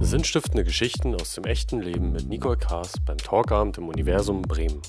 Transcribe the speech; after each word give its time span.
Sinnstiftende 0.00 0.64
Geschichten 0.64 1.14
aus 1.14 1.34
dem 1.34 1.44
echten 1.44 1.80
Leben 1.80 2.12
mit 2.12 2.28
Nicole 2.28 2.56
Kaas 2.56 2.92
beim 3.06 3.18
Talkabend 3.18 3.78
im 3.78 3.88
Universum 3.88 4.42
Bremen. 4.42 4.82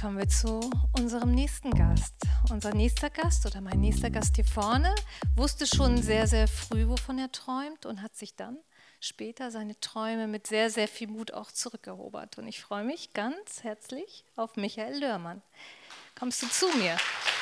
Kommen 0.00 0.18
wir 0.18 0.28
zu 0.28 0.70
unserem 0.98 1.32
nächsten 1.32 1.70
Gast. 1.70 2.14
Unser 2.50 2.74
nächster 2.74 3.10
Gast 3.10 3.46
oder 3.46 3.60
mein 3.60 3.80
nächster 3.80 4.10
Gast 4.10 4.36
hier 4.36 4.44
vorne 4.44 4.94
wusste 5.36 5.66
schon 5.66 6.02
sehr, 6.02 6.26
sehr 6.26 6.48
früh, 6.48 6.88
wovon 6.88 7.18
er 7.18 7.32
träumt 7.32 7.86
und 7.86 8.02
hat 8.02 8.16
sich 8.16 8.36
dann 8.36 8.58
später 9.00 9.50
seine 9.50 9.78
Träume 9.80 10.26
mit 10.26 10.46
sehr, 10.46 10.70
sehr 10.70 10.88
viel 10.88 11.08
Mut 11.08 11.32
auch 11.32 11.50
zurückerobert. 11.50 12.38
Und 12.38 12.46
ich 12.46 12.60
freue 12.60 12.84
mich 12.84 13.12
ganz 13.14 13.62
herzlich 13.62 14.24
auf 14.36 14.56
Michael 14.56 15.00
Lörmann. 15.00 15.42
Kommst 16.18 16.42
du 16.42 16.48
zu 16.48 16.66
mir? 16.76 16.96
Ich 16.96 17.39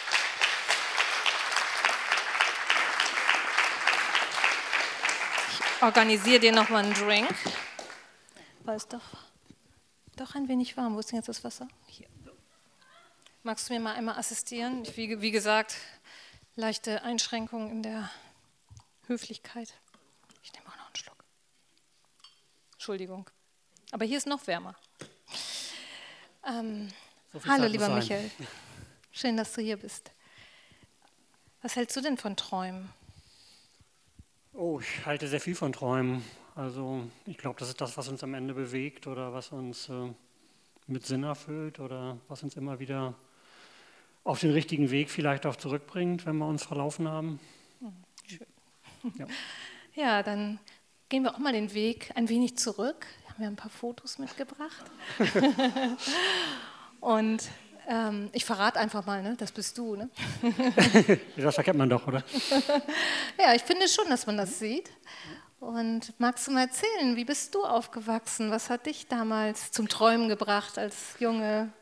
organisiere 5.81 6.41
dir 6.41 6.53
nochmal 6.53 6.85
einen 6.85 6.95
Drink. 6.95 7.29
Weil 8.65 8.77
es 8.77 8.89
doch, 8.89 9.03
doch 10.17 10.35
ein 10.35 10.49
wenig 10.49 10.77
warm. 10.77 10.95
Wo 10.95 11.01
ist 11.01 11.11
denn 11.11 11.17
jetzt 11.17 11.29
das 11.29 11.45
Wasser? 11.45 11.69
Hier. 11.87 12.09
Magst 13.43 13.69
du 13.69 13.75
mir 13.75 13.81
mal 13.81 13.95
einmal 13.95 14.19
assistieren? 14.19 14.83
Ich, 14.83 14.97
wie, 14.97 15.21
wie 15.21 15.31
gesagt, 15.31 15.77
leichte 16.57 17.03
Einschränkungen 17.03 17.71
in 17.71 17.83
der 17.83 18.11
Höflichkeit. 19.07 19.73
Ich 20.43 20.53
nehme 20.53 20.67
auch 20.67 20.77
noch 20.77 20.87
einen 20.87 20.97
Schluck. 20.97 21.25
Entschuldigung. 22.73 23.31
Aber 23.91 24.05
hier 24.05 24.19
ist 24.19 24.27
noch 24.27 24.47
wärmer. 24.47 24.75
Ähm, 26.47 26.93
so 27.33 27.41
hallo, 27.47 27.67
lieber. 27.67 27.89
Michael. 27.89 28.31
Schön, 29.13 29.37
dass 29.37 29.53
du 29.53 29.63
hier 29.63 29.77
bist. 29.77 30.11
Was 31.63 31.77
hältst 31.77 31.97
du 31.97 32.01
denn 32.01 32.19
von 32.19 32.37
Träumen? 32.37 32.93
Oh, 34.61 34.81
ich 34.81 35.07
halte 35.07 35.29
sehr 35.29 35.41
viel 35.41 35.55
von 35.55 35.73
Träumen. 35.73 36.25
Also 36.57 37.05
ich 37.27 37.39
glaube, 37.39 37.61
das 37.61 37.69
ist 37.69 37.81
das, 37.81 37.97
was 37.97 38.09
uns 38.09 38.25
am 38.25 38.35
Ende 38.35 38.55
bewegt 38.55 39.07
oder 39.07 39.33
was 39.33 39.53
uns 39.53 39.89
äh, 39.89 40.13
mit 40.89 41.07
Sinn 41.07 41.23
erfüllt 41.23 41.79
oder 41.79 42.19
was 42.27 42.43
uns 42.43 42.57
immer 42.57 42.81
wieder 42.81 43.15
auf 44.25 44.41
den 44.41 44.51
richtigen 44.51 44.91
Weg 44.91 45.11
vielleicht 45.11 45.47
auch 45.47 45.55
zurückbringt, 45.55 46.27
wenn 46.27 46.39
wir 46.39 46.49
uns 46.49 46.65
verlaufen 46.65 47.07
haben. 47.07 47.39
Hm, 47.79 47.93
schön. 48.27 48.47
Ja. 49.17 49.27
ja, 49.95 50.23
dann 50.25 50.59
gehen 51.09 51.23
wir 51.23 51.37
auch 51.37 51.39
mal 51.39 51.53
den 51.53 51.73
Weg 51.73 52.11
ein 52.17 52.29
wenig 52.29 52.59
zurück. 52.59 53.07
Wir 53.27 53.35
haben 53.35 53.43
ja 53.45 53.49
ein 53.51 53.55
paar 53.55 53.71
Fotos 53.71 54.19
mitgebracht. 54.19 54.91
Und 56.99 57.49
ähm, 57.89 58.29
ich 58.33 58.45
verrate 58.45 58.79
einfach 58.79 59.07
mal, 59.07 59.23
ne? 59.23 59.35
das 59.39 59.51
bist 59.51 59.77
du. 59.79 59.97
Ne? 59.97 60.11
das 61.37 61.57
erkennt 61.57 61.79
man 61.79 61.89
doch, 61.89 62.07
oder? 62.07 62.23
ja, 63.39 63.55
ich 63.55 63.63
finde 63.63 63.89
schon, 63.89 64.09
dass 64.09 64.27
man 64.27 64.37
das 64.37 64.59
sieht. 64.59 64.91
Und 65.61 66.13
magst 66.21 66.47
du 66.47 66.53
mal 66.53 66.63
erzählen, 66.63 67.17
wie 67.17 67.25
bist 67.25 67.55
du 67.55 67.65
aufgewachsen? 67.65 68.51
Was 68.51 68.71
hat 68.71 68.87
dich 68.87 69.09
damals 69.09 69.73
zum 69.73 69.89
Träumen 69.89 70.29
gebracht 70.29 70.79
als 70.79 71.17
Junge? 71.19 71.73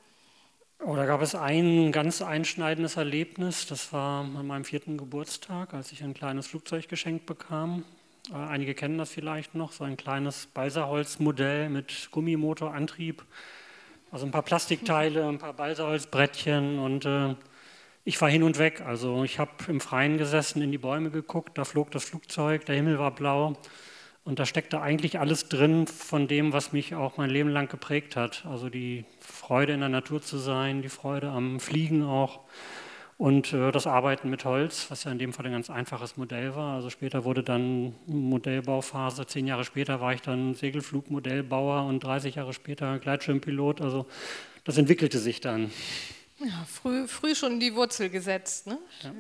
Oh, 0.85 0.95
da 0.95 1.07
gab 1.07 1.23
es 1.23 1.35
ein 1.35 1.91
ganz 1.93 2.23
einschneidendes 2.23 2.97
Erlebnis. 2.97 3.67
Das 3.67 3.93
war 3.93 4.25
an 4.25 4.47
meinem 4.47 4.65
vierten 4.65 4.97
Geburtstag, 4.97 5.75
als 5.75 5.93
ich 5.93 6.03
ein 6.03 6.15
kleines 6.15 6.47
Flugzeug 6.47 6.89
geschenkt 6.89 7.27
bekam. 7.27 7.85
Äh, 8.31 8.35
einige 8.35 8.75
kennen 8.75 8.99
das 8.99 9.11
vielleicht 9.11 9.55
noch, 9.55 9.73
so 9.73 9.85
ein 9.85 9.97
kleines 9.97 10.47
Balsaholzmodell 10.47 11.69
mit 11.69 12.09
Gummimotorantrieb. 12.13 13.25
Also 14.17 14.25
ein 14.25 14.33
paar 14.33 14.45
Plastikteile, 14.45 15.29
ein 15.29 15.37
paar 15.37 15.53
Balsaholzbrettchen 15.53 16.79
und 16.79 17.05
äh, 17.05 17.35
ich 18.03 18.19
war 18.23 18.31
hin 18.31 18.45
und 18.45 18.59
weg. 18.59 18.81
Also 18.81 19.25
ich 19.25 19.39
habe 19.39 19.51
im 19.69 19.79
Freien 19.79 20.17
gesessen, 20.17 20.63
in 20.63 20.73
die 20.73 20.79
Bäume 20.79 21.11
geguckt, 21.11 21.59
da 21.59 21.67
flog 21.67 21.91
das 21.91 22.07
Flugzeug, 22.07 22.65
der 22.65 22.77
Himmel 22.77 22.99
war 22.99 23.11
blau 23.11 23.59
und 24.25 24.39
da 24.39 24.47
steckte 24.47 24.81
eigentlich 24.81 25.19
alles 25.19 25.51
drin 25.51 25.87
von 25.87 26.29
dem, 26.29 26.55
was 26.55 26.73
mich 26.73 26.95
auch 26.95 27.19
mein 27.19 27.29
Leben 27.29 27.51
lang 27.51 27.69
geprägt 27.69 28.17
hat. 28.17 28.47
Also 28.47 28.71
die 28.71 29.05
Freude 29.21 29.75
in 29.75 29.81
der 29.81 29.91
Natur 29.91 30.23
zu 30.23 30.39
sein, 30.39 30.81
die 30.81 30.89
Freude 30.89 31.29
am 31.29 31.61
Fliegen 31.61 32.03
auch 32.03 32.41
und 33.19 33.53
äh, 33.53 33.73
das 33.73 33.87
Arbeiten 33.87 34.29
mit 34.29 34.45
Holz, 34.45 34.91
was 34.91 35.05
ja 35.05 35.13
in 35.13 35.19
dem 35.19 35.33
Fall 35.33 35.47
ein 35.47 35.53
ganz 35.53 35.71
einfaches 35.71 36.17
Modell 36.17 36.55
war. 36.55 36.77
Also 36.77 36.91
später 36.91 37.25
wurde 37.25 37.43
dann 37.43 37.95
Modellbauphase. 38.07 39.27
Zehn 39.27 39.47
Jahre 39.47 39.65
später 39.65 40.01
war 40.01 40.13
ich 40.13 40.21
dann 40.21 40.55
Segelflugmodellbauer 40.55 41.87
und 41.87 42.05
30 42.05 42.35
Jahre 42.35 42.53
später 42.53 42.99
Gleitschirmpilot. 42.99 43.81
Also 43.81 44.07
das 44.65 44.77
entwickelte 44.77 45.19
sich 45.19 45.41
dann. 45.41 45.71
Ja, 46.39 46.67
früh, 46.69 47.09
früh 47.09 47.35
schon 47.35 47.59
die 47.59 47.75
Wurzel 47.75 48.11
gesetzt. 48.11 48.67
Ne? 48.67 48.79
Ja. 49.03 49.13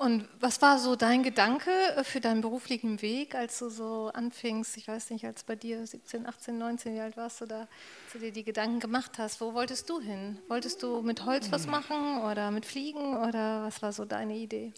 Und 0.00 0.24
was 0.40 0.62
war 0.62 0.78
so 0.78 0.96
dein 0.96 1.22
Gedanke 1.22 1.70
äh, 1.94 2.04
für 2.04 2.20
deinen 2.20 2.40
beruflichen 2.40 3.02
Weg, 3.02 3.34
als 3.34 3.58
du 3.58 3.68
so 3.68 4.10
anfingst, 4.14 4.78
ich 4.78 4.88
weiß 4.88 5.10
nicht, 5.10 5.26
als 5.26 5.42
bei 5.42 5.56
dir 5.56 5.86
17, 5.86 6.26
18, 6.26 6.56
19, 6.56 6.94
wie 6.94 7.00
alt 7.00 7.18
warst 7.18 7.42
du 7.42 7.44
da, 7.44 7.58
als 7.58 8.12
du 8.14 8.18
dir 8.18 8.32
die 8.32 8.42
Gedanken 8.42 8.80
gemacht 8.80 9.18
hast, 9.18 9.42
wo 9.42 9.52
wolltest 9.52 9.90
du 9.90 10.00
hin? 10.00 10.38
Wolltest 10.48 10.82
du 10.82 11.02
mit 11.02 11.26
Holz 11.26 11.52
was 11.52 11.66
machen 11.66 12.22
oder 12.22 12.50
mit 12.50 12.64
Fliegen 12.64 13.14
oder 13.18 13.64
was 13.64 13.82
war 13.82 13.92
so 13.92 14.06
deine 14.06 14.36
Idee? 14.36 14.72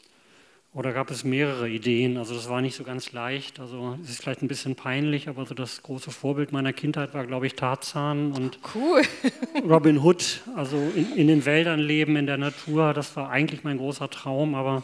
Oder 0.75 0.93
gab 0.93 1.09
es 1.13 1.23
mehrere 1.23 1.69
Ideen? 1.69 2.17
Also 2.17 2.35
das 2.35 2.49
war 2.49 2.61
nicht 2.61 2.75
so 2.75 2.83
ganz 2.83 3.13
leicht. 3.13 3.61
Also 3.61 3.97
es 4.03 4.11
ist 4.11 4.23
vielleicht 4.23 4.43
ein 4.43 4.49
bisschen 4.49 4.75
peinlich, 4.75 5.29
aber 5.29 5.47
so 5.47 5.55
das 5.55 5.85
große 5.85 6.11
Vorbild 6.11 6.51
meiner 6.51 6.73
Kindheit 6.73 7.15
war, 7.15 7.25
glaube 7.29 7.47
ich, 7.47 7.55
Tarzan 7.55 8.33
und 8.33 8.59
cool. 8.75 9.03
Robin 9.71 10.03
Hood. 10.03 10.41
Also 10.57 10.79
in, 10.97 11.13
in 11.15 11.29
den 11.29 11.45
Wäldern 11.45 11.79
leben, 11.79 12.17
in 12.17 12.27
der 12.27 12.39
Natur. 12.39 12.93
Das 12.93 13.15
war 13.15 13.31
eigentlich 13.31 13.63
mein 13.63 13.79
großer 13.79 14.11
Traum, 14.11 14.57
aber 14.57 14.83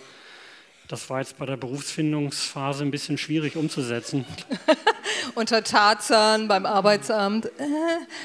das 0.88 1.10
war 1.10 1.20
jetzt 1.20 1.36
bei 1.36 1.44
der 1.44 1.58
Berufsfindungsphase 1.58 2.82
ein 2.82 2.90
bisschen 2.90 3.18
schwierig 3.18 3.56
umzusetzen. 3.56 4.24
Unter 5.34 5.62
Tarzan 5.62 6.48
beim 6.48 6.64
Arbeitsamt. 6.64 7.46
Äh. 7.46 7.50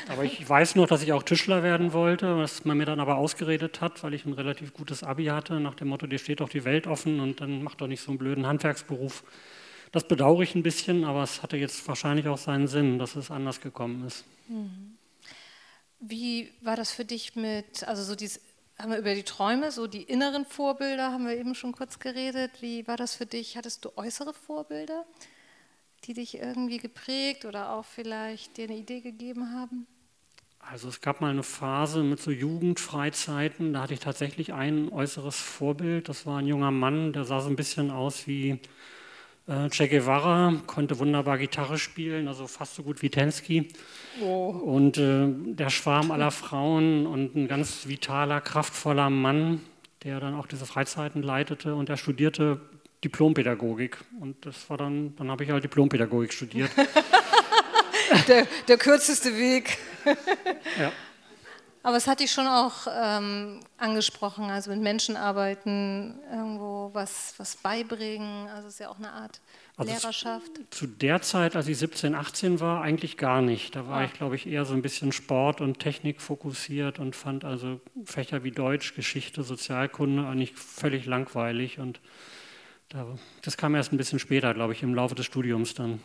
aber 0.09 0.23
ich 0.23 0.47
weiß 0.47 0.75
noch, 0.75 0.87
dass 0.87 1.03
ich 1.03 1.11
auch 1.11 1.23
Tischler 1.23 1.61
werden 1.61 1.91
wollte, 1.91 2.37
was 2.37 2.63
man 2.63 2.77
mir 2.77 2.85
dann 2.85 3.01
aber 3.01 3.17
ausgeredet 3.17 3.81
hat, 3.81 4.01
weil 4.03 4.13
ich 4.13 4.25
ein 4.25 4.33
relativ 4.33 4.73
gutes 4.73 5.03
Abi 5.03 5.25
hatte, 5.25 5.59
nach 5.59 5.75
dem 5.75 5.89
Motto, 5.89 6.07
dir 6.07 6.19
steht 6.19 6.39
doch 6.39 6.49
die 6.49 6.63
Welt 6.63 6.87
offen 6.87 7.19
und 7.19 7.41
dann 7.41 7.63
mach 7.63 7.75
doch 7.75 7.87
nicht 7.87 8.01
so 8.01 8.11
einen 8.11 8.17
blöden 8.17 8.47
Handwerksberuf. 8.47 9.23
Das 9.91 10.07
bedauere 10.07 10.41
ich 10.41 10.55
ein 10.55 10.63
bisschen, 10.63 11.03
aber 11.03 11.21
es 11.21 11.43
hatte 11.43 11.57
jetzt 11.57 11.85
wahrscheinlich 11.87 12.27
auch 12.27 12.37
seinen 12.37 12.67
Sinn, 12.67 12.97
dass 12.97 13.15
es 13.15 13.29
anders 13.29 13.59
gekommen 13.59 14.07
ist. 14.07 14.23
Mhm. 14.47 14.97
Wie 15.99 16.51
war 16.61 16.75
das 16.75 16.91
für 16.91 17.05
dich 17.05 17.35
mit, 17.35 17.83
also 17.87 18.03
so 18.03 18.15
dieses 18.15 18.41
haben 18.77 18.91
wir 18.91 18.97
über 18.97 19.13
die 19.13 19.23
Träume, 19.23 19.71
so 19.71 19.87
die 19.87 20.03
inneren 20.03 20.45
Vorbilder, 20.45 21.11
haben 21.11 21.25
wir 21.25 21.37
eben 21.37 21.55
schon 21.55 21.71
kurz 21.71 21.99
geredet. 21.99 22.51
Wie 22.61 22.87
war 22.87 22.97
das 22.97 23.15
für 23.15 23.25
dich? 23.25 23.57
Hattest 23.57 23.85
du 23.85 23.91
äußere 23.95 24.33
Vorbilder, 24.33 25.05
die 26.05 26.13
dich 26.13 26.37
irgendwie 26.37 26.79
geprägt 26.79 27.45
oder 27.45 27.73
auch 27.73 27.85
vielleicht 27.85 28.57
dir 28.57 28.65
eine 28.65 28.77
Idee 28.77 29.01
gegeben 29.01 29.53
haben? 29.53 29.87
Also 30.59 30.87
es 30.87 31.01
gab 31.01 31.19
mal 31.19 31.29
eine 31.29 31.43
Phase 31.43 32.03
mit 32.03 32.21
so 32.21 32.31
Jugendfreizeiten, 32.31 33.73
da 33.73 33.81
hatte 33.81 33.93
ich 33.93 33.99
tatsächlich 33.99 34.53
ein 34.53 34.89
äußeres 34.89 35.35
Vorbild. 35.35 36.07
Das 36.07 36.25
war 36.25 36.39
ein 36.39 36.47
junger 36.47 36.71
Mann, 36.71 37.11
der 37.11 37.25
sah 37.25 37.41
so 37.41 37.49
ein 37.49 37.57
bisschen 37.57 37.91
aus 37.91 38.27
wie 38.27 38.59
äh, 39.47 39.69
che 39.69 39.87
Guevara 39.87 40.53
konnte 40.67 40.99
wunderbar 40.99 41.37
Gitarre 41.37 41.77
spielen, 41.77 42.27
also 42.27 42.47
fast 42.47 42.75
so 42.75 42.83
gut 42.83 43.01
wie 43.01 43.09
Tensky. 43.09 43.67
Oh. 44.21 44.49
Und 44.49 44.97
äh, 44.97 45.27
der 45.27 45.69
Schwarm 45.69 46.11
aller 46.11 46.31
Frauen 46.31 47.05
und 47.05 47.35
ein 47.35 47.47
ganz 47.47 47.87
vitaler, 47.87 48.41
kraftvoller 48.41 49.09
Mann, 49.09 49.61
der 50.03 50.19
dann 50.19 50.35
auch 50.35 50.47
diese 50.47 50.65
Freizeiten 50.65 51.23
leitete 51.23 51.75
und 51.75 51.89
er 51.89 51.97
studierte 51.97 52.61
Diplompädagogik. 53.03 53.97
Und 54.19 54.45
das 54.45 54.69
war 54.69 54.77
dann, 54.77 55.15
dann 55.15 55.29
habe 55.29 55.43
ich 55.43 55.49
halt 55.49 55.63
Diplompädagogik 55.63 56.33
studiert. 56.33 56.71
der, 58.27 58.47
der 58.67 58.77
kürzeste 58.77 59.37
Weg. 59.37 59.77
ja. 60.79 60.91
Aber 61.85 61.97
es 61.97 62.07
hat 62.07 62.21
dich 62.21 62.31
schon 62.31 62.47
auch 62.47 62.87
ähm, 62.89 63.59
angesprochen, 63.77 64.45
also 64.45 64.71
mit 64.71 64.79
Menschen 64.79 65.17
arbeiten, 65.17 66.17
irgendwo 66.31 66.91
was, 66.93 67.33
was 67.37 67.57
beibringen, 67.57 68.47
also 68.47 68.69
es 68.69 68.75
ist 68.75 68.79
ja 68.79 68.89
auch 68.89 68.99
eine 68.99 69.11
Art 69.11 69.41
also 69.75 69.91
Lehrerschaft. 69.91 70.51
Zu, 70.69 70.69
zu, 70.69 70.87
der 70.87 71.21
Zeit, 71.21 71.57
als 71.57 71.67
ich 71.67 71.77
17, 71.77 72.15
18 72.15 72.61
war, 72.61 72.81
eigentlich 72.81 73.17
gar 73.17 73.41
nicht. 73.41 73.75
Da 73.75 73.85
war 73.85 73.99
ja. 73.99 74.07
ich, 74.07 74.13
glaube 74.13 74.37
ich, 74.37 74.47
eher 74.47 74.63
so 74.63 74.73
ein 74.73 74.81
bisschen 74.81 75.11
Sport 75.11 75.59
und 75.59 75.79
Technik 75.79 76.21
fokussiert 76.21 76.99
und 76.99 77.17
fand 77.17 77.43
also 77.43 77.81
Fächer 78.05 78.45
wie 78.45 78.51
Deutsch, 78.51 78.95
Geschichte, 78.95 79.43
Sozialkunde 79.43 80.25
eigentlich 80.25 80.53
völlig 80.53 81.05
langweilig. 81.05 81.79
Und 81.79 81.99
da, 82.87 83.05
das 83.41 83.57
kam 83.57 83.75
erst 83.75 83.91
ein 83.91 83.97
bisschen 83.97 84.19
später, 84.19 84.53
glaube 84.53 84.71
ich, 84.71 84.83
im 84.83 84.95
Laufe 84.95 85.15
des 85.15 85.25
Studiums 85.25 85.73
dann. 85.73 86.01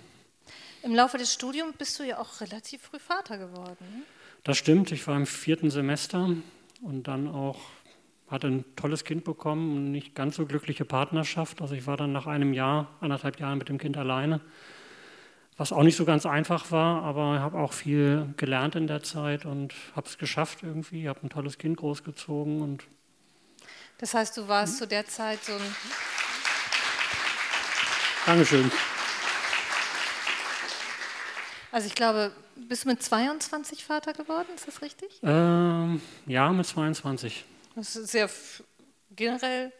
Im 0.82 0.94
Laufe 0.94 1.18
des 1.18 1.32
Studiums 1.32 1.76
bist 1.76 2.00
du 2.00 2.02
ja 2.02 2.18
auch 2.18 2.40
relativ 2.40 2.82
früh 2.82 2.98
Vater 2.98 3.38
geworden. 3.38 3.76
Ne? 3.80 4.02
Das 4.48 4.56
stimmt, 4.56 4.92
ich 4.92 5.06
war 5.06 5.14
im 5.14 5.26
vierten 5.26 5.70
Semester 5.70 6.30
und 6.80 7.02
dann 7.06 7.28
auch 7.28 7.60
hatte 8.28 8.46
ein 8.46 8.64
tolles 8.76 9.04
Kind 9.04 9.24
bekommen, 9.24 9.76
eine 9.76 9.90
nicht 9.90 10.14
ganz 10.14 10.36
so 10.36 10.46
glückliche 10.46 10.86
Partnerschaft. 10.86 11.60
Also 11.60 11.74
ich 11.74 11.86
war 11.86 11.98
dann 11.98 12.12
nach 12.12 12.26
einem 12.26 12.54
Jahr, 12.54 12.88
anderthalb 13.02 13.38
Jahren 13.40 13.58
mit 13.58 13.68
dem 13.68 13.76
Kind 13.76 13.98
alleine, 13.98 14.40
was 15.58 15.70
auch 15.70 15.82
nicht 15.82 15.96
so 15.96 16.06
ganz 16.06 16.24
einfach 16.24 16.70
war, 16.70 17.02
aber 17.02 17.34
ich 17.34 17.40
habe 17.42 17.58
auch 17.58 17.74
viel 17.74 18.32
gelernt 18.38 18.74
in 18.74 18.86
der 18.86 19.02
Zeit 19.02 19.44
und 19.44 19.74
habe 19.94 20.08
es 20.08 20.16
geschafft 20.16 20.62
irgendwie, 20.62 21.02
Ich 21.02 21.08
habe 21.08 21.20
ein 21.24 21.28
tolles 21.28 21.58
Kind 21.58 21.76
großgezogen 21.76 22.62
und 22.62 22.84
das 23.98 24.14
heißt, 24.14 24.34
du 24.38 24.48
warst 24.48 24.72
hm? 24.72 24.78
zu 24.78 24.86
der 24.86 25.06
Zeit 25.06 25.44
so 25.44 25.52
ein 25.52 25.76
Dankeschön. 28.24 28.72
Also 31.70 31.86
ich 31.86 31.94
glaube, 31.94 32.32
bist 32.68 32.84
du 32.84 32.88
mit 32.88 33.02
22 33.02 33.84
Vater 33.84 34.12
geworden, 34.12 34.48
ist 34.54 34.66
das 34.66 34.82
richtig? 34.82 35.20
Ähm, 35.22 36.00
ja, 36.26 36.50
mit 36.52 36.66
22. 36.66 37.44
Das 37.74 37.96
ist 37.96 38.10
sehr 38.10 38.28
generell 39.10 39.72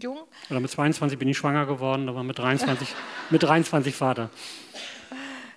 jung. 0.00 0.18
Oder 0.50 0.60
mit 0.60 0.70
22 0.70 1.18
bin 1.18 1.28
ich 1.28 1.36
schwanger 1.36 1.66
geworden, 1.66 2.08
aber 2.08 2.22
mit 2.22 2.38
23, 2.38 2.88
mit 3.30 3.42
23 3.42 3.94
Vater. 3.94 4.30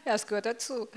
Ja, 0.05 0.13
es 0.13 0.27
gehört 0.27 0.45
dazu. 0.45 0.87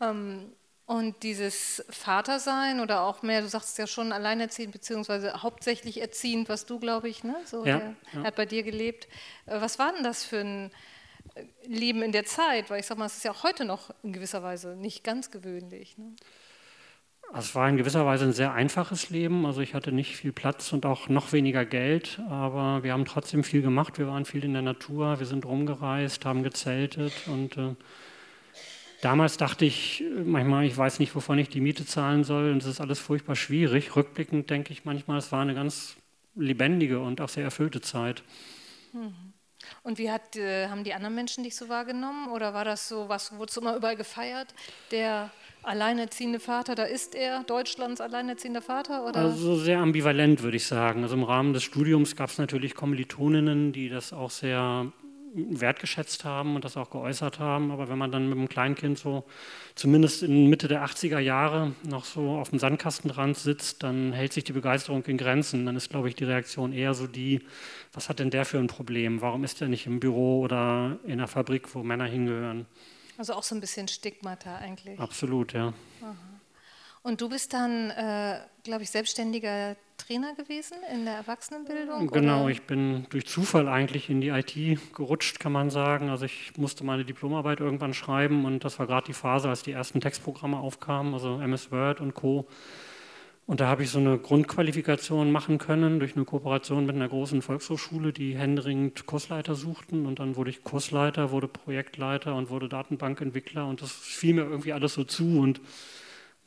Ähm, 0.00 0.52
und 0.86 1.22
dieses 1.22 1.84
Vatersein 1.90 2.80
oder 2.80 3.02
auch 3.02 3.22
mehr, 3.22 3.42
du 3.42 3.48
sagst 3.48 3.76
ja 3.76 3.86
schon 3.86 4.10
alleinerziehend, 4.10 4.72
beziehungsweise 4.72 5.42
hauptsächlich 5.42 6.00
erziehend, 6.00 6.48
was 6.48 6.64
du, 6.64 6.78
glaube 6.78 7.10
ich, 7.10 7.24
ne? 7.24 7.36
So, 7.44 7.66
ja, 7.66 7.78
der 7.78 7.94
ja. 8.14 8.22
hat 8.24 8.36
bei 8.36 8.46
dir 8.46 8.62
gelebt. 8.62 9.06
Äh, 9.46 9.60
was 9.60 9.78
war 9.78 9.92
denn 9.92 10.02
das 10.02 10.24
für 10.24 10.40
ein 10.40 10.70
Leben 11.66 12.02
in 12.02 12.12
der 12.12 12.24
Zeit? 12.24 12.70
Weil 12.70 12.80
ich 12.80 12.86
sag 12.86 12.98
mal, 12.98 13.06
es 13.06 13.16
ist 13.16 13.24
ja 13.24 13.32
auch 13.32 13.42
heute 13.42 13.64
noch 13.64 13.90
in 14.02 14.12
gewisser 14.12 14.42
Weise 14.42 14.76
nicht 14.76 15.04
ganz 15.04 15.30
gewöhnlich. 15.30 15.98
Ne? 15.98 16.14
Also 17.32 17.48
es 17.48 17.54
war 17.54 17.68
in 17.68 17.76
gewisser 17.76 18.06
Weise 18.06 18.24
ein 18.24 18.32
sehr 18.32 18.52
einfaches 18.52 19.10
Leben. 19.10 19.44
Also 19.44 19.60
ich 19.60 19.74
hatte 19.74 19.92
nicht 19.92 20.16
viel 20.16 20.32
Platz 20.32 20.72
und 20.72 20.86
auch 20.86 21.08
noch 21.08 21.32
weniger 21.32 21.64
Geld, 21.64 22.20
aber 22.28 22.82
wir 22.82 22.92
haben 22.92 23.04
trotzdem 23.04 23.44
viel 23.44 23.62
gemacht. 23.62 23.98
Wir 23.98 24.08
waren 24.08 24.24
viel 24.24 24.44
in 24.44 24.54
der 24.54 24.62
Natur, 24.62 25.18
wir 25.18 25.26
sind 25.26 25.44
rumgereist, 25.44 26.24
haben 26.24 26.42
gezeltet 26.42 27.12
und 27.26 27.56
äh, 27.56 27.74
Damals 29.00 29.36
dachte 29.36 29.64
ich 29.64 30.02
manchmal, 30.24 30.64
ich 30.64 30.76
weiß 30.76 30.98
nicht, 30.98 31.14
wovon 31.14 31.38
ich 31.38 31.48
die 31.48 31.60
Miete 31.60 31.86
zahlen 31.86 32.24
soll 32.24 32.50
und 32.50 32.62
es 32.62 32.66
ist 32.66 32.80
alles 32.80 32.98
furchtbar 32.98 33.36
schwierig. 33.36 33.94
Rückblickend 33.94 34.50
denke 34.50 34.72
ich 34.72 34.84
manchmal, 34.84 35.18
es 35.18 35.30
war 35.30 35.40
eine 35.40 35.54
ganz 35.54 35.96
lebendige 36.34 36.98
und 36.98 37.20
auch 37.20 37.28
sehr 37.28 37.44
erfüllte 37.44 37.80
Zeit. 37.80 38.24
Mhm. 38.92 39.27
Und 39.82 39.98
wie 39.98 40.10
hat, 40.10 40.36
äh, 40.36 40.68
haben 40.68 40.84
die 40.84 40.94
anderen 40.94 41.14
Menschen 41.14 41.44
dich 41.44 41.56
so 41.56 41.68
wahrgenommen? 41.68 42.28
Oder 42.28 42.54
war 42.54 42.64
das 42.64 42.88
so, 42.88 43.08
was 43.08 43.36
wurde 43.36 43.52
immer 43.60 43.76
überall 43.76 43.96
gefeiert? 43.96 44.48
Der 44.90 45.30
alleinerziehende 45.62 46.40
Vater, 46.40 46.74
da 46.74 46.84
ist 46.84 47.14
er, 47.14 47.42
Deutschlands 47.44 48.00
alleinerziehender 48.00 48.62
Vater? 48.62 49.06
Oder? 49.06 49.20
Also 49.20 49.56
sehr 49.56 49.78
ambivalent, 49.78 50.42
würde 50.42 50.56
ich 50.56 50.66
sagen. 50.66 51.02
Also 51.02 51.14
im 51.14 51.24
Rahmen 51.24 51.52
des 51.52 51.62
Studiums 51.62 52.16
gab 52.16 52.30
es 52.30 52.38
natürlich 52.38 52.74
Kommilitoninnen, 52.74 53.72
die 53.72 53.88
das 53.88 54.12
auch 54.12 54.30
sehr 54.30 54.92
wertgeschätzt 55.48 56.24
haben 56.24 56.54
und 56.56 56.64
das 56.64 56.76
auch 56.76 56.90
geäußert 56.90 57.38
haben. 57.38 57.70
Aber 57.70 57.88
wenn 57.88 57.98
man 57.98 58.10
dann 58.10 58.28
mit 58.28 58.38
einem 58.38 58.48
Kleinkind 58.48 58.98
so 58.98 59.24
zumindest 59.74 60.22
in 60.22 60.46
Mitte 60.48 60.68
der 60.68 60.84
80er 60.84 61.18
Jahre 61.18 61.72
noch 61.82 62.04
so 62.04 62.38
auf 62.38 62.50
dem 62.50 62.58
Sandkastenrand 62.58 63.36
sitzt, 63.36 63.82
dann 63.82 64.12
hält 64.12 64.32
sich 64.32 64.44
die 64.44 64.52
Begeisterung 64.52 65.04
in 65.04 65.18
Grenzen. 65.18 65.66
Dann 65.66 65.76
ist, 65.76 65.90
glaube 65.90 66.08
ich, 66.08 66.14
die 66.14 66.24
Reaktion 66.24 66.72
eher 66.72 66.94
so 66.94 67.06
die, 67.06 67.40
was 67.92 68.08
hat 68.08 68.18
denn 68.18 68.30
der 68.30 68.44
für 68.44 68.58
ein 68.58 68.66
Problem? 68.66 69.20
Warum 69.20 69.44
ist 69.44 69.60
er 69.60 69.68
nicht 69.68 69.86
im 69.86 70.00
Büro 70.00 70.40
oder 70.40 70.98
in 71.04 71.18
der 71.18 71.28
Fabrik, 71.28 71.74
wo 71.74 71.82
Männer 71.82 72.06
hingehören? 72.06 72.66
Also 73.16 73.34
auch 73.34 73.42
so 73.42 73.54
ein 73.54 73.60
bisschen 73.60 73.88
Stigmata 73.88 74.56
eigentlich. 74.56 74.98
Absolut, 75.00 75.52
ja. 75.52 75.72
Aha. 76.02 76.27
Und 77.02 77.20
du 77.20 77.28
bist 77.28 77.52
dann, 77.52 77.90
äh, 77.90 78.40
glaube 78.64 78.82
ich, 78.82 78.90
selbstständiger 78.90 79.76
Trainer 79.96 80.34
gewesen 80.34 80.76
in 80.92 81.04
der 81.04 81.14
Erwachsenenbildung? 81.14 82.08
Genau, 82.08 82.44
oder? 82.44 82.50
ich 82.50 82.62
bin 82.62 83.06
durch 83.10 83.26
Zufall 83.26 83.68
eigentlich 83.68 84.08
in 84.08 84.20
die 84.20 84.28
IT 84.28 84.78
gerutscht, 84.94 85.40
kann 85.40 85.52
man 85.52 85.70
sagen. 85.70 86.08
Also 86.08 86.24
ich 86.24 86.52
musste 86.56 86.84
meine 86.84 87.04
Diplomarbeit 87.04 87.60
irgendwann 87.60 87.94
schreiben 87.94 88.44
und 88.44 88.64
das 88.64 88.78
war 88.78 88.86
gerade 88.86 89.06
die 89.06 89.12
Phase, 89.12 89.48
als 89.48 89.62
die 89.62 89.72
ersten 89.72 90.00
Textprogramme 90.00 90.58
aufkamen, 90.58 91.14
also 91.14 91.40
MS 91.40 91.70
Word 91.70 92.00
und 92.00 92.14
Co. 92.14 92.46
Und 93.48 93.60
da 93.60 93.68
habe 93.68 93.82
ich 93.82 93.88
so 93.90 93.98
eine 93.98 94.18
Grundqualifikation 94.18 95.32
machen 95.32 95.56
können 95.56 96.00
durch 96.00 96.16
eine 96.16 96.26
Kooperation 96.26 96.84
mit 96.84 96.94
einer 96.94 97.08
großen 97.08 97.40
Volkshochschule, 97.40 98.12
die 98.12 98.36
händeringend 98.36 99.06
Kursleiter 99.06 99.54
suchten. 99.54 100.04
Und 100.04 100.18
dann 100.18 100.36
wurde 100.36 100.50
ich 100.50 100.64
Kursleiter, 100.64 101.30
wurde 101.30 101.48
Projektleiter 101.48 102.34
und 102.34 102.50
wurde 102.50 102.68
Datenbankentwickler. 102.68 103.66
Und 103.66 103.80
das 103.80 103.90
fiel 103.90 104.34
mir 104.34 104.42
irgendwie 104.42 104.74
alles 104.74 104.92
so 104.92 105.02
zu. 105.02 105.40
Und 105.40 105.62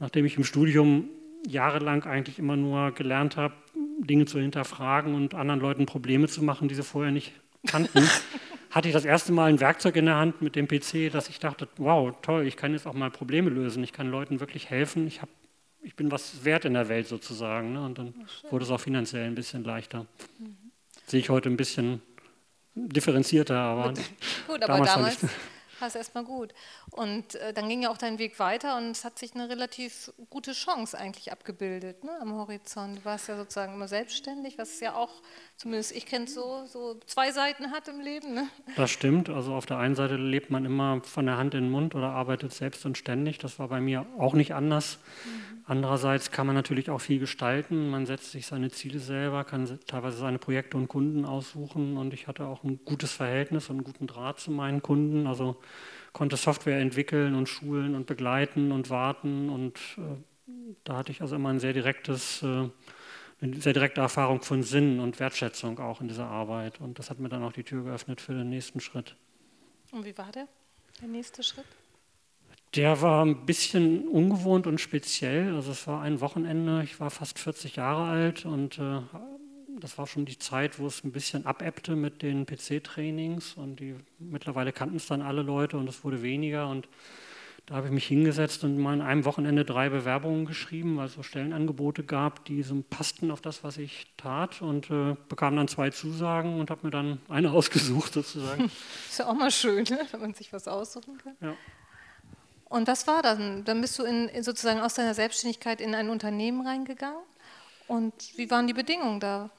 nachdem 0.02 0.26
ich 0.26 0.36
im 0.36 0.44
Studium 0.44 1.10
jahrelang 1.48 2.04
eigentlich 2.04 2.40
immer 2.40 2.58
nur 2.58 2.92
gelernt 2.92 3.38
habe, 3.38 3.54
Dinge 4.00 4.26
zu 4.26 4.40
hinterfragen 4.40 5.16
und 5.16 5.34
anderen 5.34 5.62
Leuten 5.62 5.86
Probleme 5.86 6.28
zu 6.28 6.44
machen, 6.44 6.68
die 6.68 6.76
sie 6.76 6.84
vorher 6.84 7.12
nicht 7.12 7.32
kannten, 7.66 8.10
hatte 8.72 8.88
ich 8.88 8.94
das 8.94 9.06
erste 9.06 9.32
Mal 9.32 9.50
ein 9.50 9.60
Werkzeug 9.60 9.96
in 9.96 10.06
der 10.06 10.16
Hand 10.16 10.42
mit 10.42 10.56
dem 10.56 10.68
PC, 10.68 11.12
dass 11.12 11.30
ich 11.30 11.40
dachte, 11.40 11.68
wow, 11.78 12.14
toll, 12.22 12.48
ich 12.48 12.58
kann 12.58 12.74
jetzt 12.74 12.88
auch 12.88 12.94
mal 12.94 13.12
Probleme 13.12 13.50
lösen, 13.50 13.84
ich 13.84 13.94
kann 13.94 14.10
Leuten 14.10 14.40
wirklich 14.40 14.70
helfen, 14.70 15.06
ich, 15.06 15.22
hab, 15.22 15.30
ich 15.82 15.96
bin 15.96 16.12
was 16.12 16.44
wert 16.46 16.66
in 16.66 16.74
der 16.74 16.90
Welt 16.90 17.08
sozusagen. 17.08 17.74
Ne? 17.74 17.86
Und 17.86 17.98
dann 18.00 18.14
wurde 18.50 18.66
es 18.66 18.72
auch 18.72 18.80
finanziell 18.80 19.26
ein 19.28 19.36
bisschen 19.36 19.64
leichter. 19.64 20.08
Mhm. 20.40 20.58
Sehe 21.06 21.20
ich 21.20 21.30
heute 21.30 21.50
ein 21.50 21.58
bisschen 21.58 22.02
differenzierter, 22.74 23.58
aber 23.58 23.94
Gut, 24.48 24.64
aber 24.68 24.86
damals, 24.86 25.26
es 25.88 25.96
erstmal 25.96 26.24
gut. 26.24 26.54
Und 26.92 27.36
äh, 27.36 27.54
dann 27.54 27.70
ging 27.70 27.84
ja 27.84 27.90
auch 27.90 27.98
dein 27.98 28.20
Weg 28.20 28.40
weiter 28.40 28.78
und 28.78 28.92
es 28.92 29.06
hat 29.06 29.20
sich 29.20 29.34
eine 29.36 29.50
relativ 29.50 30.12
gute 30.30 30.54
Chance 30.54 30.98
eigentlich 30.98 31.32
abgebildet 31.32 32.04
ne, 32.04 32.12
am 32.22 32.34
Horizont. 32.34 33.00
Du 33.00 33.06
warst 33.06 33.28
ja 33.28 33.38
sozusagen 33.38 33.74
immer 33.74 33.88
selbstständig, 33.88 34.58
was 34.58 34.80
ja 34.80 34.96
auch, 34.96 35.22
zumindest 35.62 35.96
ich 35.96 36.08
kenne 36.08 36.26
es 36.26 36.34
so, 36.34 36.66
so 36.66 37.00
zwei 37.06 37.32
Seiten 37.32 37.72
hat 37.72 37.88
im 37.88 38.00
Leben. 38.00 38.34
Ne? 38.34 38.48
Das 38.76 38.90
stimmt. 38.90 39.30
Also 39.30 39.54
auf 39.54 39.68
der 39.68 39.78
einen 39.78 39.94
Seite 39.94 40.16
lebt 40.16 40.50
man 40.50 40.66
immer 40.66 41.02
von 41.04 41.28
der 41.28 41.38
Hand 41.38 41.54
in 41.54 41.66
den 41.66 41.72
Mund 41.72 41.94
oder 41.94 42.10
arbeitet 42.10 42.52
selbst 42.52 42.84
und 42.88 42.98
ständig. 42.98 43.38
Das 43.38 43.60
war 43.60 43.68
bei 43.68 43.80
mir 43.80 44.08
auch 44.18 44.34
nicht 44.34 44.56
anders. 44.56 44.98
Mhm. 45.24 45.62
Andererseits 45.66 46.32
kann 46.32 46.48
man 46.48 46.56
natürlich 46.56 46.90
auch 46.90 47.00
viel 47.00 47.20
gestalten. 47.20 47.92
Man 47.92 48.08
setzt 48.08 48.32
sich 48.32 48.48
seine 48.48 48.72
Ziele 48.72 48.98
selber, 48.98 49.44
kann 49.44 49.80
teilweise 49.86 50.18
seine 50.18 50.40
Projekte 50.40 50.78
und 50.78 50.88
Kunden 50.88 51.26
aussuchen. 51.26 51.96
Und 51.96 52.14
ich 52.16 52.28
hatte 52.28 52.46
auch 52.46 52.64
ein 52.64 52.80
gutes 52.84 53.14
Verhältnis 53.14 53.70
und 53.70 53.76
einen 53.76 53.84
guten 53.84 54.08
Draht 54.08 54.40
zu 54.40 54.50
meinen 54.50 54.82
Kunden. 54.82 55.28
Also 55.28 55.58
konnte 56.12 56.38
Software 56.38 56.80
entwickeln 56.80 57.36
und 57.36 57.48
schulen 57.48 57.94
und 57.94 58.08
begleiten 58.08 58.72
und 58.72 58.90
warten. 58.90 59.50
Und 59.50 59.78
äh, 59.98 60.72
da 60.84 60.98
hatte 60.98 61.12
ich 61.12 61.22
also 61.22 61.36
immer 61.36 61.50
ein 61.50 61.60
sehr 61.60 61.74
direktes, 61.74 62.42
äh, 62.42 62.68
eine 63.42 63.60
sehr 63.60 63.74
direkte 63.74 64.02
Erfahrung 64.02 64.42
von 64.42 64.64
Sinn 64.64 65.00
und 65.00 65.20
Wertschätzung 65.20 65.80
auch 65.80 66.00
in 66.02 66.08
dieser 66.08 66.28
Arbeit. 66.28 66.80
Und 66.80 67.00
das 67.00 67.10
hat 67.10 67.20
mir 67.20 67.30
dann 67.30 67.44
auch 67.44 67.54
die 67.54 67.64
Tür 67.64 67.84
geöffnet 67.84 68.22
für 68.22 68.34
den 68.34 68.50
nächsten 68.50 68.80
Schritt. 68.80 69.16
Und 69.92 70.06
wie 70.06 70.18
war 70.18 70.32
der, 70.32 70.48
der 71.02 71.08
nächste 71.08 71.44
Schritt? 71.44 71.66
Der 72.76 73.02
war 73.02 73.26
ein 73.26 73.46
bisschen 73.46 74.08
ungewohnt 74.08 74.66
und 74.68 74.80
speziell. 74.80 75.56
Also 75.56 75.72
es 75.72 75.88
war 75.88 76.02
ein 76.02 76.22
Wochenende, 76.22 76.84
ich 76.84 77.00
war 77.00 77.10
fast 77.10 77.40
40 77.40 77.76
Jahre 77.76 78.04
alt 78.06 78.46
und 78.46 78.80
äh, 78.80 79.02
das 79.80 79.98
war 79.98 80.08
schon 80.08 80.26
die 80.26 80.38
Zeit, 80.38 80.80
wo 80.80 80.88
es 80.88 81.04
ein 81.04 81.12
bisschen 81.12 81.46
abebbte 81.46 81.96
mit 81.96 82.22
den 82.22 82.46
PC-Trainings 82.46 83.56
und 83.56 83.80
die 83.80 83.96
mittlerweile 84.20 84.72
kannten 84.72 84.98
es 84.98 85.08
dann 85.08 85.22
alle 85.22 85.42
Leute 85.42 85.78
und 85.78 85.90
es 85.90 86.04
wurde 86.04 86.22
weniger 86.22 86.70
und 86.70 86.88
da 87.66 87.76
habe 87.76 87.88
ich 87.88 87.94
mich 87.94 88.06
hingesetzt 88.06 88.64
und 88.64 88.78
mal 88.78 88.94
an 88.94 89.02
einem 89.02 89.26
Wochenende 89.26 89.64
drei 89.64 89.90
Bewerbungen 89.90 90.46
geschrieben, 90.46 90.98
weil 90.98 91.08
es 91.08 91.14
so 91.14 91.24
Stellenangebote 91.24 92.04
gab, 92.04 92.44
die 92.46 92.64
so 92.64 92.84
passten 92.90 93.32
auf 93.32 93.42
das, 93.42 93.64
was 93.64 93.78
ich 93.78 94.08
tat 94.18 94.62
und 94.62 94.90
äh, 94.90 95.16
bekam 95.30 95.56
dann 95.56 95.68
zwei 95.68 95.90
Zusagen 95.90 96.60
und 96.60 96.70
habe 96.70 96.88
mir 96.88 96.92
dann 96.92 97.20
eine 97.30 97.52
ausgesucht 97.54 98.14
sozusagen. 98.14 98.72
Ist 99.10 99.20
ja 99.20 99.28
auch 99.28 99.36
mal 99.36 99.52
schön, 99.52 99.84
ne? 99.86 100.00
wenn 100.12 100.22
man 100.22 100.34
sich 100.34 100.52
was 100.52 100.68
aussuchen 100.68 101.18
kann. 101.18 101.36
Ja. 101.42 101.56
Und 102.66 102.88
was 102.88 103.08
war 103.08 103.22
dann? 103.22 103.66
Dann 103.66 103.82
bist 103.82 104.00
du 104.00 104.04
in, 104.04 104.30
sozusagen 104.44 104.80
aus 104.80 104.94
deiner 104.94 105.14
Selbstständigkeit 105.14 105.82
in 105.82 105.94
ein 105.94 106.10
Unternehmen 106.10 106.66
reingegangen. 106.66 107.20
Und 107.88 108.14
wie 108.38 108.50
waren 108.50 108.68
die 108.68 108.74
Bedingungen 108.74 109.20
da? 109.20 109.50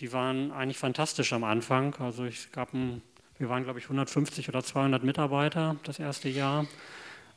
die 0.00 0.12
waren 0.12 0.50
eigentlich 0.50 0.78
fantastisch 0.78 1.32
am 1.32 1.44
Anfang. 1.44 1.94
Also 1.96 2.24
ich 2.24 2.50
gab 2.52 2.74
ein, 2.74 3.02
wir 3.38 3.48
waren, 3.48 3.64
glaube 3.64 3.78
ich, 3.78 3.84
150 3.86 4.48
oder 4.48 4.62
200 4.62 5.04
Mitarbeiter 5.04 5.76
das 5.84 5.98
erste 5.98 6.28
Jahr. 6.28 6.66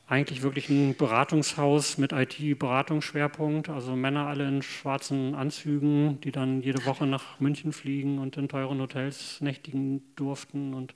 Eigentlich 0.08 0.42
wirklich 0.42 0.68
ein 0.68 0.94
Beratungshaus 0.96 1.98
mit 1.98 2.12
IT-Beratungsschwerpunkt, 2.12 3.68
also 3.68 3.96
Männer 3.96 4.28
alle 4.28 4.46
in 4.46 4.62
schwarzen 4.62 5.34
Anzügen, 5.34 6.20
die 6.20 6.30
dann 6.30 6.60
jede 6.60 6.84
Woche 6.86 7.06
nach 7.06 7.40
München 7.40 7.72
fliegen 7.72 8.20
und 8.20 8.36
in 8.36 8.48
teuren 8.48 8.80
Hotels 8.80 9.40
nächtigen 9.40 10.04
durften 10.14 10.74
und 10.74 10.94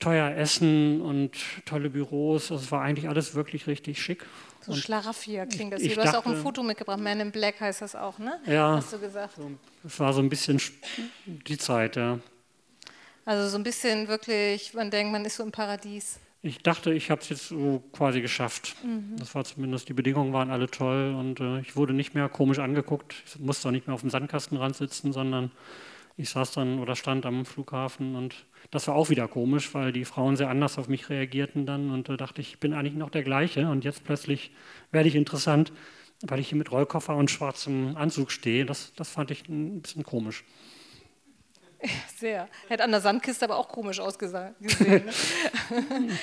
teuer 0.00 0.36
essen 0.36 1.00
und 1.00 1.36
tolle 1.66 1.88
Büros. 1.88 2.50
Also 2.50 2.64
es 2.64 2.72
war 2.72 2.82
eigentlich 2.82 3.08
alles 3.08 3.36
wirklich 3.36 3.68
richtig 3.68 4.02
schick. 4.02 4.26
So 4.60 4.74
Schlaraffia 4.74 5.46
klingt 5.46 5.72
das 5.72 5.82
hier. 5.82 5.94
Du 5.94 6.02
hast 6.02 6.16
auch 6.16 6.26
ein 6.26 6.36
Foto 6.36 6.64
mitgebracht, 6.64 6.98
Man 6.98 7.20
in 7.20 7.30
Black 7.30 7.60
heißt 7.60 7.82
das 7.82 7.94
auch, 7.94 8.18
ne? 8.18 8.40
Ja. 8.46 8.76
Hast 8.76 8.92
du 8.92 8.98
gesagt. 8.98 9.34
Es 9.84 10.00
war 10.00 10.12
so 10.12 10.20
ein 10.20 10.28
bisschen 10.28 10.60
die 11.26 11.58
Zeit, 11.58 11.94
ja. 11.94 12.18
Also 13.24 13.48
so 13.48 13.56
ein 13.56 13.62
bisschen 13.62 14.08
wirklich, 14.08 14.74
man 14.74 14.90
denkt, 14.90 15.12
man 15.12 15.24
ist 15.24 15.36
so 15.36 15.44
im 15.44 15.52
Paradies. 15.52 16.18
Ich 16.44 16.58
dachte, 16.58 16.92
ich 16.92 17.10
habe 17.10 17.22
es 17.22 17.30
jetzt 17.30 17.48
so 17.48 17.82
quasi 17.92 18.20
geschafft. 18.20 18.76
Mhm. 18.84 19.16
Das 19.16 19.34
war 19.34 19.44
zumindest, 19.44 19.88
die 19.88 19.94
Bedingungen 19.94 20.34
waren 20.34 20.50
alle 20.50 20.66
toll 20.66 21.14
und 21.18 21.40
äh, 21.40 21.60
ich 21.60 21.74
wurde 21.74 21.94
nicht 21.94 22.14
mehr 22.14 22.28
komisch 22.28 22.58
angeguckt. 22.58 23.14
Ich 23.24 23.38
musste 23.38 23.68
auch 23.68 23.72
nicht 23.72 23.86
mehr 23.86 23.94
auf 23.94 24.02
dem 24.02 24.10
Sandkastenrand 24.10 24.76
sitzen, 24.76 25.14
sondern 25.14 25.50
ich 26.18 26.28
saß 26.28 26.52
dann 26.52 26.80
oder 26.80 26.96
stand 26.96 27.24
am 27.24 27.46
Flughafen 27.46 28.14
und 28.14 28.44
das 28.70 28.86
war 28.88 28.94
auch 28.94 29.08
wieder 29.08 29.26
komisch, 29.26 29.72
weil 29.72 29.90
die 29.90 30.04
Frauen 30.04 30.36
sehr 30.36 30.50
anders 30.50 30.76
auf 30.76 30.86
mich 30.86 31.08
reagierten 31.08 31.64
dann 31.64 31.90
und 31.90 32.10
da 32.10 32.18
dachte 32.18 32.42
ich, 32.42 32.50
ich 32.50 32.60
bin 32.60 32.74
eigentlich 32.74 32.94
noch 32.94 33.08
der 33.08 33.22
gleiche 33.22 33.70
und 33.70 33.82
jetzt 33.82 34.04
plötzlich 34.04 34.50
werde 34.92 35.08
ich 35.08 35.14
interessant, 35.14 35.72
weil 36.20 36.40
ich 36.40 36.50
hier 36.50 36.58
mit 36.58 36.70
Rollkoffer 36.70 37.16
und 37.16 37.30
schwarzem 37.30 37.96
Anzug 37.96 38.30
stehe. 38.30 38.66
Das, 38.66 38.92
das 38.96 39.08
fand 39.08 39.30
ich 39.30 39.48
ein 39.48 39.80
bisschen 39.80 40.02
komisch. 40.02 40.44
Sehr. 42.16 42.48
Hätte 42.68 42.84
an 42.84 42.90
der 42.90 43.00
Sandkiste 43.00 43.44
aber 43.44 43.56
auch 43.56 43.68
komisch 43.68 44.00
ausgesehen. 44.00 44.54
Ne? 44.80 45.04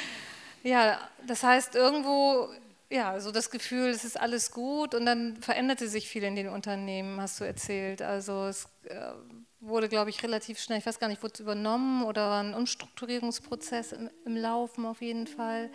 Ja, 0.64 1.00
das 1.26 1.42
heißt 1.42 1.74
irgendwo, 1.74 2.48
ja, 2.92 3.20
so 3.20 3.32
das 3.32 3.50
Gefühl, 3.50 3.90
es 3.90 4.04
ist 4.04 4.20
alles 4.20 4.52
gut 4.52 4.94
und 4.94 5.08
dann 5.08 5.38
veränderte 5.42 5.88
sich 5.88 6.08
viel 6.08 6.24
in 6.24 6.36
den 6.36 6.50
Unternehmen, 6.50 7.20
hast 7.20 7.40
du 7.40 7.46
erzählt. 7.46 8.04
Also 8.04 8.46
es 8.46 8.66
äh, 8.84 9.14
wurde, 9.60 9.90
glaube 9.90 10.10
ich, 10.10 10.22
relativ 10.22 10.60
schnell, 10.60 10.80
ich 10.80 10.86
weiß 10.86 11.00
gar 11.00 11.08
nicht, 11.08 11.24
wurde 11.24 11.34
es 11.36 11.40
übernommen 11.40 12.04
oder 12.04 12.30
war 12.30 12.44
ein 12.44 12.54
Umstrukturierungsprozess 12.54 13.94
im, 13.94 14.10
im, 14.26 14.36
Laufen 14.36 14.86
auf 14.86 15.02
jeden 15.02 15.26
Fall, 15.26 15.72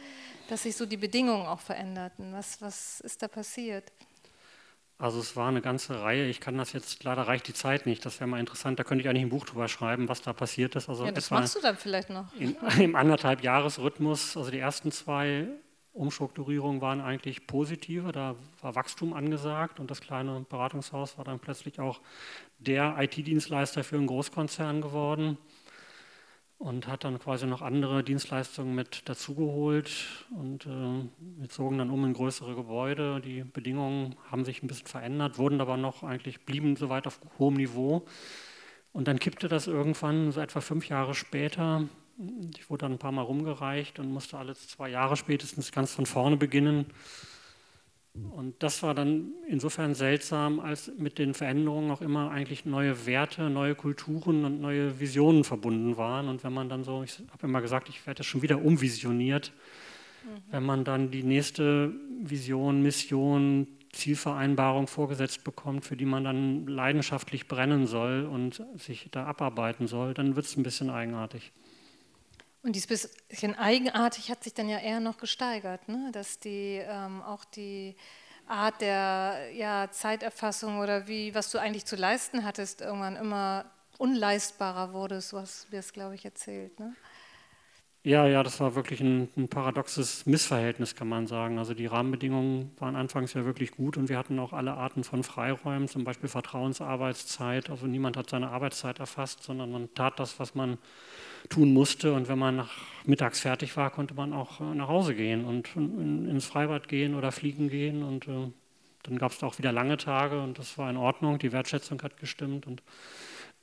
dass 0.48 0.64
sich 0.64 0.76
so 0.76 0.86
die 0.86 0.96
Bedingungen 0.96 1.46
auch 1.46 1.60
veränderten. 1.60 2.32
Was, 2.32 2.60
was 2.62 3.00
ist 3.00 3.22
da 3.22 3.28
passiert? 3.28 3.90
Also 4.98 5.20
es 5.20 5.36
war 5.36 5.48
eine 5.48 5.60
ganze 5.60 6.00
Reihe. 6.00 6.26
Ich 6.26 6.40
kann 6.40 6.56
das 6.56 6.72
jetzt, 6.72 7.04
leider 7.04 7.22
reicht 7.22 7.48
die 7.48 7.52
Zeit 7.52 7.84
nicht. 7.84 8.04
Das 8.06 8.18
wäre 8.18 8.28
mal 8.28 8.40
interessant. 8.40 8.78
Da 8.78 8.84
könnte 8.84 9.02
ich 9.02 9.08
eigentlich 9.08 9.24
ein 9.24 9.28
Buch 9.28 9.44
drüber 9.44 9.68
schreiben, 9.68 10.08
was 10.08 10.22
da 10.22 10.32
passiert 10.32 10.74
ist. 10.74 10.88
Also 10.88 11.04
ja, 11.04 11.12
das 11.12 11.30
machst 11.30 11.54
du 11.54 11.60
dann 11.60 11.76
vielleicht 11.76 12.08
noch. 12.08 12.32
In, 12.34 12.56
Im 12.80 12.96
anderthalb 12.96 13.42
Jahresrhythmus. 13.42 14.36
Also 14.38 14.50
die 14.50 14.58
ersten 14.58 14.90
zwei 14.92 15.48
Umstrukturierungen 15.92 16.80
waren 16.80 17.02
eigentlich 17.02 17.46
positive. 17.46 18.10
Da 18.12 18.36
war 18.62 18.74
Wachstum 18.74 19.12
angesagt 19.12 19.80
und 19.80 19.90
das 19.90 20.00
kleine 20.00 20.46
Beratungshaus 20.48 21.18
war 21.18 21.26
dann 21.26 21.40
plötzlich 21.40 21.78
auch 21.78 22.00
der 22.58 22.96
IT-Dienstleister 22.98 23.84
für 23.84 23.96
einen 23.96 24.06
Großkonzern 24.06 24.80
geworden 24.80 25.36
und 26.58 26.86
hat 26.86 27.04
dann 27.04 27.18
quasi 27.18 27.46
noch 27.46 27.60
andere 27.60 28.02
Dienstleistungen 28.02 28.74
mit 28.74 29.08
dazugeholt 29.08 29.90
und 30.36 30.64
äh, 30.66 31.08
wir 31.38 31.48
zogen 31.48 31.78
dann 31.78 31.90
um 31.90 32.04
in 32.04 32.14
größere 32.14 32.54
Gebäude. 32.54 33.20
Die 33.20 33.44
Bedingungen 33.44 34.16
haben 34.30 34.44
sich 34.44 34.62
ein 34.62 34.66
bisschen 34.66 34.86
verändert, 34.86 35.38
wurden 35.38 35.60
aber 35.60 35.76
noch 35.76 36.02
eigentlich, 36.02 36.44
blieben 36.46 36.76
soweit 36.76 37.06
auf 37.06 37.20
hohem 37.38 37.54
Niveau. 37.54 38.06
Und 38.92 39.08
dann 39.08 39.18
kippte 39.18 39.48
das 39.48 39.66
irgendwann, 39.66 40.32
so 40.32 40.40
etwa 40.40 40.62
fünf 40.62 40.88
Jahre 40.88 41.14
später. 41.14 41.84
Ich 42.56 42.70
wurde 42.70 42.82
dann 42.82 42.92
ein 42.92 42.98
paar 42.98 43.12
Mal 43.12 43.22
rumgereicht 43.22 43.98
und 43.98 44.10
musste 44.10 44.38
alle 44.38 44.54
zwei 44.54 44.88
Jahre 44.88 45.16
spätestens 45.16 45.70
ganz 45.70 45.92
von 45.92 46.06
vorne 46.06 46.38
beginnen. 46.38 46.86
Und 48.30 48.62
das 48.62 48.82
war 48.82 48.94
dann 48.94 49.32
insofern 49.48 49.94
seltsam, 49.94 50.60
als 50.60 50.92
mit 50.98 51.18
den 51.18 51.34
Veränderungen 51.34 51.90
auch 51.90 52.02
immer 52.02 52.30
eigentlich 52.30 52.64
neue 52.64 53.06
Werte, 53.06 53.50
neue 53.50 53.74
Kulturen 53.74 54.44
und 54.44 54.60
neue 54.60 55.00
Visionen 55.00 55.44
verbunden 55.44 55.96
waren. 55.96 56.28
Und 56.28 56.44
wenn 56.44 56.52
man 56.52 56.68
dann 56.68 56.84
so, 56.84 57.02
ich 57.02 57.18
habe 57.32 57.46
immer 57.46 57.60
gesagt, 57.60 57.88
ich 57.88 58.06
werde 58.06 58.24
schon 58.24 58.42
wieder 58.42 58.62
umvisioniert, 58.62 59.52
mhm. 60.24 60.28
wenn 60.50 60.62
man 60.64 60.84
dann 60.84 61.10
die 61.10 61.22
nächste 61.22 61.92
Vision, 62.22 62.82
Mission, 62.82 63.66
Zielvereinbarung 63.92 64.86
vorgesetzt 64.86 65.42
bekommt, 65.42 65.84
für 65.84 65.96
die 65.96 66.04
man 66.04 66.24
dann 66.24 66.66
leidenschaftlich 66.66 67.48
brennen 67.48 67.86
soll 67.86 68.26
und 68.26 68.62
sich 68.76 69.08
da 69.10 69.24
abarbeiten 69.24 69.86
soll, 69.86 70.14
dann 70.14 70.36
wird 70.36 70.46
es 70.46 70.56
ein 70.56 70.62
bisschen 70.62 70.90
eigenartig. 70.90 71.52
Und 72.66 72.72
dieses 72.72 72.88
bisschen 73.28 73.54
eigenartig 73.54 74.28
hat 74.28 74.42
sich 74.42 74.52
dann 74.52 74.68
ja 74.68 74.78
eher 74.78 74.98
noch 74.98 75.18
gesteigert, 75.18 75.88
ne? 75.88 76.10
dass 76.10 76.40
die 76.40 76.82
ähm, 76.84 77.22
auch 77.22 77.44
die 77.44 77.94
Art 78.48 78.80
der 78.80 79.52
ja, 79.54 79.88
Zeiterfassung 79.92 80.80
oder 80.80 81.06
wie, 81.06 81.32
was 81.32 81.52
du 81.52 81.58
eigentlich 81.58 81.84
zu 81.84 81.94
leisten 81.94 82.44
hattest, 82.44 82.80
irgendwann 82.80 83.14
immer 83.14 83.66
unleistbarer 83.98 84.92
wurde, 84.92 85.20
so 85.20 85.38
hast 85.38 85.68
du 85.70 85.76
es, 85.76 85.92
glaube 85.92 86.16
ich, 86.16 86.24
erzählt. 86.24 86.80
Ne? 86.80 86.96
Ja, 88.02 88.26
ja, 88.26 88.42
das 88.42 88.58
war 88.58 88.74
wirklich 88.74 89.00
ein, 89.00 89.28
ein, 89.36 89.46
paradoxes 89.46 90.26
Missverhältnis, 90.26 90.96
kann 90.96 91.08
man 91.08 91.28
sagen. 91.28 91.58
Also 91.58 91.72
die 91.72 91.86
Rahmenbedingungen 91.86 92.72
waren 92.78 92.96
anfangs 92.96 93.34
ja 93.34 93.44
wirklich 93.44 93.70
gut 93.70 93.96
und 93.96 94.08
wir 94.08 94.18
hatten 94.18 94.40
auch 94.40 94.52
alle 94.52 94.74
Arten 94.74 95.04
von 95.04 95.22
Freiräumen, 95.22 95.86
zum 95.86 96.02
Beispiel 96.02 96.28
Vertrauensarbeitszeit. 96.28 97.70
Also 97.70 97.86
niemand 97.86 98.16
hat 98.16 98.28
seine 98.28 98.50
Arbeitszeit 98.50 98.98
erfasst, 98.98 99.44
sondern 99.44 99.70
man 99.70 99.94
tat 99.94 100.18
das, 100.18 100.40
was 100.40 100.56
man 100.56 100.78
tun 101.48 101.72
musste. 101.72 102.12
Und 102.12 102.28
wenn 102.28 102.38
man 102.38 102.56
nach 102.56 102.72
mittags 103.04 103.40
fertig 103.40 103.76
war, 103.76 103.90
konnte 103.90 104.14
man 104.14 104.32
auch 104.32 104.60
äh, 104.60 104.74
nach 104.74 104.88
Hause 104.88 105.14
gehen 105.14 105.44
und 105.44 105.74
ins 105.76 106.46
Freibad 106.46 106.88
gehen 106.88 107.14
oder 107.14 107.32
fliegen 107.32 107.68
gehen. 107.68 108.02
Und 108.02 108.28
äh, 108.28 108.50
dann 109.02 109.18
gab 109.18 109.32
es 109.32 109.42
auch 109.42 109.58
wieder 109.58 109.72
lange 109.72 109.96
Tage 109.96 110.40
und 110.40 110.58
das 110.58 110.78
war 110.78 110.90
in 110.90 110.96
Ordnung. 110.96 111.38
Die 111.38 111.52
Wertschätzung 111.52 112.02
hat 112.02 112.16
gestimmt. 112.18 112.66
Und, 112.66 112.82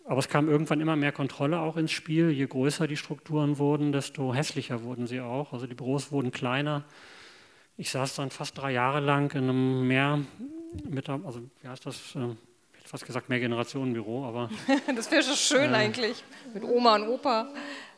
aber 0.06 0.20
es 0.20 0.30
kam 0.30 0.50
irgendwann 0.50 0.82
immer 0.82 0.96
mehr 0.96 1.12
Kontrolle 1.12 1.60
auch 1.60 1.78
ins 1.78 1.92
Spiel. 1.92 2.30
Je 2.30 2.46
größer 2.46 2.88
die 2.88 2.98
Strukturen 2.98 3.58
wurden, 3.58 3.92
desto 3.92 4.34
hässlicher 4.34 4.84
wurden 4.84 5.08
sie 5.08 5.22
auch. 5.22 5.54
Also 5.54 5.68
die 5.68 5.76
Büros 5.76 6.12
wurden 6.12 6.32
kleiner. 6.32 6.86
Ich 7.76 7.90
saß 7.90 8.16
dann 8.16 8.30
fast 8.30 8.58
drei 8.58 8.72
Jahre 8.72 9.00
lang 9.00 9.34
in 9.36 9.44
einem 9.44 9.88
mehr, 9.88 10.20
mit, 10.88 11.10
also 11.10 11.42
wie 11.62 11.68
heißt 11.68 11.86
das, 11.86 12.16
äh, 12.16 12.36
fast 12.94 13.08
gesagt 13.08 13.28
Mehrgenerationenbüro, 13.28 14.24
aber. 14.24 14.52
das 14.96 15.10
wäre 15.10 15.24
schon 15.24 15.36
schön 15.36 15.74
äh, 15.74 15.78
eigentlich, 15.78 16.24
mit 16.54 16.64
Oma 16.64 16.98
und 16.98 17.08
Opa. 17.08 17.48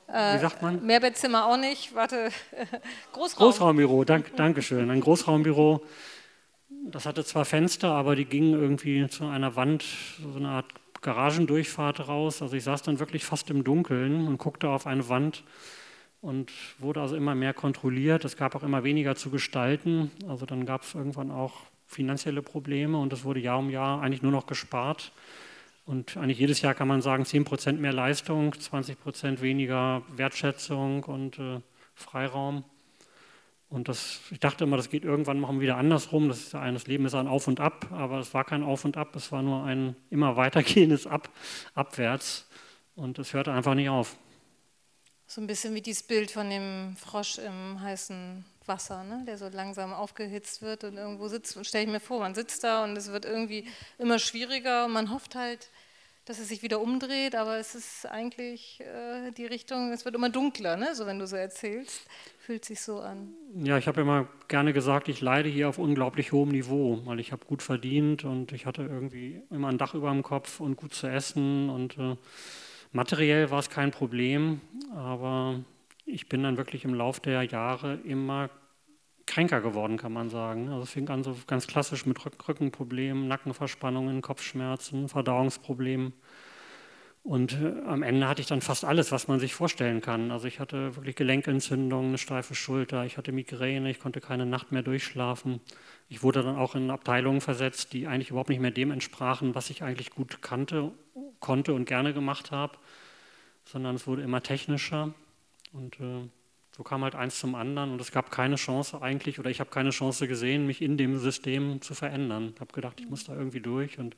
Äh, 0.07 0.35
Wie 0.35 0.39
sagt 0.39 0.61
man? 0.61 0.85
Mehrbettzimmer 0.85 1.47
auch 1.47 1.57
nicht, 1.57 1.93
warte, 1.93 2.29
Großraum. 3.11 3.45
Großraumbüro, 3.45 4.05
dank, 4.05 4.33
Dankeschön. 4.37 4.89
Ein 4.89 5.01
Großraumbüro, 5.01 5.83
das 6.85 7.05
hatte 7.05 7.25
zwar 7.25 7.43
Fenster, 7.43 7.89
aber 7.89 8.15
die 8.15 8.23
gingen 8.23 8.53
irgendwie 8.53 9.05
zu 9.09 9.25
einer 9.25 9.57
Wand, 9.57 9.83
so 10.21 10.37
eine 10.37 10.47
Art 10.47 10.67
Garagendurchfahrt 11.01 12.07
raus. 12.07 12.41
Also 12.41 12.55
ich 12.55 12.63
saß 12.63 12.83
dann 12.83 12.97
wirklich 12.97 13.25
fast 13.25 13.49
im 13.49 13.65
Dunkeln 13.65 14.25
und 14.25 14.37
guckte 14.37 14.69
auf 14.69 14.87
eine 14.87 15.09
Wand 15.09 15.43
und 16.21 16.53
wurde 16.79 17.01
also 17.01 17.17
immer 17.17 17.35
mehr 17.35 17.53
kontrolliert. 17.53 18.23
Es 18.23 18.37
gab 18.37 18.55
auch 18.55 18.63
immer 18.63 18.85
weniger 18.85 19.17
zu 19.17 19.29
gestalten. 19.29 20.09
Also 20.29 20.45
dann 20.45 20.65
gab 20.65 20.83
es 20.83 20.95
irgendwann 20.95 21.31
auch 21.31 21.63
finanzielle 21.85 22.41
Probleme 22.41 22.97
und 22.97 23.13
es 23.13 23.23
wurde 23.23 23.39
Jahr 23.39 23.59
um 23.59 23.69
Jahr 23.69 24.01
eigentlich 24.01 24.21
nur 24.21 24.31
noch 24.31 24.47
gespart. 24.47 25.11
Und 25.85 26.17
eigentlich 26.17 26.39
jedes 26.39 26.61
Jahr 26.61 26.73
kann 26.73 26.87
man 26.87 27.01
sagen, 27.01 27.25
10 27.25 27.45
Prozent 27.45 27.79
mehr 27.79 27.93
Leistung, 27.93 28.59
20 28.59 28.99
Prozent 28.99 29.41
weniger 29.41 30.01
Wertschätzung 30.15 31.03
und 31.03 31.37
äh, 31.37 31.61
Freiraum. 31.93 32.63
Und 33.69 33.87
das, 33.87 34.19
ich 34.31 34.39
dachte 34.39 34.63
immer, 34.63 34.77
das 34.77 34.89
geht 34.89 35.03
irgendwann 35.03 35.39
machen 35.39 35.59
wieder 35.59 35.77
andersrum. 35.77 36.27
Das, 36.27 36.39
ist 36.39 36.55
ein, 36.55 36.73
das 36.73 36.87
Leben 36.87 37.05
ist 37.05 37.13
ein 37.13 37.27
Auf 37.27 37.47
und 37.47 37.59
Ab, 37.59 37.87
aber 37.91 38.19
es 38.19 38.33
war 38.33 38.43
kein 38.43 38.63
Auf 38.63 38.85
und 38.85 38.97
Ab, 38.97 39.15
es 39.15 39.31
war 39.31 39.41
nur 39.41 39.63
ein 39.63 39.95
immer 40.09 40.35
weitergehendes 40.35 41.07
Ab, 41.07 41.29
Abwärts. 41.73 42.47
Und 42.95 43.19
es 43.19 43.33
hörte 43.33 43.51
einfach 43.51 43.75
nicht 43.75 43.89
auf. 43.89 44.15
So 45.27 45.41
ein 45.41 45.47
bisschen 45.47 45.73
wie 45.75 45.81
dieses 45.81 46.03
Bild 46.03 46.31
von 46.31 46.49
dem 46.49 46.95
Frosch 46.95 47.39
im 47.39 47.81
heißen 47.81 48.45
Wasser, 48.67 49.03
ne? 49.03 49.23
der 49.25 49.37
so 49.37 49.47
langsam 49.49 49.93
aufgehitzt 49.93 50.61
wird 50.61 50.83
und 50.83 50.97
irgendwo 50.97 51.27
sitzt. 51.27 51.57
Und 51.57 51.65
stelle 51.65 51.85
ich 51.85 51.91
mir 51.91 51.99
vor, 51.99 52.19
man 52.19 52.35
sitzt 52.35 52.63
da 52.63 52.83
und 52.83 52.95
es 52.97 53.11
wird 53.11 53.25
irgendwie 53.25 53.67
immer 53.97 54.19
schwieriger 54.19 54.85
und 54.85 54.93
man 54.93 55.11
hofft 55.11 55.35
halt, 55.35 55.69
dass 56.25 56.39
es 56.39 56.47
sich 56.47 56.63
wieder 56.63 56.81
umdreht, 56.81 57.35
aber 57.35 57.57
es 57.57 57.75
ist 57.75 58.07
eigentlich 58.07 58.81
äh, 58.81 59.31
die 59.31 59.45
Richtung, 59.45 59.91
es 59.91 60.05
wird 60.05 60.15
immer 60.15 60.29
dunkler, 60.29 60.75
ne? 60.75 60.95
so 60.95 61.05
wenn 61.05 61.19
du 61.19 61.27
so 61.27 61.35
erzählst, 61.35 62.01
fühlt 62.39 62.65
sich 62.65 62.81
so 62.81 62.99
an. 62.99 63.33
Ja, 63.53 63.77
ich 63.77 63.87
habe 63.87 64.01
immer 64.01 64.27
gerne 64.47 64.73
gesagt, 64.73 65.07
ich 65.07 65.21
leide 65.21 65.49
hier 65.49 65.69
auf 65.69 65.77
unglaublich 65.77 66.31
hohem 66.31 66.49
Niveau, 66.49 66.99
weil 67.05 67.19
ich 67.19 67.31
habe 67.31 67.45
gut 67.45 67.61
verdient 67.61 68.23
und 68.23 68.53
ich 68.53 68.65
hatte 68.65 68.81
irgendwie 68.81 69.43
immer 69.51 69.67
ein 69.69 69.77
Dach 69.77 69.93
über 69.93 70.09
dem 70.09 70.23
Kopf 70.23 70.59
und 70.59 70.77
gut 70.77 70.95
zu 70.95 71.05
essen 71.05 71.69
und 71.69 71.95
äh, 71.99 72.15
materiell 72.91 73.51
war 73.51 73.59
es 73.59 73.69
kein 73.69 73.91
Problem, 73.91 74.61
aber 74.95 75.63
ich 76.05 76.29
bin 76.29 76.43
dann 76.43 76.57
wirklich 76.57 76.85
im 76.85 76.93
Laufe 76.93 77.21
der 77.21 77.43
Jahre 77.43 77.95
immer 78.03 78.49
kränker 79.25 79.61
geworden, 79.61 79.97
kann 79.97 80.13
man 80.13 80.29
sagen. 80.29 80.69
Also 80.69 80.83
es 80.83 80.91
fing 80.91 81.09
an 81.09 81.23
so 81.23 81.35
ganz 81.47 81.67
klassisch 81.67 82.05
mit 82.05 82.19
Rückenproblemen, 82.47 83.27
Nackenverspannungen, 83.27 84.21
Kopfschmerzen, 84.21 85.09
Verdauungsproblemen. 85.09 86.13
Und 87.23 87.53
äh, 87.53 87.81
am 87.87 88.03
Ende 88.03 88.27
hatte 88.27 88.41
ich 88.41 88.47
dann 88.47 88.61
fast 88.61 88.85
alles, 88.85 89.11
was 89.11 89.27
man 89.27 89.39
sich 89.39 89.55
vorstellen 89.55 89.99
kann. 89.99 90.29
Also 90.29 90.47
ich 90.47 90.59
hatte 90.59 90.95
wirklich 90.95 91.15
Gelenkentzündungen, 91.15 92.09
eine 92.09 92.17
steife 92.19 92.53
Schulter, 92.53 93.03
ich 93.03 93.17
hatte 93.17 93.31
Migräne, 93.31 93.89
ich 93.89 93.99
konnte 93.99 94.21
keine 94.21 94.45
Nacht 94.45 94.71
mehr 94.71 94.83
durchschlafen. 94.83 95.59
Ich 96.07 96.21
wurde 96.21 96.43
dann 96.43 96.55
auch 96.55 96.75
in 96.75 96.91
Abteilungen 96.91 97.41
versetzt, 97.41 97.93
die 97.93 98.05
eigentlich 98.05 98.29
überhaupt 98.29 98.49
nicht 98.49 98.61
mehr 98.61 98.69
dem 98.69 98.91
entsprachen, 98.91 99.55
was 99.55 99.71
ich 99.71 99.81
eigentlich 99.81 100.11
gut 100.11 100.43
kannte, 100.43 100.91
konnte 101.39 101.73
und 101.73 101.85
gerne 101.85 102.13
gemacht 102.13 102.51
habe, 102.51 102.77
sondern 103.63 103.95
es 103.95 104.05
wurde 104.05 104.21
immer 104.21 104.43
technischer. 104.43 105.15
Und 105.75 105.99
äh, 105.99 106.29
so 106.75 106.83
kam 106.83 107.03
halt 107.03 107.15
eins 107.15 107.39
zum 107.39 107.55
anderen 107.55 107.91
und 107.91 108.01
es 108.01 108.11
gab 108.11 108.31
keine 108.31 108.55
Chance 108.55 109.01
eigentlich, 109.01 109.39
oder 109.39 109.49
ich 109.49 109.59
habe 109.59 109.69
keine 109.69 109.91
Chance 109.91 110.27
gesehen, 110.27 110.65
mich 110.65 110.81
in 110.81 110.97
dem 110.97 111.17
System 111.17 111.81
zu 111.81 111.93
verändern. 111.93 112.51
Ich 112.55 112.61
habe 112.61 112.73
gedacht, 112.73 112.99
ich 112.99 113.09
muss 113.09 113.25
da 113.25 113.33
irgendwie 113.35 113.61
durch 113.61 113.99
und 113.99 114.15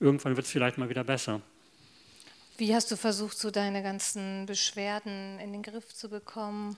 irgendwann 0.00 0.36
wird 0.36 0.46
es 0.46 0.52
vielleicht 0.52 0.78
mal 0.78 0.88
wieder 0.88 1.04
besser. 1.04 1.40
Wie 2.58 2.74
hast 2.74 2.90
du 2.90 2.96
versucht, 2.96 3.38
so 3.38 3.50
deine 3.50 3.82
ganzen 3.82 4.46
Beschwerden 4.46 5.38
in 5.38 5.52
den 5.52 5.62
Griff 5.62 5.94
zu 5.94 6.08
bekommen? 6.08 6.76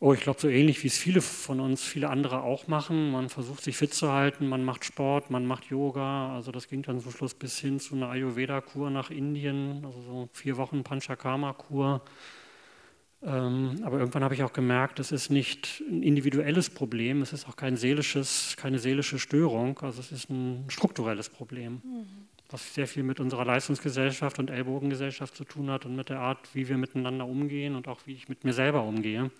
Oh, 0.00 0.12
ich 0.12 0.20
glaube, 0.20 0.40
so 0.40 0.48
ähnlich 0.48 0.82
wie 0.82 0.88
es 0.88 0.98
viele 0.98 1.20
von 1.20 1.60
uns, 1.60 1.82
viele 1.82 2.10
andere 2.10 2.42
auch 2.42 2.66
machen. 2.66 3.10
Man 3.10 3.28
versucht 3.30 3.64
sich 3.64 3.76
fit 3.76 3.94
zu 3.94 4.12
halten, 4.12 4.48
man 4.48 4.64
macht 4.64 4.84
Sport, 4.84 5.30
man 5.30 5.46
macht 5.46 5.66
Yoga. 5.66 6.34
Also 6.34 6.52
das 6.52 6.68
ging 6.68 6.82
dann 6.82 7.00
zum 7.00 7.10
Schluss 7.10 7.34
bis 7.34 7.58
hin 7.58 7.80
zu 7.80 7.94
einer 7.94 8.10
Ayurveda-Kur 8.10 8.90
nach 8.90 9.10
Indien, 9.10 9.84
also 9.84 10.00
so 10.02 10.28
vier 10.32 10.56
Wochen 10.56 10.84
Panchakarma-Kur. 10.84 12.02
Ähm, 13.26 13.80
aber 13.82 13.98
irgendwann 13.98 14.22
habe 14.22 14.34
ich 14.34 14.42
auch 14.42 14.52
gemerkt, 14.52 15.00
es 15.00 15.10
ist 15.10 15.30
nicht 15.30 15.82
ein 15.88 16.02
individuelles 16.02 16.68
Problem, 16.68 17.22
es 17.22 17.32
ist 17.32 17.48
auch 17.48 17.56
kein 17.56 17.76
seelisches, 17.76 18.54
keine 18.58 18.78
seelische 18.78 19.18
Störung, 19.18 19.78
also 19.78 20.00
es 20.00 20.12
ist 20.12 20.28
ein 20.28 20.66
strukturelles 20.68 21.30
Problem, 21.30 21.80
mhm. 21.82 22.06
was 22.50 22.74
sehr 22.74 22.86
viel 22.86 23.02
mit 23.02 23.20
unserer 23.20 23.46
Leistungsgesellschaft 23.46 24.38
und 24.38 24.50
Ellbogengesellschaft 24.50 25.34
zu 25.34 25.44
tun 25.44 25.70
hat 25.70 25.86
und 25.86 25.96
mit 25.96 26.10
der 26.10 26.20
Art, 26.20 26.54
wie 26.54 26.68
wir 26.68 26.76
miteinander 26.76 27.26
umgehen 27.26 27.76
und 27.76 27.88
auch 27.88 28.00
wie 28.04 28.12
ich 28.12 28.28
mit 28.28 28.44
mir 28.44 28.52
selber 28.52 28.82
umgehe. 28.82 29.30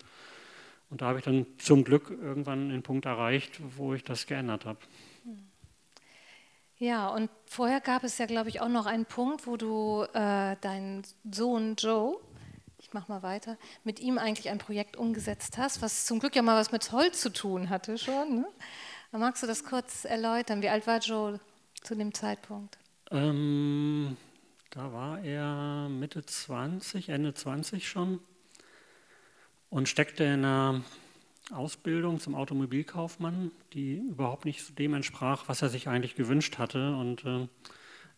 Und 0.89 1.01
da 1.01 1.07
habe 1.07 1.19
ich 1.19 1.25
dann 1.25 1.45
zum 1.59 1.83
Glück 1.83 2.09
irgendwann 2.09 2.69
den 2.69 2.81
Punkt 2.81 3.05
erreicht, 3.05 3.59
wo 3.77 3.93
ich 3.93 4.03
das 4.03 4.25
geändert 4.25 4.65
habe. 4.65 4.79
Ja, 6.77 7.07
und 7.09 7.29
vorher 7.45 7.81
gab 7.81 8.03
es 8.03 8.17
ja, 8.17 8.25
glaube 8.25 8.49
ich, 8.49 8.61
auch 8.61 8.69
noch 8.69 8.85
einen 8.85 9.05
Punkt, 9.05 9.47
wo 9.47 9.57
du 9.57 10.05
äh, 10.13 10.55
deinen 10.59 11.03
Sohn 11.31 11.75
Joe, 11.77 12.17
ich 12.95 13.01
mache 13.01 13.11
mal 13.11 13.23
weiter, 13.23 13.57
mit 13.83 13.99
ihm 13.99 14.17
eigentlich 14.17 14.49
ein 14.49 14.57
Projekt 14.57 14.95
umgesetzt 14.95 15.57
hast, 15.57 15.81
was 15.81 16.05
zum 16.05 16.19
Glück 16.19 16.33
ja 16.33 16.41
mal 16.41 16.57
was 16.57 16.71
mit 16.71 16.93
Holz 16.93 17.19
zu 17.19 17.29
tun 17.29 17.69
hatte 17.69 17.97
schon. 17.97 18.35
Ne? 18.35 18.47
Magst 19.11 19.43
du 19.43 19.47
das 19.47 19.65
kurz 19.65 20.05
erläutern? 20.05 20.61
Wie 20.61 20.69
alt 20.69 20.87
war 20.87 20.99
Joe 20.99 21.41
zu 21.83 21.93
dem 21.95 22.13
Zeitpunkt? 22.13 22.77
Ähm, 23.11 24.15
da 24.69 24.93
war 24.93 25.19
er 25.19 25.89
Mitte 25.89 26.25
20, 26.25 27.09
Ende 27.09 27.33
20 27.33 27.85
schon 27.85 28.21
und 29.69 29.89
steckte 29.89 30.23
in 30.23 30.45
einer 30.45 30.81
Ausbildung 31.51 32.21
zum 32.21 32.33
Automobilkaufmann, 32.33 33.51
die 33.73 33.95
überhaupt 33.95 34.45
nicht 34.45 34.79
dem 34.79 34.93
entsprach, 34.93 35.49
was 35.49 35.61
er 35.61 35.67
sich 35.67 35.89
eigentlich 35.89 36.15
gewünscht 36.15 36.59
hatte. 36.59 36.95
Und 36.95 37.25
äh, 37.25 37.49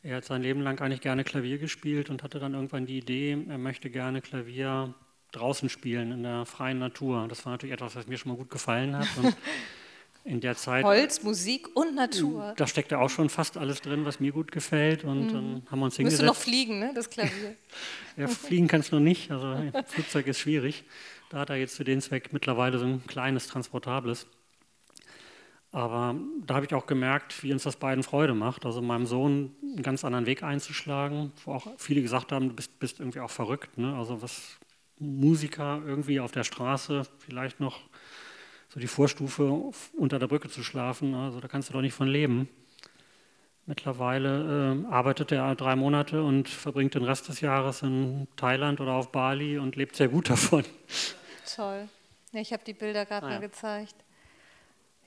er 0.04 0.18
hat 0.18 0.26
sein 0.26 0.42
Leben 0.42 0.62
lang 0.62 0.80
eigentlich 0.80 1.02
gerne 1.02 1.24
Klavier 1.24 1.58
gespielt 1.58 2.10
und 2.10 2.24
hatte 2.24 2.40
dann 2.40 2.54
irgendwann 2.54 2.86
die 2.86 2.98
Idee, 2.98 3.38
er 3.50 3.58
möchte 3.58 3.90
gerne 3.90 4.22
Klavier 4.22 4.94
draußen 5.32 5.70
spielen, 5.70 6.12
in 6.12 6.24
der 6.24 6.46
freien 6.46 6.80
Natur. 6.80 7.28
Das 7.28 7.46
war 7.46 7.54
natürlich 7.54 7.74
etwas, 7.74 7.96
was 7.96 8.08
mir 8.08 8.18
schon 8.18 8.32
mal 8.32 8.38
gut 8.38 8.50
gefallen 8.50 8.98
hat. 8.98 9.08
Und 9.18 9.36
in 10.28 10.42
der 10.42 10.56
Zeit. 10.56 10.84
Holz, 10.84 11.24
Musik 11.24 11.70
und 11.76 11.96
Natur. 11.96 12.54
Da 12.58 12.68
steckte 12.68 13.00
auch 13.00 13.10
schon 13.10 13.30
fast 13.30 13.58
alles 13.58 13.82
drin, 13.82 14.06
was 14.06 14.20
mir 14.20 14.32
gut 14.32 14.52
gefällt. 14.52 15.04
Und 15.04 15.28
mhm. 15.28 15.34
dann 15.34 15.62
haben 15.72 15.80
wir 15.80 15.86
uns 15.86 15.96
hingesetzt. 15.96 16.22
Müsste 16.22 16.26
noch 16.26 16.36
fliegen, 16.36 16.80
ne, 16.80 16.92
das 16.94 17.10
Klavier. 17.10 17.56
ja, 18.18 18.28
fliegen 18.28 18.68
kannst 18.68 18.92
du 18.92 18.98
noch 18.98 19.04
nicht. 19.04 19.32
Also 19.32 19.58
Flugzeug 19.88 20.28
ist 20.28 20.40
schwierig. 20.40 20.84
Da 21.30 21.40
hat 21.40 21.50
er 21.50 21.56
jetzt 21.56 21.78
für 21.78 21.84
den 21.84 22.02
Zweck 22.02 22.34
mittlerweile 22.34 22.78
so 22.78 22.86
ein 22.86 23.06
kleines, 23.08 23.48
transportables. 23.48 24.28
Aber 25.72 26.16
da 26.46 26.56
habe 26.56 26.66
ich 26.66 26.74
auch 26.74 26.86
gemerkt, 26.86 27.44
wie 27.44 27.52
uns 27.52 27.64
das 27.64 27.76
beiden 27.76 28.04
Freude 28.04 28.34
macht. 28.34 28.66
Also 28.66 28.82
meinem 28.82 29.06
Sohn 29.06 29.56
einen 29.62 29.84
ganz 29.84 30.06
anderen 30.06 30.26
Weg 30.26 30.44
einzuschlagen, 30.44 31.32
wo 31.44 31.54
auch 31.54 31.68
viele 31.78 32.02
gesagt 32.02 32.32
haben, 32.32 32.50
du 32.50 32.56
bist, 32.56 32.80
bist 32.80 33.00
irgendwie 33.00 33.20
auch 33.20 33.30
verrückt. 33.30 33.78
Ne? 33.78 33.96
Also 33.96 34.22
was 34.22 34.58
Musiker 35.00 35.82
irgendwie 35.86 36.20
auf 36.20 36.32
der 36.32 36.44
Straße 36.44 37.04
vielleicht 37.20 37.60
noch 37.60 37.82
so 38.70 38.80
die 38.80 38.88
Vorstufe 38.88 39.72
unter 39.96 40.20
der 40.20 40.28
Brücke 40.28 40.50
zu 40.50 40.64
schlafen, 40.64 41.14
also 41.14 41.40
da 41.40 41.48
kannst 41.48 41.70
du 41.70 41.74
doch 41.74 41.82
nicht 41.82 41.94
von 41.94 42.08
leben. 42.08 42.50
Mittlerweile 43.66 44.86
äh, 44.88 44.92
arbeitet 44.94 45.32
er 45.34 45.54
drei 45.56 45.76
Monate 45.76 46.24
und 46.24 46.48
verbringt 46.48 46.96
den 46.96 47.04
Rest 47.04 47.28
des 47.28 47.42
Jahres 47.42 47.82
in 47.82 48.28
Thailand 48.38 48.80
oder 48.80 48.94
auf 48.94 49.12
Bali 49.12 49.58
und 49.58 49.76
lebt 49.76 49.96
sehr 49.96 50.08
gut 50.08 50.30
davon. 50.30 50.64
Toll. 51.54 51.88
Ja, 52.32 52.42
ich 52.42 52.54
habe 52.54 52.64
die 52.66 52.74
Bilder 52.74 53.06
gerade 53.06 53.26
ah, 53.26 53.30
mal 53.30 53.40
gezeigt. 53.42 53.96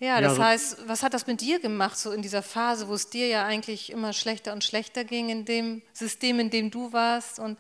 Ja, 0.01 0.23
das 0.23 0.39
ja, 0.39 0.45
heißt, 0.45 0.89
was 0.89 1.03
hat 1.03 1.13
das 1.13 1.27
mit 1.27 1.43
dir 1.43 1.61
gemacht, 1.61 1.99
so 1.99 2.11
in 2.11 2.23
dieser 2.23 2.43
Phase, 2.43 2.89
wo 2.89 2.95
es 2.95 3.11
dir 3.11 3.29
ja 3.29 3.45
eigentlich 3.45 3.91
immer 3.91 4.15
schlechter 4.15 4.55
und 4.55 4.65
schlechter 4.65 5.05
ging, 5.05 5.29
in 5.29 5.45
dem 5.45 5.83
System, 5.93 6.41
in 6.41 6.49
dem 6.49 6.71
du 6.71 6.93
warst? 6.93 7.39
Und 7.39 7.59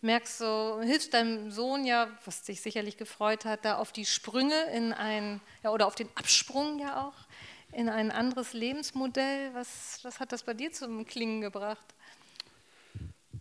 merkst 0.00 0.38
so, 0.38 0.80
hilfst 0.82 1.12
deinem 1.12 1.50
Sohn 1.50 1.84
ja, 1.84 2.08
was 2.24 2.42
dich 2.42 2.60
sicherlich 2.60 2.96
gefreut 2.96 3.44
hat, 3.44 3.64
da 3.64 3.78
auf 3.78 3.90
die 3.90 4.06
Sprünge 4.06 4.62
in 4.72 4.92
ein, 4.92 5.40
ja, 5.64 5.70
oder 5.70 5.88
auf 5.88 5.96
den 5.96 6.08
Absprung 6.14 6.78
ja 6.78 7.06
auch, 7.06 7.26
in 7.72 7.88
ein 7.88 8.12
anderes 8.12 8.52
Lebensmodell. 8.52 9.52
Was, 9.54 9.98
was 10.02 10.20
hat 10.20 10.30
das 10.30 10.44
bei 10.44 10.54
dir 10.54 10.72
zum 10.72 11.04
Klingen 11.06 11.40
gebracht? 11.40 11.94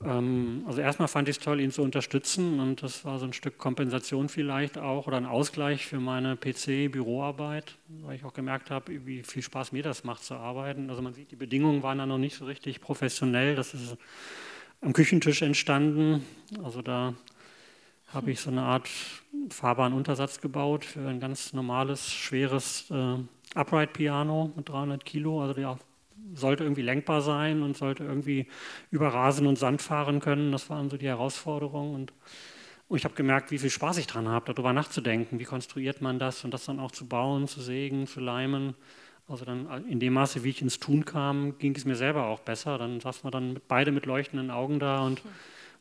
Ähm, 0.04 0.64
also 0.66 0.82
erstmal 0.82 1.08
fand 1.08 1.28
ich 1.28 1.38
es 1.38 1.44
toll, 1.44 1.60
ihn 1.60 1.72
zu 1.72 1.82
unterstützen 1.82 2.60
und 2.60 2.84
das 2.84 3.04
war 3.06 3.20
so 3.20 3.26
ein 3.26 3.34
Stück 3.34 3.58
Kompensation 3.58 4.30
vielleicht 4.30 4.78
auch 4.78 5.08
oder 5.08 5.18
ein 5.18 5.26
Ausgleich 5.26 5.86
für 5.86 6.00
meine 6.00 6.38
PC-Büroarbeit, 6.38 7.76
weil 8.04 8.16
ich 8.16 8.24
auch 8.24 8.34
gemerkt 8.34 8.72
habe, 8.72 9.06
wie 9.06 9.24
viel 9.24 9.42
Spaß 9.42 9.72
mir 9.72 9.84
das 9.84 10.04
macht 10.04 10.24
zu 10.24 10.36
arbeiten. 10.36 10.90
Also 10.90 11.02
man 11.02 11.14
sieht, 11.14 11.32
die 11.32 11.36
Bedingungen 11.36 11.84
waren 11.84 11.98
da 11.98 12.06
noch 12.06 12.18
nicht 12.18 12.38
so 12.38 12.46
richtig 12.46 12.82
professionell. 12.82 13.56
Das 13.56 13.74
ist 13.74 13.98
am 14.82 14.94
Küchentisch 14.94 15.42
entstanden. 15.42 16.26
Also 16.64 16.82
da 16.82 17.14
habe 18.08 18.32
ich 18.32 18.40
so 18.40 18.50
eine 18.50 18.62
Art 18.62 18.90
fahrbaren 19.50 19.94
Untersatz 19.94 20.42
gebaut 20.42 20.86
für 20.86 21.08
ein 21.08 21.20
ganz 21.20 21.54
normales, 21.54 22.10
schweres 22.10 22.90
äh, 22.90 23.18
Upright 23.56 23.94
Piano 23.94 24.52
mit 24.56 24.70
300 24.70 25.04
Kilo. 25.04 25.42
Also 25.42 25.54
der 25.54 25.78
sollte 26.34 26.64
irgendwie 26.64 26.82
lenkbar 26.82 27.22
sein 27.22 27.62
und 27.62 27.78
sollte 27.78 28.04
irgendwie 28.04 28.48
über 28.92 29.10
Rasen 29.10 29.48
und 29.48 29.58
Sand 29.58 29.82
fahren 29.82 30.20
können. 30.20 30.52
Das 30.52 30.70
waren 30.70 30.90
so 30.90 30.98
die 30.98 31.08
Herausforderungen. 31.08 31.96
Und, 31.96 32.14
und 32.88 32.98
ich 32.98 33.04
habe 33.04 33.16
gemerkt, 33.16 33.52
wie 33.52 33.60
viel 33.60 33.70
Spaß 33.70 33.98
ich 33.98 34.08
dran 34.08 34.28
habe, 34.28 34.54
darüber 34.54 34.74
nachzudenken. 34.74 35.40
Wie 35.40 35.46
konstruiert 35.46 36.02
man 36.02 36.20
das 36.20 36.44
und 36.44 36.54
das 36.54 36.66
dann 36.66 36.80
auch 36.80 36.92
zu 36.92 37.08
bauen, 37.08 37.48
zu 37.48 37.62
sägen, 37.62 38.08
zu 38.08 38.20
leimen. 38.20 38.76
Also 39.28 39.46
dann 39.46 39.70
äh, 39.70 39.92
in 39.92 40.00
dem 40.00 40.14
Maße, 40.14 40.44
wie 40.44 40.50
ich 40.50 40.62
ins 40.62 40.80
Tun 40.80 41.06
kam, 41.06 41.58
ging 41.60 41.76
es 41.76 41.86
mir 41.86 41.96
selber 41.96 42.26
auch 42.28 42.40
besser. 42.40 42.78
Dann 42.78 43.00
saßen 43.00 43.24
wir 43.24 43.32
dann 43.32 43.54
mit, 43.54 43.68
beide 43.68 43.92
mit 43.92 44.06
leuchtenden 44.06 44.52
Augen 44.52 44.80
da 44.80 45.06
und 45.06 45.22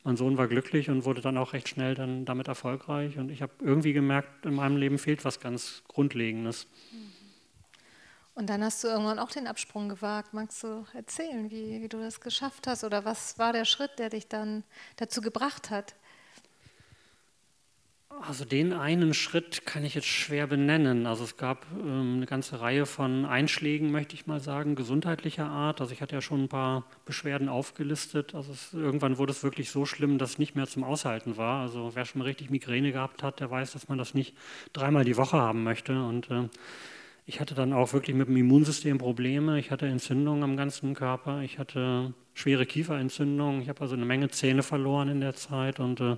mein 0.05 0.17
Sohn 0.17 0.39
war 0.39 0.49
glücklich 0.49 0.91
und 0.91 1.05
wurde 1.05 1.21
dann 1.21 1.37
auch 1.37 1.53
recht 1.53 1.69
schnell 1.69 1.95
dann 1.95 2.25
damit 2.25 2.49
erfolgreich. 2.49 3.19
Und 3.19 3.31
ich 3.31 3.43
habe 3.43 3.53
irgendwie 3.61 3.93
gemerkt, 3.93 4.47
in 4.47 4.55
meinem 4.55 4.77
Leben 4.77 4.99
fehlt 4.99 5.25
was 5.25 5.41
ganz 5.41 5.83
Grundlegendes. 5.89 6.67
Und 8.39 8.47
dann 8.47 8.63
hast 8.63 8.85
du 8.85 8.87
irgendwann 8.89 9.19
auch 9.19 9.33
den 9.33 9.49
Absprung 9.49 9.89
gewagt. 9.89 10.33
Magst 10.33 10.63
du 10.63 10.87
erzählen, 10.95 11.51
wie, 11.51 11.83
wie 11.83 11.89
du 11.89 11.99
das 11.99 12.21
geschafft 12.21 12.69
hast? 12.69 12.85
Oder 12.85 13.05
was 13.05 13.37
war 13.41 13.53
der 13.53 13.65
Schritt, 13.65 13.99
der 13.99 14.11
dich 14.11 14.29
dann 14.29 14.63
dazu 14.95 15.21
gebracht 15.21 15.71
hat? 15.71 15.97
Also 18.21 18.45
den 18.45 18.73
einen 18.73 19.13
Schritt 19.13 19.67
kann 19.67 19.85
ich 19.85 19.97
jetzt 19.97 20.07
schwer 20.07 20.47
benennen. 20.47 21.07
Also 21.07 21.25
es 21.25 21.37
gab 21.37 21.67
ähm, 21.73 22.19
eine 22.19 22.27
ganze 22.27 22.61
Reihe 22.61 22.87
von 22.87 23.25
Einschlägen, 23.25 23.91
möchte 23.91 24.15
ich 24.15 24.29
mal 24.29 24.39
sagen, 24.39 24.77
gesundheitlicher 24.77 25.47
Art. 25.47 25.81
Also 25.81 25.93
ich 25.93 26.01
hatte 26.01 26.15
ja 26.15 26.23
schon 26.23 26.45
ein 26.45 26.49
paar 26.49 26.85
Beschwerden 27.07 27.49
aufgelistet. 27.49 28.37
Also 28.37 28.53
es, 28.53 28.73
irgendwann 28.73 29.19
wurde 29.19 29.33
es 29.33 29.43
wirklich 29.43 29.73
so 29.73 29.85
schlimm, 29.85 30.17
dass 30.17 30.31
es 30.31 30.39
nicht 30.39 30.55
mehr 30.55 30.69
zum 30.69 30.85
Aushalten 30.85 31.37
war. 31.37 31.63
Also 31.63 31.97
wer 31.97 32.05
schon 32.05 32.21
mal 32.21 32.27
richtig 32.27 32.51
Migräne 32.51 32.93
gehabt 32.93 33.25
hat, 33.25 33.41
der 33.41 33.51
weiß, 33.51 33.73
dass 33.73 33.89
man 33.89 33.99
das 33.99 34.15
nicht 34.15 34.37
dreimal 34.73 35.05
die 35.05 35.17
Woche 35.17 35.39
haben 35.39 35.65
möchte. 35.65 36.01
Und 36.01 36.31
äh, 36.31 36.49
ich 37.29 37.41
hatte 37.41 37.55
dann 37.55 37.75
auch 37.75 37.93
wirklich 37.93 38.17
mit 38.17 38.27
dem 38.27 38.39
Immunsystem 38.39 38.97
Probleme. 38.97 39.59
Ich 39.59 39.71
hatte 39.71 39.87
Entzündungen 39.87 40.43
am 40.43 40.57
ganzen 40.57 40.95
Körper. 40.95 41.43
Ich 41.43 41.59
hatte 41.59 42.15
schwere 42.33 42.65
Kieferentzündungen. 42.65 43.61
Ich 43.61 43.69
habe 43.69 43.83
also 43.83 43.97
eine 43.97 44.07
Menge 44.07 44.31
Zähne 44.31 44.63
verloren 44.63 45.11
in 45.11 45.21
der 45.21 45.35
Zeit 45.35 45.79
und 45.79 46.01
äh, 46.01 46.17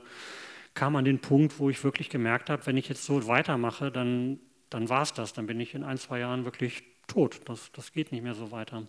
kam 0.74 0.94
an 0.94 1.04
den 1.04 1.18
Punkt, 1.18 1.58
wo 1.58 1.68
ich 1.68 1.82
wirklich 1.82 2.10
gemerkt 2.10 2.48
habe, 2.48 2.64
wenn 2.66 2.76
ich 2.76 2.88
jetzt 2.88 3.04
so 3.04 3.26
weitermache, 3.26 3.90
dann, 3.90 4.38
dann 4.70 4.88
war 4.88 5.02
es 5.02 5.12
das. 5.12 5.32
Dann 5.32 5.48
bin 5.48 5.58
ich 5.58 5.74
in 5.74 5.82
ein, 5.82 5.98
zwei 5.98 6.20
Jahren 6.20 6.44
wirklich 6.44 6.84
tot. 7.08 7.40
Das, 7.46 7.72
das 7.72 7.92
geht 7.92 8.12
nicht 8.12 8.22
mehr 8.22 8.34
so 8.34 8.52
weiter. 8.52 8.86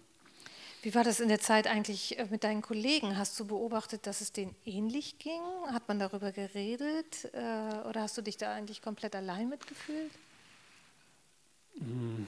Wie 0.84 0.94
war 0.94 1.04
das 1.04 1.22
in 1.22 1.28
der 1.28 1.40
Zeit 1.40 1.66
eigentlich 1.66 2.20
äh, 2.20 2.28
mit 2.30 2.44
deinen 2.44 2.62
Kollegen? 2.62 3.18
Hast 3.18 3.40
du 3.40 3.48
beobachtet, 3.48 4.06
dass 4.06 4.22
es 4.22 4.32
denen 4.32 4.56
ähnlich 4.64 5.18
ging? 5.18 5.42
Hat 5.74 5.88
man 5.88 5.98
darüber 5.98 6.32
geredet? 6.32 7.32
Äh, 7.34 7.88
oder 7.90 8.02
hast 8.02 8.16
du 8.16 8.22
dich 8.22 8.38
da 8.38 8.54
eigentlich 8.54 8.84
komplett 8.84 9.16
allein 9.16 9.50
mitgefühlt? 9.50 10.12
Hm. 11.80 12.28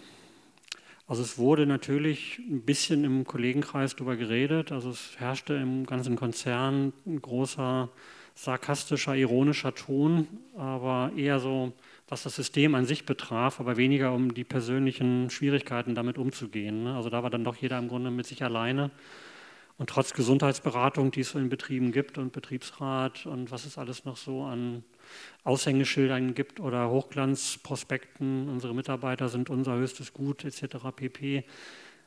Also 1.05 1.21
es 1.21 1.37
wurde 1.37 1.65
natürlich 1.65 2.39
ein 2.39 2.61
bisschen 2.61 3.03
im 3.03 3.25
Kollegenkreis 3.25 3.95
darüber 3.95 4.15
geredet. 4.15 4.71
Also 4.71 4.89
es 4.89 5.19
herrschte 5.19 5.53
im 5.53 5.85
ganzen 5.85 6.15
Konzern 6.15 6.93
ein 7.05 7.21
großer 7.21 7.89
sarkastischer, 8.35 9.15
ironischer 9.15 9.75
Ton, 9.75 10.27
aber 10.57 11.11
eher 11.15 11.39
so, 11.39 11.73
was 12.07 12.23
das 12.23 12.35
System 12.35 12.73
an 12.73 12.85
sich 12.85 13.05
betraf, 13.05 13.59
aber 13.59 13.77
weniger 13.77 14.13
um 14.13 14.33
die 14.33 14.43
persönlichen 14.43 15.29
Schwierigkeiten 15.29 15.93
damit 15.93 16.17
umzugehen. 16.17 16.83
Ne? 16.83 16.95
Also 16.95 17.09
da 17.09 17.21
war 17.21 17.29
dann 17.29 17.43
doch 17.43 17.57
jeder 17.57 17.77
im 17.77 17.89
Grunde 17.89 18.09
mit 18.09 18.25
sich 18.25 18.43
alleine. 18.43 18.89
Und 19.83 19.89
trotz 19.89 20.13
Gesundheitsberatung, 20.13 21.11
die 21.11 21.19
es 21.19 21.35
in 21.35 21.49
Betrieben 21.49 21.91
gibt 21.91 22.17
und 22.17 22.31
Betriebsrat 22.31 23.25
und 23.25 23.51
was 23.51 23.65
es 23.65 23.77
alles 23.77 24.05
noch 24.05 24.15
so 24.15 24.43
an 24.43 24.85
Aushängeschildern 25.43 26.35
gibt 26.35 26.61
oder 26.61 26.89
Hochglanzprospekten, 26.89 28.47
unsere 28.47 28.73
Mitarbeiter 28.73 29.27
sind 29.27 29.49
unser 29.49 29.75
höchstes 29.75 30.13
Gut 30.13 30.45
etc. 30.45 30.77
pp 30.95 31.43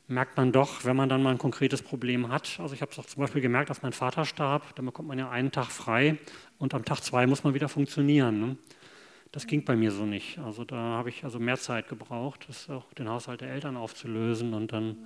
merkt 0.09 0.39
man 0.39 0.53
doch, 0.53 0.87
wenn 0.87 0.97
man 0.97 1.11
dann 1.11 1.23
mal 1.23 1.33
ein 1.33 1.39
konkretes 1.39 1.83
Problem 1.83 2.33
hat. 2.33 2.59
Also 2.61 2.75
ich 2.75 2.81
habe 2.81 2.93
es 2.93 2.99
auch 2.99 3.05
zum 3.05 3.21
Beispiel 3.21 3.43
gemerkt, 3.43 3.69
dass 3.69 3.83
mein 3.83 3.93
Vater 3.93 4.25
starb, 4.25 4.75
dann 4.77 4.87
bekommt 4.87 5.09
man 5.09 5.19
ja 5.19 5.29
einen 5.29 5.53
Tag 5.53 5.67
frei 5.67 6.17
und 6.57 6.73
am 6.73 6.83
Tag 6.83 7.03
zwei 7.03 7.27
muss 7.27 7.45
man 7.45 7.53
wieder 7.53 7.69
funktionieren. 7.69 8.41
Ne? 8.41 8.57
Das 9.33 9.47
ging 9.47 9.67
bei 9.67 9.77
mir 9.77 9.91
so 9.91 10.07
nicht. 10.07 10.39
Also 10.39 10.65
da 10.65 10.77
habe 10.77 11.11
ich 11.11 11.25
also 11.25 11.39
mehr 11.39 11.59
Zeit 11.59 11.89
gebraucht, 11.89 12.47
das 12.49 12.71
auch 12.71 12.91
den 12.95 13.11
Haushalt 13.11 13.43
der 13.43 13.51
Eltern 13.51 13.77
aufzulösen 13.77 14.55
und 14.55 14.73
dann 14.73 14.97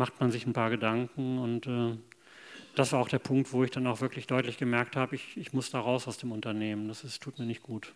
macht 0.00 0.20
man 0.20 0.32
sich 0.32 0.46
ein 0.46 0.52
paar 0.52 0.70
Gedanken 0.70 1.38
und 1.38 1.66
äh, 1.66 1.96
das 2.74 2.92
war 2.92 3.00
auch 3.00 3.08
der 3.08 3.18
Punkt, 3.18 3.52
wo 3.52 3.62
ich 3.62 3.70
dann 3.70 3.86
auch 3.86 4.00
wirklich 4.00 4.26
deutlich 4.26 4.58
gemerkt 4.58 4.96
habe, 4.96 5.14
ich, 5.14 5.36
ich 5.36 5.52
muss 5.52 5.70
da 5.70 5.78
raus 5.78 6.08
aus 6.08 6.18
dem 6.18 6.32
Unternehmen. 6.32 6.88
Das 6.88 7.04
ist, 7.04 7.22
tut 7.22 7.38
mir 7.38 7.44
nicht 7.44 7.62
gut. 7.62 7.92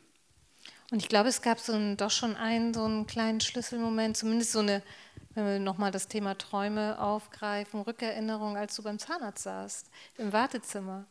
Und 0.90 1.01
ich 1.01 1.09
glaube, 1.09 1.29
es 1.29 1.43
gab 1.43 1.59
so 1.59 1.73
ein, 1.73 1.97
doch 1.97 2.11
schon 2.11 2.37
einen 2.37 2.75
so 2.75 2.85
einen 2.85 3.07
kleinen 3.07 3.40
Schlüsselmoment, 3.40 4.17
zumindest 4.17 4.53
so 4.53 4.61
eine 4.61 4.83
wenn 5.35 5.47
wir 5.47 5.59
nochmal 5.59 5.90
das 5.90 6.09
Thema 6.09 6.38
Träume 6.38 7.01
aufgreifen, 7.01 7.81
Rückerinnerung, 7.81 8.57
als 8.57 8.77
du 8.77 8.83
beim 8.83 8.99
Zahnarzt 8.99 9.43
saßt, 9.43 9.90
im 10.19 10.33
Wartezimmer. 10.33 11.07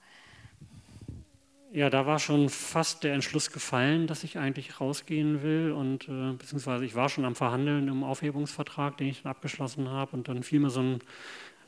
Ja, 1.76 1.90
da 1.90 2.06
war 2.06 2.20
schon 2.20 2.50
fast 2.50 3.04
der 3.04 3.16
Entschluss 3.16 3.52
gefallen, 3.52 4.06
dass 4.06 4.24
ich 4.24 4.38
eigentlich 4.38 4.80
rausgehen 4.80 5.42
will. 5.42 5.72
Und 5.72 6.08
äh, 6.08 6.34
beziehungsweise 6.34 6.86
ich 6.86 6.94
war 6.94 7.10
schon 7.10 7.26
am 7.26 7.34
Verhandeln 7.34 7.88
im 7.88 8.04
Aufhebungsvertrag, 8.04 8.96
den 8.98 9.08
ich 9.08 9.24
dann 9.24 9.32
abgeschlossen 9.32 9.90
habe. 9.90 10.16
Und 10.16 10.28
dann 10.28 10.44
fiel 10.44 10.60
mir 10.60 10.70
so 10.70 10.82
ein 10.82 11.00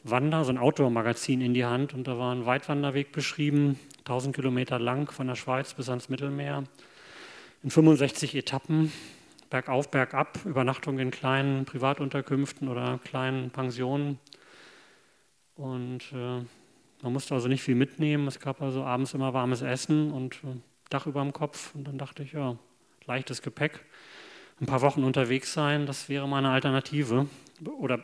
Wander, 0.04 0.46
so 0.46 0.52
ein 0.52 0.60
Outdoor-Magazin 0.60 1.42
in 1.42 1.56
die 1.56 1.66
Hand. 1.66 1.96
Und 1.96 2.08
da 2.08 2.20
war 2.20 2.36
ein 2.36 2.46
Weitwanderweg 2.46 3.14
beschrieben, 3.14 3.80
1000 4.02 4.36
Kilometer 4.36 4.78
lang 4.78 5.12
von 5.12 5.26
der 5.26 5.34
Schweiz 5.34 5.74
bis 5.74 5.90
ans 5.90 6.08
Mittelmeer, 6.08 6.66
in 7.64 7.72
65 7.72 8.36
Etappen, 8.36 8.92
bergauf, 9.50 9.90
bergab, 9.90 10.38
Übernachtung 10.46 11.00
in 11.00 11.10
kleinen 11.10 11.66
Privatunterkünften 11.66 12.68
oder 12.68 13.00
kleinen 13.04 13.50
Pensionen. 13.50 14.20
Und 15.56 16.04
äh, 16.14 16.46
man 17.06 17.14
musste 17.14 17.36
also 17.36 17.48
nicht 17.48 17.62
viel 17.62 17.76
mitnehmen. 17.76 18.28
Es 18.28 18.40
gab 18.40 18.64
also 18.64 18.84
abends 18.84 19.14
immer 19.14 19.32
warmes 19.32 19.62
Essen 19.62 20.12
und 20.12 20.38
äh, 20.38 20.58
Dach 20.90 21.06
über 21.06 21.22
dem 21.22 21.34
Kopf. 21.34 21.76
Und 21.76 21.88
dann 21.88 22.00
dachte 22.00 22.24
ich, 22.24 22.34
ja, 22.34 22.58
leichtes 23.06 23.44
Gepäck. 23.44 23.86
Ein 24.60 24.66
paar 24.66 24.82
Wochen 24.82 25.04
unterwegs 25.04 25.54
sein, 25.54 25.86
das 25.86 26.10
wäre 26.10 26.28
meine 26.28 26.50
Alternative. 26.50 27.28
Oder 27.78 28.04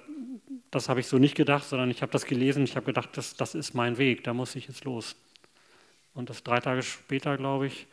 das 0.70 0.88
habe 0.88 1.00
ich 1.00 1.08
so 1.08 1.18
nicht 1.18 1.34
gedacht, 1.34 1.64
sondern 1.64 1.90
ich 1.90 2.04
habe 2.04 2.12
das 2.12 2.26
gelesen. 2.26 2.64
Ich 2.64 2.76
habe 2.76 2.86
gedacht, 2.86 3.10
das, 3.14 3.36
das 3.36 3.56
ist 3.56 3.74
mein 3.74 3.98
Weg, 3.98 4.24
da 4.24 4.36
muss 4.36 4.56
ich 4.56 4.68
jetzt 4.68 4.86
los. 4.86 5.16
Und 6.14 6.30
das 6.30 6.44
drei 6.44 6.60
Tage 6.60 6.84
später, 6.84 7.38
glaube 7.38 7.66
ich, 7.66 7.88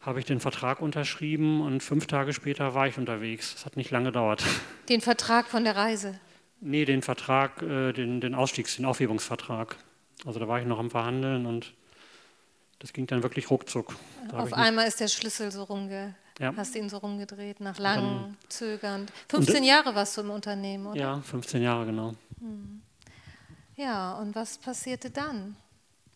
habe 0.00 0.20
ich 0.20 0.24
den 0.24 0.40
Vertrag 0.40 0.80
unterschrieben 0.80 1.60
und 1.60 1.82
fünf 1.82 2.06
Tage 2.06 2.32
später 2.32 2.74
war 2.74 2.88
ich 2.88 2.96
unterwegs. 2.96 3.52
Das 3.52 3.66
hat 3.66 3.76
nicht 3.76 3.90
lange 3.90 4.06
gedauert. 4.06 4.42
Den 4.88 5.02
Vertrag 5.02 5.48
von 5.48 5.64
der 5.64 5.76
Reise? 5.76 6.18
Nee, 6.62 6.86
den 6.86 7.02
Vertrag, 7.02 7.60
äh, 7.60 7.92
den, 7.92 8.22
den 8.22 8.34
Ausstiegs-, 8.34 8.76
den 8.76 8.86
Aufhebungsvertrag. 8.86 9.76
Also 10.24 10.40
da 10.40 10.48
war 10.48 10.60
ich 10.60 10.66
noch 10.66 10.78
am 10.78 10.90
Verhandeln 10.90 11.46
und 11.46 11.74
das 12.78 12.92
ging 12.92 13.06
dann 13.06 13.22
wirklich 13.22 13.50
ruckzuck. 13.50 13.94
Da 14.30 14.38
Auf 14.38 14.52
einmal 14.52 14.86
ist 14.86 15.00
der 15.00 15.08
Schlüssel 15.08 15.50
so 15.50 15.64
rumge... 15.64 16.14
Ja. 16.40 16.52
Hast 16.56 16.74
ihn 16.74 16.88
so 16.88 16.98
rumgedreht, 16.98 17.60
nach 17.60 17.78
langem 17.78 18.36
Zögern. 18.48 19.06
15 19.28 19.58
und, 19.58 19.62
Jahre 19.62 19.94
warst 19.94 20.16
du 20.16 20.22
im 20.22 20.30
Unternehmen, 20.30 20.86
oder? 20.86 21.00
Ja, 21.00 21.20
15 21.20 21.62
Jahre, 21.62 21.86
genau. 21.86 22.14
Hm. 22.40 22.82
Ja, 23.76 24.14
und 24.14 24.34
was 24.34 24.58
passierte 24.58 25.10
dann, 25.10 25.54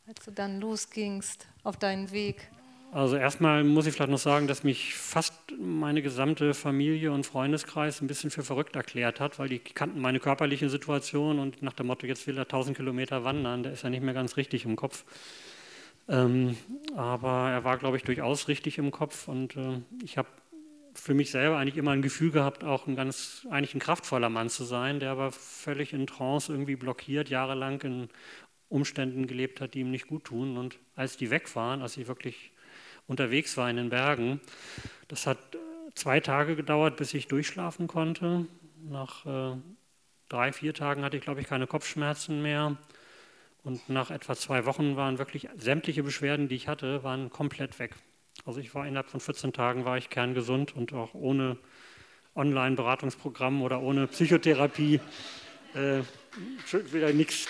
als 0.08 0.24
du 0.24 0.32
dann 0.32 0.60
losgingst 0.60 1.46
auf 1.62 1.76
deinen 1.76 2.10
Weg? 2.10 2.50
Also 2.90 3.16
erstmal 3.16 3.64
muss 3.64 3.86
ich 3.86 3.94
vielleicht 3.94 4.10
noch 4.10 4.18
sagen, 4.18 4.46
dass 4.46 4.64
mich 4.64 4.94
fast 4.94 5.34
meine 5.58 6.00
gesamte 6.00 6.54
Familie 6.54 7.12
und 7.12 7.26
Freundeskreis 7.26 8.00
ein 8.00 8.06
bisschen 8.06 8.30
für 8.30 8.42
verrückt 8.42 8.76
erklärt 8.76 9.20
hat, 9.20 9.38
weil 9.38 9.50
die 9.50 9.58
kannten 9.58 10.00
meine 10.00 10.20
körperliche 10.20 10.70
Situation 10.70 11.38
und 11.38 11.62
nach 11.62 11.74
dem 11.74 11.88
Motto, 11.88 12.06
jetzt 12.06 12.26
will 12.26 12.38
er 12.38 12.44
1000 12.44 12.76
Kilometer 12.76 13.24
wandern, 13.24 13.62
der 13.62 13.72
ist 13.72 13.82
ja 13.82 13.90
nicht 13.90 14.02
mehr 14.02 14.14
ganz 14.14 14.38
richtig 14.38 14.64
im 14.64 14.76
Kopf. 14.76 15.04
Ähm, 16.08 16.56
aber 16.96 17.50
er 17.50 17.64
war, 17.64 17.76
glaube 17.76 17.98
ich, 17.98 18.04
durchaus 18.04 18.48
richtig 18.48 18.78
im 18.78 18.90
Kopf 18.90 19.28
und 19.28 19.56
äh, 19.56 19.82
ich 20.02 20.16
habe 20.16 20.28
für 20.94 21.12
mich 21.12 21.30
selber 21.30 21.58
eigentlich 21.58 21.76
immer 21.76 21.90
ein 21.90 22.02
Gefühl 22.02 22.30
gehabt, 22.30 22.64
auch 22.64 22.86
ein 22.86 22.96
ganz, 22.96 23.46
eigentlich 23.50 23.74
ein 23.74 23.80
kraftvoller 23.80 24.30
Mann 24.30 24.48
zu 24.48 24.64
sein, 24.64 24.98
der 24.98 25.10
aber 25.10 25.30
völlig 25.30 25.92
in 25.92 26.06
Trance 26.06 26.50
irgendwie 26.50 26.76
blockiert, 26.76 27.28
jahrelang 27.28 27.82
in 27.82 28.08
Umständen 28.70 29.26
gelebt 29.26 29.60
hat, 29.60 29.74
die 29.74 29.80
ihm 29.80 29.90
nicht 29.90 30.06
gut 30.06 30.24
tun. 30.24 30.56
Und 30.56 30.78
als 30.96 31.16
die 31.16 31.30
weg 31.30 31.54
waren, 31.54 31.82
als 31.82 31.96
ich 31.96 32.08
wirklich 32.08 32.50
unterwegs 33.08 33.56
war 33.56 33.68
in 33.68 33.76
den 33.76 33.88
Bergen. 33.88 34.40
Das 35.08 35.26
hat 35.26 35.38
äh, 35.54 35.58
zwei 35.94 36.20
Tage 36.20 36.54
gedauert, 36.54 36.96
bis 36.96 37.12
ich 37.14 37.26
durchschlafen 37.26 37.88
konnte. 37.88 38.46
Nach 38.88 39.26
äh, 39.26 39.56
drei, 40.28 40.52
vier 40.52 40.74
Tagen 40.74 41.02
hatte 41.02 41.16
ich, 41.16 41.22
glaube 41.24 41.40
ich, 41.40 41.48
keine 41.48 41.66
Kopfschmerzen 41.66 42.42
mehr. 42.42 42.76
Und 43.64 43.88
nach 43.88 44.10
etwa 44.10 44.36
zwei 44.36 44.66
Wochen 44.66 44.96
waren 44.96 45.18
wirklich 45.18 45.48
sämtliche 45.56 46.04
Beschwerden, 46.04 46.48
die 46.48 46.54
ich 46.54 46.68
hatte, 46.68 47.02
waren 47.02 47.30
komplett 47.30 47.78
weg. 47.78 47.96
Also 48.46 48.60
ich 48.60 48.74
war 48.74 48.86
innerhalb 48.86 49.08
von 49.08 49.20
14 49.20 49.52
Tagen 49.52 49.84
war 49.84 49.98
ich 49.98 50.10
kerngesund 50.10 50.76
und 50.76 50.92
auch 50.92 51.12
ohne 51.14 51.58
Online-Beratungsprogramm 52.36 53.62
oder 53.62 53.80
ohne 53.80 54.06
Psychotherapie 54.06 55.00
äh, 55.74 56.02
wieder 56.92 57.12
nichts 57.12 57.48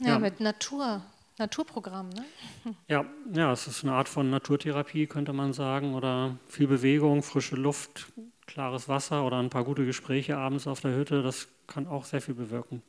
Ja, 0.00 0.18
mit 0.18 0.40
Natur, 0.40 1.02
Naturprogramm, 1.38 2.10
ne? 2.10 2.24
Ja, 2.88 3.04
ja, 3.32 3.52
es 3.52 3.66
ist 3.66 3.84
eine 3.84 3.92
Art 3.92 4.08
von 4.08 4.30
Naturtherapie, 4.30 5.06
könnte 5.06 5.32
man 5.32 5.52
sagen, 5.52 5.94
oder 5.94 6.36
viel 6.48 6.66
Bewegung, 6.66 7.22
frische 7.22 7.56
Luft, 7.56 8.06
klares 8.46 8.88
Wasser 8.88 9.24
oder 9.24 9.38
ein 9.38 9.50
paar 9.50 9.64
gute 9.64 9.84
Gespräche 9.84 10.36
abends 10.36 10.66
auf 10.66 10.80
der 10.80 10.94
Hütte, 10.94 11.22
das 11.22 11.48
kann 11.66 11.86
auch 11.86 12.04
sehr 12.04 12.20
viel 12.20 12.34
bewirken. 12.34 12.82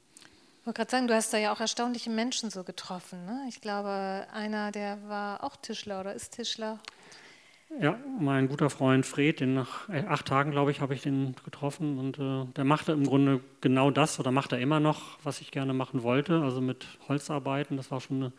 Ich 0.61 0.65
wollte 0.65 0.79
gerade 0.79 0.91
sagen, 0.91 1.07
du 1.07 1.15
hast 1.15 1.33
da 1.33 1.37
ja 1.37 1.53
auch 1.53 1.61
erstaunliche 1.61 2.09
Menschen 2.09 2.49
so 2.49 2.63
getroffen. 2.63 3.25
Ne? 3.25 3.45
Ich 3.47 3.61
glaube, 3.61 4.27
einer, 4.33 4.71
der 4.73 5.07
war 5.07 5.43
auch 5.43 5.55
Tischler 5.55 6.01
oder 6.01 6.13
ist 6.13 6.33
Tischler. 6.33 6.79
Ja, 7.79 7.99
mein 8.19 8.47
guter 8.47 8.69
Freund 8.69 9.05
Fred, 9.05 9.39
den 9.39 9.53
nach 9.53 9.89
acht 9.89 10.25
Tagen, 10.25 10.51
glaube 10.51 10.71
ich, 10.71 10.81
habe 10.81 10.93
ich 10.93 11.01
den 11.01 11.35
getroffen 11.43 11.99
und 11.99 12.17
äh, 12.17 12.51
der 12.55 12.63
machte 12.63 12.93
im 12.93 13.03
Grunde 13.03 13.41
genau 13.61 13.91
das 13.91 14.19
oder 14.19 14.31
macht 14.31 14.51
er 14.53 14.59
immer 14.59 14.79
noch, 14.79 15.19
was 15.23 15.41
ich 15.41 15.51
gerne 15.51 15.73
machen 15.73 16.01
wollte, 16.01 16.41
also 16.41 16.61
mit 16.61 16.87
Holzarbeiten. 17.07 17.77
Das 17.77 17.91
war 17.91 18.01
schon 18.01 18.17
eine 18.17 18.33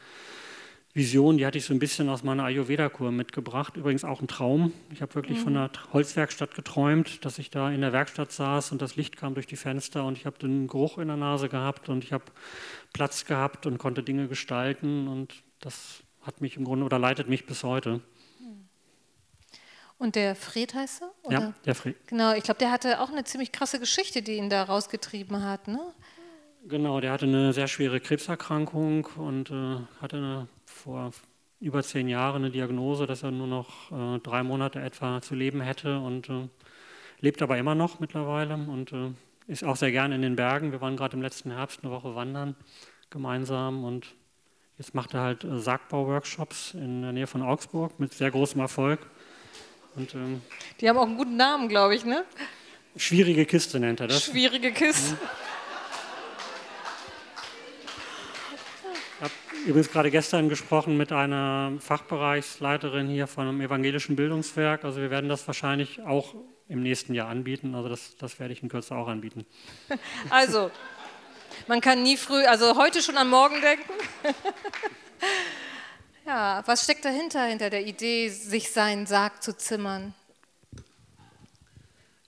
Vision, 0.94 1.38
die 1.38 1.46
hatte 1.46 1.58
ich 1.58 1.64
so 1.64 1.74
ein 1.74 1.78
bisschen 1.78 2.08
aus 2.08 2.24
meiner 2.24 2.44
Ayurveda-Kur 2.44 3.12
mitgebracht. 3.12 3.76
Übrigens 3.76 4.02
auch 4.02 4.20
ein 4.20 4.28
Traum. 4.28 4.72
Ich 4.92 5.02
habe 5.02 5.14
wirklich 5.14 5.38
mhm. 5.38 5.42
von 5.44 5.56
einer 5.56 5.70
Holzwerkstatt 5.92 6.54
geträumt, 6.54 7.24
dass 7.24 7.38
ich 7.38 7.50
da 7.50 7.70
in 7.70 7.82
der 7.82 7.92
Werkstatt 7.92 8.32
saß 8.32 8.72
und 8.72 8.82
das 8.82 8.96
Licht 8.96 9.16
kam 9.16 9.34
durch 9.34 9.46
die 9.46 9.56
Fenster 9.56 10.04
und 10.04 10.18
ich 10.18 10.26
habe 10.26 10.38
den 10.38 10.66
Geruch 10.66 10.98
in 10.98 11.08
der 11.08 11.16
Nase 11.16 11.48
gehabt 11.48 11.88
und 11.88 12.02
ich 12.02 12.12
habe 12.12 12.24
Platz 12.92 13.26
gehabt 13.26 13.66
und 13.66 13.78
konnte 13.78 14.02
Dinge 14.02 14.26
gestalten 14.26 15.06
und 15.06 15.42
das 15.60 16.02
hat 16.22 16.40
mich 16.40 16.56
im 16.56 16.64
Grunde 16.64 16.84
oder 16.84 16.98
leitet 16.98 17.28
mich 17.28 17.46
bis 17.46 17.62
heute. 17.62 18.00
Und 19.98 20.14
der 20.14 20.36
Fred 20.36 20.74
heißt 20.74 21.02
er? 21.02 21.10
Oder? 21.24 21.40
Ja, 21.40 21.54
der 21.64 21.74
Fred. 21.74 21.96
Genau, 22.06 22.32
ich 22.32 22.44
glaube, 22.44 22.58
der 22.58 22.70
hatte 22.70 23.00
auch 23.00 23.10
eine 23.10 23.24
ziemlich 23.24 23.50
krasse 23.50 23.80
Geschichte, 23.80 24.22
die 24.22 24.36
ihn 24.36 24.48
da 24.48 24.62
rausgetrieben 24.62 25.42
hat, 25.44 25.66
ne? 25.66 25.80
Genau, 26.66 27.00
der 27.00 27.12
hatte 27.12 27.26
eine 27.26 27.52
sehr 27.52 27.66
schwere 27.66 27.98
Krebserkrankung 28.00 29.06
und 29.16 29.50
äh, 29.50 29.76
hatte 30.00 30.16
eine, 30.18 30.48
vor 30.66 31.10
über 31.60 31.82
zehn 31.82 32.08
Jahren 32.08 32.42
eine 32.42 32.50
Diagnose, 32.50 33.06
dass 33.06 33.22
er 33.22 33.30
nur 33.30 33.46
noch 33.46 33.90
äh, 33.90 34.18
drei 34.20 34.42
Monate 34.42 34.80
etwa 34.80 35.20
zu 35.20 35.34
leben 35.34 35.60
hätte 35.60 35.98
und 35.98 36.28
äh, 36.28 36.48
lebt 37.20 37.42
aber 37.42 37.58
immer 37.58 37.74
noch 37.74 37.98
mittlerweile 38.00 38.54
und 38.54 38.92
äh, 38.92 39.10
ist 39.46 39.64
auch 39.64 39.76
sehr 39.76 39.90
gern 39.90 40.12
in 40.12 40.22
den 40.22 40.36
Bergen. 40.36 40.72
Wir 40.72 40.80
waren 40.80 40.96
gerade 40.96 41.16
im 41.16 41.22
letzten 41.22 41.50
Herbst 41.50 41.80
eine 41.82 41.90
Woche 41.90 42.14
wandern 42.14 42.54
gemeinsam 43.10 43.84
und 43.84 44.14
jetzt 44.76 44.94
macht 44.94 45.14
er 45.14 45.22
halt 45.22 45.44
äh, 45.44 45.58
Sargbau-Workshops 45.58 46.74
in 46.74 47.02
der 47.02 47.12
Nähe 47.12 47.26
von 47.26 47.42
Augsburg 47.42 47.98
mit 47.98 48.12
sehr 48.12 48.30
großem 48.30 48.60
Erfolg. 48.60 49.00
Und, 49.96 50.14
ähm, 50.14 50.42
die 50.80 50.88
haben 50.88 50.98
auch 50.98 51.06
einen 51.06 51.16
guten 51.16 51.36
Namen, 51.36 51.68
glaube 51.68 51.94
ich, 51.94 52.04
ne? 52.04 52.24
Schwierige 52.96 53.46
Kiste 53.46 53.78
nennt 53.78 54.00
er 54.00 54.08
das. 54.08 54.24
Schwierige 54.24 54.72
Kiste. 54.72 55.16
Ich 59.16 59.24
habe 59.24 59.32
übrigens 59.66 59.90
gerade 59.90 60.10
gestern 60.10 60.48
gesprochen 60.48 60.96
mit 60.96 61.12
einer 61.12 61.72
Fachbereichsleiterin 61.80 63.08
hier 63.08 63.26
von 63.26 63.48
einem 63.48 63.60
evangelischen 63.60 64.16
Bildungswerk. 64.16 64.84
Also 64.84 65.00
wir 65.00 65.10
werden 65.10 65.28
das 65.28 65.46
wahrscheinlich 65.46 66.00
auch 66.02 66.34
im 66.68 66.82
nächsten 66.82 67.14
Jahr 67.14 67.28
anbieten. 67.28 67.74
Also 67.74 67.88
das, 67.88 68.16
das 68.16 68.38
werde 68.38 68.52
ich 68.52 68.62
in 68.62 68.68
Kürze 68.68 68.94
auch 68.94 69.08
anbieten. 69.08 69.46
Also, 70.30 70.70
man 71.66 71.80
kann 71.80 72.02
nie 72.02 72.16
früh, 72.16 72.44
also 72.44 72.76
heute 72.76 73.02
schon 73.02 73.16
am 73.16 73.30
Morgen 73.30 73.60
denken. 73.60 73.92
Ja, 76.28 76.62
was 76.66 76.84
steckt 76.84 77.06
dahinter, 77.06 77.46
hinter 77.46 77.70
der 77.70 77.86
Idee, 77.86 78.28
sich 78.28 78.70
seinen 78.70 79.06
Sarg 79.06 79.42
zu 79.42 79.56
zimmern? 79.56 80.12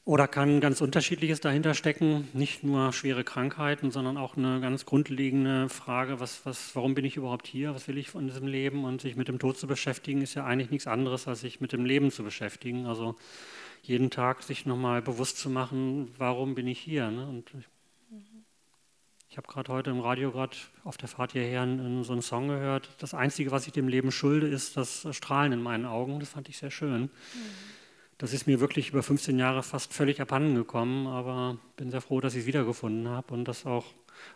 Oder 0.07 0.27
kann 0.27 0.63
ganz 0.63 0.81
unterschiedliches 0.81 1.41
dahinter 1.41 1.75
stecken, 1.75 2.27
nicht 2.33 2.65
nur 2.65 2.95
schwere 2.95 3.25
Krankheiten, 3.25 3.91
sondern 3.91 4.17
auch 4.17 4.39
eine 4.39 4.59
ganz 4.63 4.87
grundlegende 4.87 5.69
Frage, 5.69 6.19
was, 6.19 6.47
was, 6.47 6.75
warum 6.75 6.95
bin 6.95 7.05
ich 7.05 7.17
überhaupt 7.17 7.47
hier, 7.47 7.75
was 7.75 7.89
will 7.89 7.99
ich 7.99 8.09
von 8.09 8.27
diesem 8.27 8.47
Leben 8.47 8.87
und 8.87 9.03
sich 9.03 9.17
mit 9.17 9.29
dem 9.29 9.39
Tod 9.39 9.59
zu 9.59 9.67
beschäftigen, 9.67 10.23
ist 10.23 10.33
ja 10.33 10.47
eigentlich 10.47 10.71
nichts 10.71 10.87
anderes, 10.87 11.29
als 11.29 11.43
sich 11.43 11.61
mit 11.61 11.75
dem 11.75 11.85
Leben 11.85 12.11
zu 12.11 12.25
beschäftigen. 12.25 12.87
Also 12.87 13.17
jeden 13.83 14.09
Tag 14.09 14.43
sich 14.43 14.65
nochmal 14.65 15.03
bewusst 15.03 15.37
zu 15.37 15.51
machen, 15.51 16.11
warum 16.17 16.55
bin 16.55 16.67
ich 16.69 16.81
hier. 16.81 17.11
Ne? 17.11 17.29
Und 17.29 17.53
ich 17.53 17.67
ich 19.31 19.37
habe 19.37 19.47
gerade 19.47 19.73
heute 19.73 19.91
im 19.91 20.01
Radio 20.01 20.33
gerade 20.33 20.57
auf 20.83 20.97
der 20.97 21.09
Fahrt 21.09 21.33
hierher 21.33 21.63
einen, 21.63 22.03
so 22.03 22.13
einen 22.13 22.21
Song 22.21 22.49
gehört. 22.49 22.91
Das 22.99 23.15
Einzige, 23.15 23.53
was 23.53 23.65
ich 23.65 23.73
dem 23.73 23.87
Leben 23.87 24.11
schulde, 24.11 24.49
ist 24.49 24.77
das 24.77 25.07
Strahlen 25.13 25.53
in 25.53 25.63
meinen 25.63 25.87
Augen. 25.87 26.19
Das 26.19 26.31
fand 26.31 26.49
ich 26.49 26.59
sehr 26.59 26.73
schön. 26.73 27.03
Mhm. 27.03 27.11
Das 28.19 28.33
ist 28.33 28.49
mir 28.49 28.59
wirklich 28.59 28.91
über 28.91 29.05
15 29.05 29.39
Jahre 29.39 29.63
fast 29.63 29.95
völlig 29.95 30.21
abhanden 30.21 30.57
gekommen, 30.57 31.07
aber 31.07 31.59
bin 31.77 31.93
sehr 31.93 32.01
froh, 32.01 32.21
dass 32.21 32.35
ich 32.35 32.41
es 32.41 32.47
wiedergefunden 32.47 33.09
habe 33.09 33.33
und 33.33 33.45
dass 33.47 33.67
auch 33.67 33.87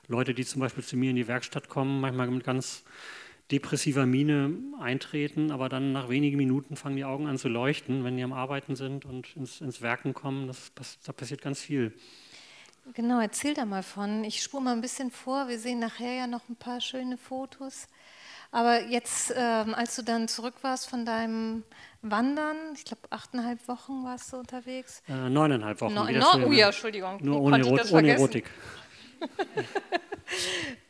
Leute, 0.06 0.32
die 0.32 0.44
zum 0.44 0.60
Beispiel 0.60 0.84
zu 0.84 0.96
mir 0.96 1.10
in 1.10 1.16
die 1.16 1.26
Werkstatt 1.26 1.68
kommen, 1.68 2.00
manchmal 2.00 2.30
mit 2.30 2.44
ganz 2.44 2.84
depressiver 3.50 4.06
Miene 4.06 4.52
eintreten, 4.80 5.50
aber 5.50 5.68
dann 5.68 5.92
nach 5.92 6.08
wenigen 6.08 6.36
Minuten 6.36 6.76
fangen 6.76 6.96
die 6.96 7.04
Augen 7.04 7.26
an 7.26 7.36
zu 7.36 7.48
leuchten, 7.48 8.04
wenn 8.04 8.16
die 8.16 8.22
am 8.22 8.32
Arbeiten 8.32 8.76
sind 8.76 9.04
und 9.04 9.34
ins, 9.34 9.60
ins 9.60 9.82
Werken 9.82 10.14
kommen. 10.14 10.46
Das, 10.46 10.72
das, 10.76 11.00
da 11.00 11.12
passiert 11.12 11.42
ganz 11.42 11.60
viel. 11.60 11.92
Genau, 12.92 13.20
erzähl 13.20 13.54
da 13.54 13.64
mal 13.64 13.82
von. 13.82 14.24
Ich 14.24 14.42
spule 14.42 14.64
mal 14.64 14.72
ein 14.72 14.82
bisschen 14.82 15.10
vor. 15.10 15.48
Wir 15.48 15.58
sehen 15.58 15.78
nachher 15.78 16.12
ja 16.12 16.26
noch 16.26 16.48
ein 16.48 16.56
paar 16.56 16.80
schöne 16.80 17.16
Fotos. 17.16 17.88
Aber 18.52 18.84
jetzt, 18.84 19.32
ähm, 19.36 19.74
als 19.74 19.96
du 19.96 20.02
dann 20.02 20.28
zurück 20.28 20.54
warst 20.62 20.88
von 20.88 21.04
deinem 21.04 21.64
Wandern, 22.02 22.56
ich 22.74 22.84
glaube 22.84 23.02
achteinhalb 23.10 23.66
Wochen 23.66 24.04
warst 24.04 24.32
du 24.32 24.36
unterwegs. 24.36 25.02
Äh, 25.08 25.28
neuneinhalb 25.28 25.80
Wochen. 25.80 25.94
No, 25.94 26.04
no, 26.04 26.46
oh 26.46 26.52
ja, 26.52 26.66
Entschuldigung. 26.66 27.18
Nur 27.20 27.40
ohne, 27.40 27.58
Erot 27.58 27.90
ohne 27.90 28.12
Erotik. 28.12 28.50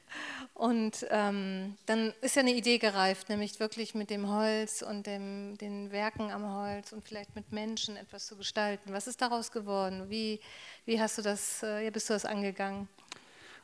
Und 0.54 1.04
ähm, 1.10 1.74
dann 1.86 2.12
ist 2.20 2.36
ja 2.36 2.42
eine 2.42 2.54
Idee 2.54 2.78
gereift, 2.78 3.28
nämlich 3.28 3.58
wirklich 3.58 3.96
mit 3.96 4.08
dem 4.08 4.30
Holz 4.30 4.82
und 4.82 5.04
dem, 5.04 5.58
den 5.58 5.90
Werken 5.90 6.30
am 6.30 6.54
Holz 6.54 6.92
und 6.92 7.02
vielleicht 7.02 7.34
mit 7.34 7.50
Menschen 7.50 7.96
etwas 7.96 8.26
zu 8.26 8.36
gestalten. 8.36 8.92
Was 8.92 9.08
ist 9.08 9.20
daraus 9.20 9.50
geworden? 9.50 10.04
Wie, 10.10 10.38
wie 10.86 11.00
hast 11.00 11.18
du 11.18 11.22
das, 11.22 11.64
äh, 11.64 11.90
bist 11.90 12.08
du 12.08 12.12
das 12.12 12.24
angegangen? 12.24 12.88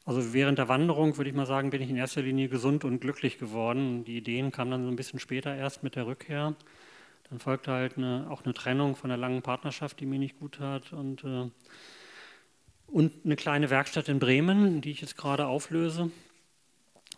Also 0.04 0.32
während 0.32 0.58
der 0.58 0.66
Wanderung 0.66 1.16
würde 1.16 1.30
ich 1.30 1.36
mal 1.36 1.46
sagen, 1.46 1.70
bin 1.70 1.80
ich 1.80 1.90
in 1.90 1.96
erster 1.96 2.22
Linie 2.22 2.48
gesund 2.48 2.84
und 2.84 3.00
glücklich 3.00 3.38
geworden. 3.38 4.04
Die 4.04 4.16
Ideen 4.16 4.50
kamen 4.50 4.72
dann 4.72 4.82
so 4.82 4.88
ein 4.88 4.96
bisschen 4.96 5.20
später 5.20 5.54
erst 5.54 5.84
mit 5.84 5.94
der 5.94 6.06
Rückkehr. 6.06 6.56
Dann 7.28 7.38
folgte 7.38 7.70
halt 7.70 7.98
eine, 7.98 8.26
auch 8.30 8.44
eine 8.44 8.52
Trennung 8.52 8.96
von 8.96 9.10
der 9.10 9.16
langen 9.16 9.42
Partnerschaft, 9.42 10.00
die 10.00 10.06
mir 10.06 10.18
nicht 10.18 10.40
gut 10.40 10.56
tat. 10.56 10.92
Und, 10.92 11.22
äh, 11.22 11.50
und 12.88 13.12
eine 13.24 13.36
kleine 13.36 13.70
Werkstatt 13.70 14.08
in 14.08 14.18
Bremen, 14.18 14.80
die 14.80 14.90
ich 14.90 15.00
jetzt 15.02 15.16
gerade 15.16 15.46
auflöse 15.46 16.10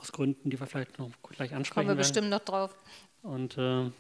aus 0.03 0.13
Gründen, 0.13 0.51
die 0.51 0.61
wir 0.61 0.67
vielleicht 0.67 0.99
noch 0.99 1.11
gleich 1.31 1.55
ansprechen 1.55 1.87
Kommen 1.87 1.97
wir 1.97 2.03
bestimmt 2.03 2.29
noch 2.29 2.41
drauf. 2.41 2.77
Und 3.23 3.57
äh, 3.57 3.91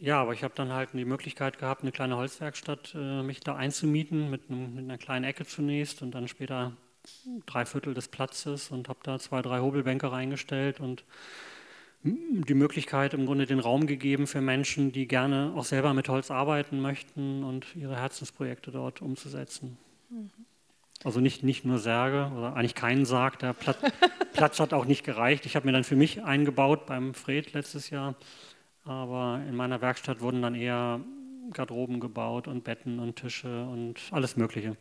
ja, 0.00 0.20
aber 0.20 0.32
ich 0.32 0.42
habe 0.42 0.54
dann 0.56 0.72
halt 0.72 0.90
die 0.92 1.04
Möglichkeit 1.04 1.58
gehabt, 1.58 1.82
eine 1.82 1.92
kleine 1.92 2.16
Holzwerkstatt, 2.16 2.94
äh, 2.94 3.22
mich 3.22 3.40
da 3.40 3.54
einzumieten, 3.54 4.28
mit, 4.28 4.50
einem, 4.50 4.74
mit, 4.74 4.84
einer 4.84 4.98
kleinen 4.98 5.24
Ecke 5.24 5.46
zunächst 5.46 6.02
und 6.02 6.12
dann 6.12 6.26
später 6.26 6.72
drei 7.46 7.64
Viertel 7.64 7.94
des 7.94 8.08
Platzes 8.08 8.70
und 8.70 8.88
habe 8.88 8.98
da 9.02 9.18
zwei, 9.18 9.40
drei 9.40 9.60
Hobelbänke 9.60 10.10
reingestellt 10.10 10.80
und 10.80 11.04
die 12.02 12.54
Möglichkeit 12.54 13.12
im 13.14 13.26
Grunde 13.26 13.46
den 13.46 13.60
Raum 13.60 13.86
gegeben 13.86 14.26
für 14.26 14.40
Menschen, 14.40 14.90
die 14.90 15.06
gerne 15.06 15.52
auch 15.54 15.64
selber 15.64 15.92
mit 15.92 16.08
Holz 16.08 16.30
arbeiten 16.30 16.80
möchten 16.80 17.44
und 17.44 17.76
ihre 17.76 17.96
Herzensprojekte 17.96 18.70
dort 18.70 19.02
umzusetzen. 19.02 19.76
Mhm. 20.08 20.30
Also 21.02 21.20
nicht, 21.20 21.42
nicht 21.42 21.64
nur 21.64 21.78
Särge 21.78 22.30
oder 22.36 22.54
eigentlich 22.54 22.74
keinen 22.74 23.06
Sarg. 23.06 23.38
Der 23.38 23.54
Platz, 23.54 23.78
Platz 24.32 24.60
hat 24.60 24.72
auch 24.72 24.84
nicht 24.84 25.04
gereicht. 25.04 25.46
Ich 25.46 25.56
habe 25.56 25.66
mir 25.66 25.72
dann 25.72 25.84
für 25.84 25.96
mich 25.96 26.22
eingebaut 26.22 26.86
beim 26.86 27.14
Fred 27.14 27.52
letztes 27.52 27.90
Jahr. 27.90 28.14
Aber 28.84 29.40
in 29.48 29.56
meiner 29.56 29.80
Werkstatt 29.80 30.20
wurden 30.20 30.42
dann 30.42 30.54
eher 30.54 31.00
Garderoben 31.52 32.00
gebaut 32.00 32.48
und 32.48 32.64
Betten 32.64 32.98
und 32.98 33.16
Tische 33.16 33.64
und 33.64 34.00
alles 34.10 34.36
Mögliche. 34.36 34.76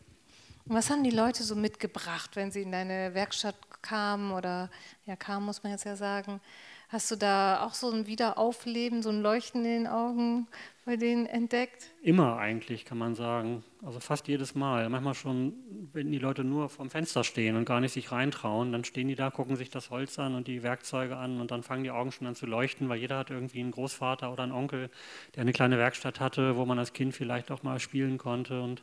Und 0.66 0.76
was 0.76 0.90
haben 0.90 1.04
die 1.04 1.10
Leute 1.10 1.44
so 1.44 1.56
mitgebracht, 1.56 2.36
wenn 2.36 2.52
sie 2.52 2.62
in 2.62 2.72
deine 2.72 3.14
Werkstatt 3.14 3.56
kamen 3.82 4.32
oder 4.32 4.70
ja 5.06 5.16
kamen, 5.16 5.46
muss 5.46 5.64
man 5.64 5.72
jetzt 5.72 5.86
ja 5.86 5.96
sagen? 5.96 6.42
Hast 6.92 7.12
du 7.12 7.16
da 7.16 7.64
auch 7.64 7.76
so 7.76 7.92
ein 7.92 8.08
Wiederaufleben, 8.08 9.04
so 9.04 9.10
ein 9.12 9.22
Leuchten 9.22 9.64
in 9.64 9.84
den 9.84 9.88
Augen 9.88 10.48
bei 10.86 10.98
denen 10.98 11.28
entdeckt? 11.28 11.92
Immer 12.02 12.38
eigentlich, 12.38 12.84
kann 12.84 12.98
man 12.98 13.14
sagen. 13.14 13.64
Also 13.86 14.00
fast 14.00 14.28
jedes 14.28 14.56
Mal. 14.56 14.90
Manchmal 14.90 15.14
schon, 15.14 15.54
wenn 15.94 16.12
die 16.12 16.18
Leute 16.18 16.44
nur 16.44 16.68
vorm 16.68 16.90
Fenster 16.90 17.24
stehen 17.24 17.58
und 17.58 17.66
gar 17.66 17.80
nicht 17.80 17.94
sich 17.94 18.12
reintrauen, 18.12 18.72
dann 18.72 18.86
stehen 18.86 19.08
die 19.08 19.14
da, 19.14 19.30
gucken 19.30 19.56
sich 19.56 19.70
das 19.70 19.92
Holz 19.92 20.18
an 20.18 20.34
und 20.34 20.48
die 20.48 20.64
Werkzeuge 20.64 21.16
an 21.16 21.40
und 21.40 21.52
dann 21.52 21.62
fangen 21.62 21.84
die 21.84 21.92
Augen 21.92 22.12
schon 22.12 22.26
an 22.26 22.34
zu 22.34 22.48
leuchten, 22.48 22.90
weil 22.90 22.98
jeder 22.98 23.20
hat 23.20 23.30
irgendwie 23.30 23.60
einen 23.60 23.70
Großvater 23.70 24.34
oder 24.34 24.42
einen 24.42 24.52
Onkel, 24.52 24.90
der 25.36 25.42
eine 25.42 25.54
kleine 25.54 25.78
Werkstatt 25.78 26.20
hatte, 26.20 26.56
wo 26.56 26.66
man 26.66 26.80
als 26.80 26.94
Kind 26.94 27.14
vielleicht 27.14 27.52
auch 27.52 27.62
mal 27.62 27.80
spielen 27.80 28.18
konnte 28.18 28.64
und 28.64 28.82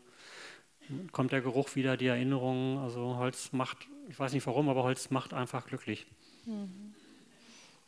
kommt 1.11 1.33
der 1.33 1.41
Geruch 1.41 1.75
wieder, 1.75 1.97
die 1.97 2.07
Erinnerungen. 2.07 2.79
Also 2.79 3.17
Holz 3.17 3.51
macht, 3.51 3.89
ich 4.09 4.17
weiß 4.17 4.33
nicht 4.33 4.47
warum, 4.47 4.69
aber 4.69 4.85
Holz 4.85 5.11
macht 5.11 5.35
einfach 5.35 5.67
glücklich. 5.67 6.07
Mhm. 6.45 6.95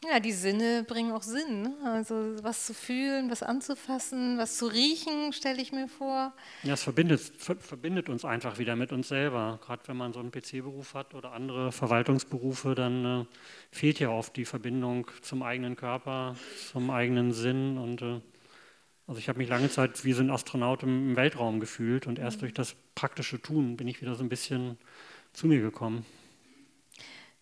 Ja, 0.05 0.21
die 0.21 0.33
Sinne 0.33 0.85
bringen 0.87 1.11
auch 1.11 1.23
Sinn. 1.23 1.63
Ne? 1.63 1.75
Also 1.85 2.37
was 2.43 2.67
zu 2.67 2.75
fühlen, 2.75 3.31
was 3.31 3.43
anzufassen, 3.43 4.39
was 4.39 4.57
zu 4.57 4.67
riechen, 4.67 5.33
stelle 5.33 5.61
ich 5.61 5.73
mir 5.73 5.89
vor. 5.89 6.33
Ja, 6.63 6.75
es 6.75 6.85
verbindet, 6.85 7.21
verbindet 7.21 8.09
uns 8.09 8.25
einfach 8.25 8.59
wieder 8.59 8.77
mit 8.77 8.93
uns 8.93 9.09
selber. 9.09 9.59
Gerade 9.65 9.83
wenn 9.87 9.97
man 9.97 10.13
so 10.13 10.21
einen 10.21 10.31
PC-Beruf 10.31 10.95
hat 10.95 11.15
oder 11.15 11.33
andere 11.33 11.73
Verwaltungsberufe, 11.73 12.77
dann 12.77 13.23
äh, 13.23 13.25
fehlt 13.73 13.99
ja 13.99 14.11
oft 14.11 14.37
die 14.37 14.45
Verbindung 14.45 15.11
zum 15.21 15.43
eigenen 15.43 15.75
Körper, 15.75 16.37
zum 16.71 16.91
eigenen 16.91 17.33
Sinn. 17.33 17.77
Und 17.77 18.01
äh, 18.01 18.21
also 19.09 19.19
ich 19.19 19.29
habe 19.29 19.39
mich 19.39 19.49
lange 19.49 19.69
Zeit 19.69 20.05
wie 20.05 20.13
so 20.13 20.23
ein 20.23 20.31
Astronaut 20.31 20.85
im, 20.85 21.11
im 21.11 21.17
Weltraum 21.17 21.59
gefühlt 21.59 22.07
und 22.07 22.21
erst 22.21 22.37
mhm. 22.37 22.41
durch 22.43 22.53
das 22.53 22.77
praktische 22.95 23.43
Tun 23.43 23.77
bin 23.77 23.89
ich 23.89 24.01
wieder 24.01 24.15
so 24.15 24.23
ein 24.23 24.29
bisschen 24.29 24.79
zu 25.33 25.49
mir 25.49 25.61
gekommen. 25.61 26.07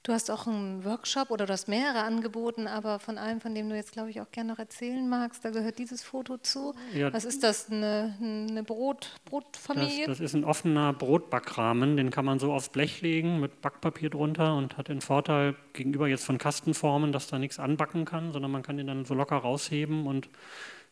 Du 0.06 0.12
hast 0.12 0.30
auch 0.30 0.46
einen 0.46 0.84
Workshop 0.84 1.32
oder 1.32 1.46
du 1.46 1.52
hast 1.52 1.66
mehrere 1.66 2.04
angeboten, 2.04 2.68
aber 2.68 3.00
von 3.00 3.18
einem, 3.18 3.40
von 3.40 3.56
dem 3.56 3.68
du 3.68 3.74
jetzt, 3.74 3.90
glaube 3.90 4.08
ich, 4.08 4.20
auch 4.20 4.30
gerne 4.30 4.52
noch 4.52 4.60
erzählen 4.60 5.08
magst, 5.08 5.44
da 5.44 5.50
gehört 5.50 5.80
dieses 5.80 6.04
Foto 6.04 6.36
zu. 6.36 6.76
Ja, 6.94 7.12
Was 7.12 7.24
ist 7.24 7.42
das, 7.42 7.72
eine, 7.72 8.14
eine 8.20 8.62
Brot, 8.62 9.18
Brotfamilie? 9.24 10.06
Das, 10.06 10.18
das, 10.18 10.20
ist 10.20 10.34
ein 10.34 10.44
offener 10.44 10.92
Brotbackrahmen, 10.92 11.96
den 11.96 12.10
kann 12.10 12.24
man 12.24 12.38
so 12.38 12.52
aufs 12.52 12.68
Blech 12.68 13.02
legen 13.02 13.40
mit 13.40 13.60
Backpapier 13.60 14.08
drunter 14.08 14.54
und 14.54 14.76
hat 14.76 14.86
den 14.86 15.00
Vorteil 15.00 15.56
gegenüber 15.72 16.06
jetzt 16.06 16.24
von 16.24 16.38
Kastenformen, 16.38 17.10
dass 17.10 17.26
da 17.26 17.40
nichts 17.40 17.58
anbacken 17.58 18.04
kann, 18.04 18.32
sondern 18.32 18.52
man 18.52 18.62
kann 18.62 18.76
den 18.76 18.86
dann 18.86 19.06
so 19.06 19.14
locker 19.14 19.38
rausheben 19.38 20.06
und 20.06 20.28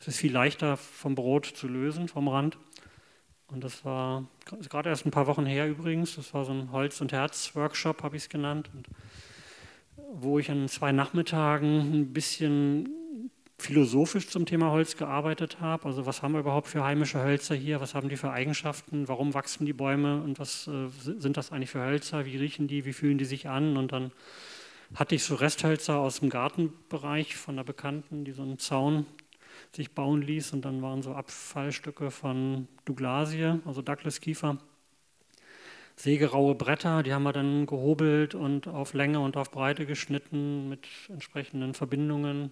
es 0.01 0.09
ist 0.09 0.17
viel 0.17 0.33
leichter 0.33 0.77
vom 0.77 1.15
Brot 1.15 1.47
zu 1.47 1.69
lösen, 1.69 2.09
vom 2.09 2.27
Rand. 2.27 2.59
Und 3.55 3.63
das 3.63 3.85
war 3.85 4.25
gerade 4.69 4.91
erst 4.91 5.07
ein 5.07 5.11
paar 5.11 5.27
Wochen 5.27 5.47
her 5.47 5.69
übrigens. 5.69 6.17
Das 6.17 6.35
war 6.35 6.45
so 6.45 6.53
ein 6.53 6.73
Holz- 6.73 7.01
und 7.01 7.13
Herz-Workshop, 7.13 8.03
habe 8.03 8.17
ich 8.17 8.25
es 8.25 8.29
genannt. 8.29 8.69
Und 8.75 8.89
wo 10.13 10.39
ich 10.39 10.51
an 10.51 10.69
zwei 10.69 10.93
Nachmittagen 10.93 11.93
ein 11.93 12.13
bisschen 12.13 12.89
philosophisch 13.59 14.29
zum 14.29 14.47
Thema 14.47 14.71
Holz 14.73 14.97
gearbeitet 14.97 15.61
habe. 15.61 15.87
Also 15.87 16.05
was 16.05 16.23
haben 16.23 16.33
wir 16.33 16.41
überhaupt 16.41 16.67
für 16.67 16.85
heimische 16.85 17.23
Hölzer 17.23 17.55
hier? 17.55 17.81
Was 17.81 17.95
haben 17.95 18.09
die 18.09 18.17
für 18.17 18.31
Eigenschaften? 18.31 19.09
Warum 19.09 19.33
wachsen 19.33 19.65
die 19.65 19.73
Bäume? 19.73 20.21
Und 20.21 20.39
was 20.39 20.67
äh, 20.67 20.89
sind 20.89 21.37
das 21.37 21.53
eigentlich 21.53 21.71
für 21.71 21.81
Hölzer? 21.81 22.27
Wie 22.27 22.37
riechen 22.37 22.67
die? 22.67 22.85
Wie 22.85 22.93
fühlen 22.93 23.19
die 23.19 23.25
sich 23.25 23.49
an? 23.49 23.77
Und 23.77 23.93
dann 23.93 24.11
hatte 24.95 25.15
ich 25.15 25.25
so 25.25 25.37
Resthölzer 25.37 25.99
aus 25.99 26.21
dem 26.21 26.29
Gartenbereich 26.29 27.37
von 27.37 27.55
einer 27.55 27.65
Bekannten, 27.65 28.25
die 28.25 28.33
so 28.33 28.43
einen 28.43 28.59
Zaun 28.59 29.07
sich 29.77 29.93
bauen 29.93 30.23
ließ. 30.23 30.53
Und 30.53 30.65
dann 30.65 30.83
waren 30.83 31.03
so 31.03 31.15
Abfallstücke 31.15 32.11
von 32.11 32.69
Douglasie, 32.85 33.61
also 33.65 33.83
Douglas-Kiefer. 33.83 34.59
Sägeraue 35.97 36.57
Bretter, 36.57 37.03
die 37.05 37.13
haben 37.13 37.23
wir 37.23 37.33
dann 37.33 37.67
gehobelt 37.67 38.35
und 38.35 38.67
auf 38.67 38.95
Länge 38.95 39.21
und 39.21 39.37
auf 39.37 39.53
Breite 39.53 39.87
geschnitten 39.87 40.69
mit 40.69 40.89
entsprechenden 41.09 41.73
Verbindungen. 41.75 42.51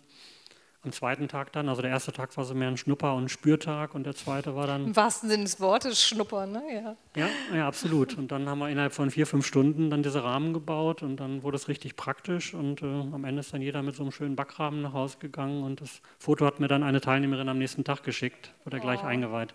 Am 0.85 0.91
zweiten 0.91 1.29
Tag 1.29 1.53
dann, 1.53 1.69
also 1.69 1.81
der 1.81 1.93
erste 1.93 2.13
Tag 2.13 2.37
war 2.37 2.45
so 2.45 2.55
mehr 2.55 2.67
ein 2.67 2.77
Schnupper- 2.77 3.15
und 3.15 3.31
Spürtag 3.31 3.95
und 3.95 4.05
der 4.05 4.17
zweite 4.17 4.57
war 4.57 4.67
dann. 4.67 4.87
Im 4.87 4.97
wahrsten 4.97 5.29
Sinne 5.29 5.45
des 5.45 5.61
Wortes 5.61 6.03
Schnuppern, 6.03 6.51
ne? 6.51 6.63
Ja. 6.73 6.97
ja. 7.15 7.29
Ja, 7.55 7.69
absolut. 7.69 8.19
Und 8.19 8.33
dann 8.33 8.49
haben 8.49 8.59
wir 8.59 8.69
innerhalb 8.69 8.93
von 8.93 9.11
vier, 9.13 9.29
fünf 9.29 9.47
Stunden 9.47 9.91
dann 9.91 10.03
diese 10.03 10.25
Rahmen 10.25 10.53
gebaut 10.53 11.03
und 11.03 11.19
dann 11.19 11.45
wurde 11.45 11.57
es 11.57 11.69
richtig 11.69 11.95
praktisch 11.95 12.53
und 12.53 12.83
äh, 12.83 12.87
am 12.87 13.25
Ende 13.25 13.41
ist 13.41 13.53
dann 13.53 13.63
jeder 13.63 13.83
mit 13.83 13.95
so 13.95 14.03
einem 14.03 14.11
schönen 14.11 14.35
Backrahmen 14.35 14.83
nach 14.83 14.93
Hause 14.93 15.19
gegangen 15.21 15.63
und 15.63 15.81
das 15.81 16.01
Foto 16.19 16.45
hat 16.45 16.59
mir 16.59 16.67
dann 16.67 16.83
eine 16.83 17.01
Teilnehmerin 17.01 17.49
am 17.49 17.59
nächsten 17.59 17.85
Tag 17.85 18.03
geschickt, 18.03 18.53
wurde 18.65 18.79
oh. 18.79 18.81
gleich 18.81 19.05
eingeweiht. 19.05 19.55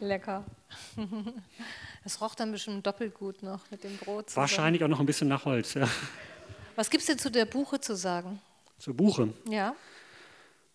Lecker. 0.00 0.44
Es 2.04 2.20
roch 2.20 2.36
dann 2.36 2.52
bestimmt 2.52 2.86
doppelt 2.86 3.14
gut 3.14 3.42
noch 3.42 3.68
mit 3.72 3.82
dem 3.82 3.96
Brot. 3.96 4.30
Zusammen. 4.30 4.42
Wahrscheinlich 4.42 4.84
auch 4.84 4.88
noch 4.88 5.00
ein 5.00 5.06
bisschen 5.06 5.26
nach 5.26 5.44
Holz, 5.44 5.74
ja. 5.74 5.88
Was 6.76 6.88
gibt 6.88 7.00
es 7.00 7.08
denn 7.08 7.18
zu 7.18 7.32
der 7.32 7.46
Buche 7.46 7.80
zu 7.80 7.96
sagen? 7.96 8.38
Zur 8.78 8.94
Buche? 8.94 9.34
Ja. 9.48 9.74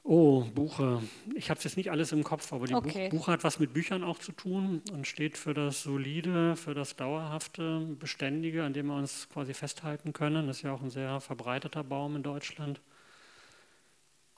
Oh, 0.03 0.41
Buche. 0.55 1.01
Ich 1.35 1.51
habe 1.51 1.59
jetzt 1.63 1.77
nicht 1.77 1.91
alles 1.91 2.11
im 2.11 2.23
Kopf, 2.23 2.51
aber 2.53 2.65
die 2.65 2.73
okay. 2.73 3.09
Buche 3.09 3.31
hat 3.31 3.43
was 3.43 3.59
mit 3.59 3.71
Büchern 3.71 4.03
auch 4.03 4.17
zu 4.17 4.31
tun 4.31 4.81
und 4.91 5.05
steht 5.05 5.37
für 5.37 5.53
das 5.53 5.83
Solide, 5.83 6.55
für 6.55 6.73
das 6.73 6.95
Dauerhafte, 6.95 7.85
Beständige, 7.99 8.63
an 8.63 8.73
dem 8.73 8.87
wir 8.87 8.95
uns 8.95 9.29
quasi 9.29 9.53
festhalten 9.53 10.11
können. 10.11 10.47
Das 10.47 10.57
ist 10.57 10.63
ja 10.63 10.73
auch 10.73 10.81
ein 10.81 10.89
sehr 10.89 11.19
verbreiteter 11.19 11.83
Baum 11.83 12.15
in 12.15 12.23
Deutschland. 12.23 12.81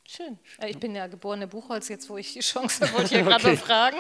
Schön. 0.06 0.38
Ich 0.68 0.78
bin 0.78 0.94
ja 0.96 1.08
geborene 1.08 1.48
Buchholz, 1.48 1.88
jetzt 1.88 2.10
wo 2.10 2.18
ich 2.18 2.34
die 2.34 2.42
Chance 2.42 2.86
habe, 2.86 2.94
wollte 2.98 3.06
ich 3.06 3.12
ja 3.12 3.22
gerade 3.28 3.48
okay. 3.48 3.58
fragen. 3.58 3.98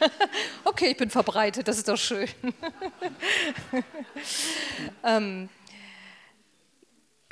okay, 0.64 0.86
ich 0.92 0.96
bin 0.96 1.10
verbreitet, 1.10 1.68
das 1.68 1.76
ist 1.76 1.88
doch 1.88 1.98
schön. 1.98 2.28
ähm, 5.04 5.50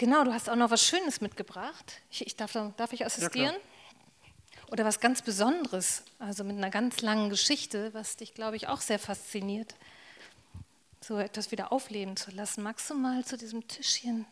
Genau, 0.03 0.25
du 0.25 0.33
hast 0.33 0.51
auch 0.51 0.57
noch 0.57 0.73
was 0.73 0.85
Schönes 0.85 1.21
mitgebracht. 1.21 2.01
Ich, 2.11 2.27
ich 2.27 2.35
darf, 2.35 2.55
darf 2.77 2.93
ich 2.93 3.07
assistieren? 3.07 3.55
Ja, 3.55 4.63
Oder 4.73 4.85
was 4.85 4.99
ganz 4.99 5.23
Besonderes, 5.23 6.03
also 6.19 6.43
mit 6.43 6.57
einer 6.57 6.71
ganz 6.71 7.03
langen 7.03 7.31
Geschichte, 7.31 7.95
was 7.95 8.17
dich, 8.17 8.35
glaube 8.35 8.57
ich, 8.57 8.67
auch 8.67 8.81
sehr 8.81 8.99
fasziniert, 8.99 9.77
so 11.01 11.19
etwas 11.19 11.53
wieder 11.53 11.71
aufleben 11.71 12.17
zu 12.17 12.33
lassen. 12.33 12.65
Magst 12.65 12.91
du 12.91 12.95
mal 12.95 13.25
zu 13.25 13.37
diesem 13.37 13.69
Tischchen? 13.69 14.27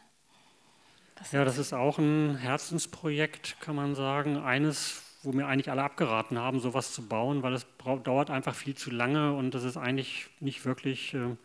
ja, 1.30 1.44
das 1.44 1.56
ist 1.56 1.72
auch 1.72 1.98
ein 1.98 2.34
Herzensprojekt, 2.34 3.60
kann 3.60 3.76
man 3.76 3.94
sagen. 3.94 4.38
Eines 4.38 5.04
wo 5.22 5.30
mir 5.30 5.46
eigentlich 5.46 5.70
alle 5.70 5.84
abgeraten 5.84 6.36
haben, 6.36 6.58
sowas 6.58 6.92
zu 6.92 7.06
bauen, 7.06 7.44
weil 7.44 7.54
es 7.54 7.64
dauert 8.02 8.30
einfach 8.30 8.56
viel 8.56 8.74
zu 8.74 8.90
lange 8.90 9.34
und 9.34 9.54
es 9.54 9.62
ist 9.62 9.76
eigentlich 9.76 10.30
nicht 10.40 10.64
wirklich 10.64 11.14
äh, 11.14 11.36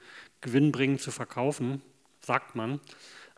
gewinnbringend 0.42 1.00
zu 1.00 1.12
verkaufen, 1.12 1.84
sagt 2.22 2.56
man. 2.56 2.80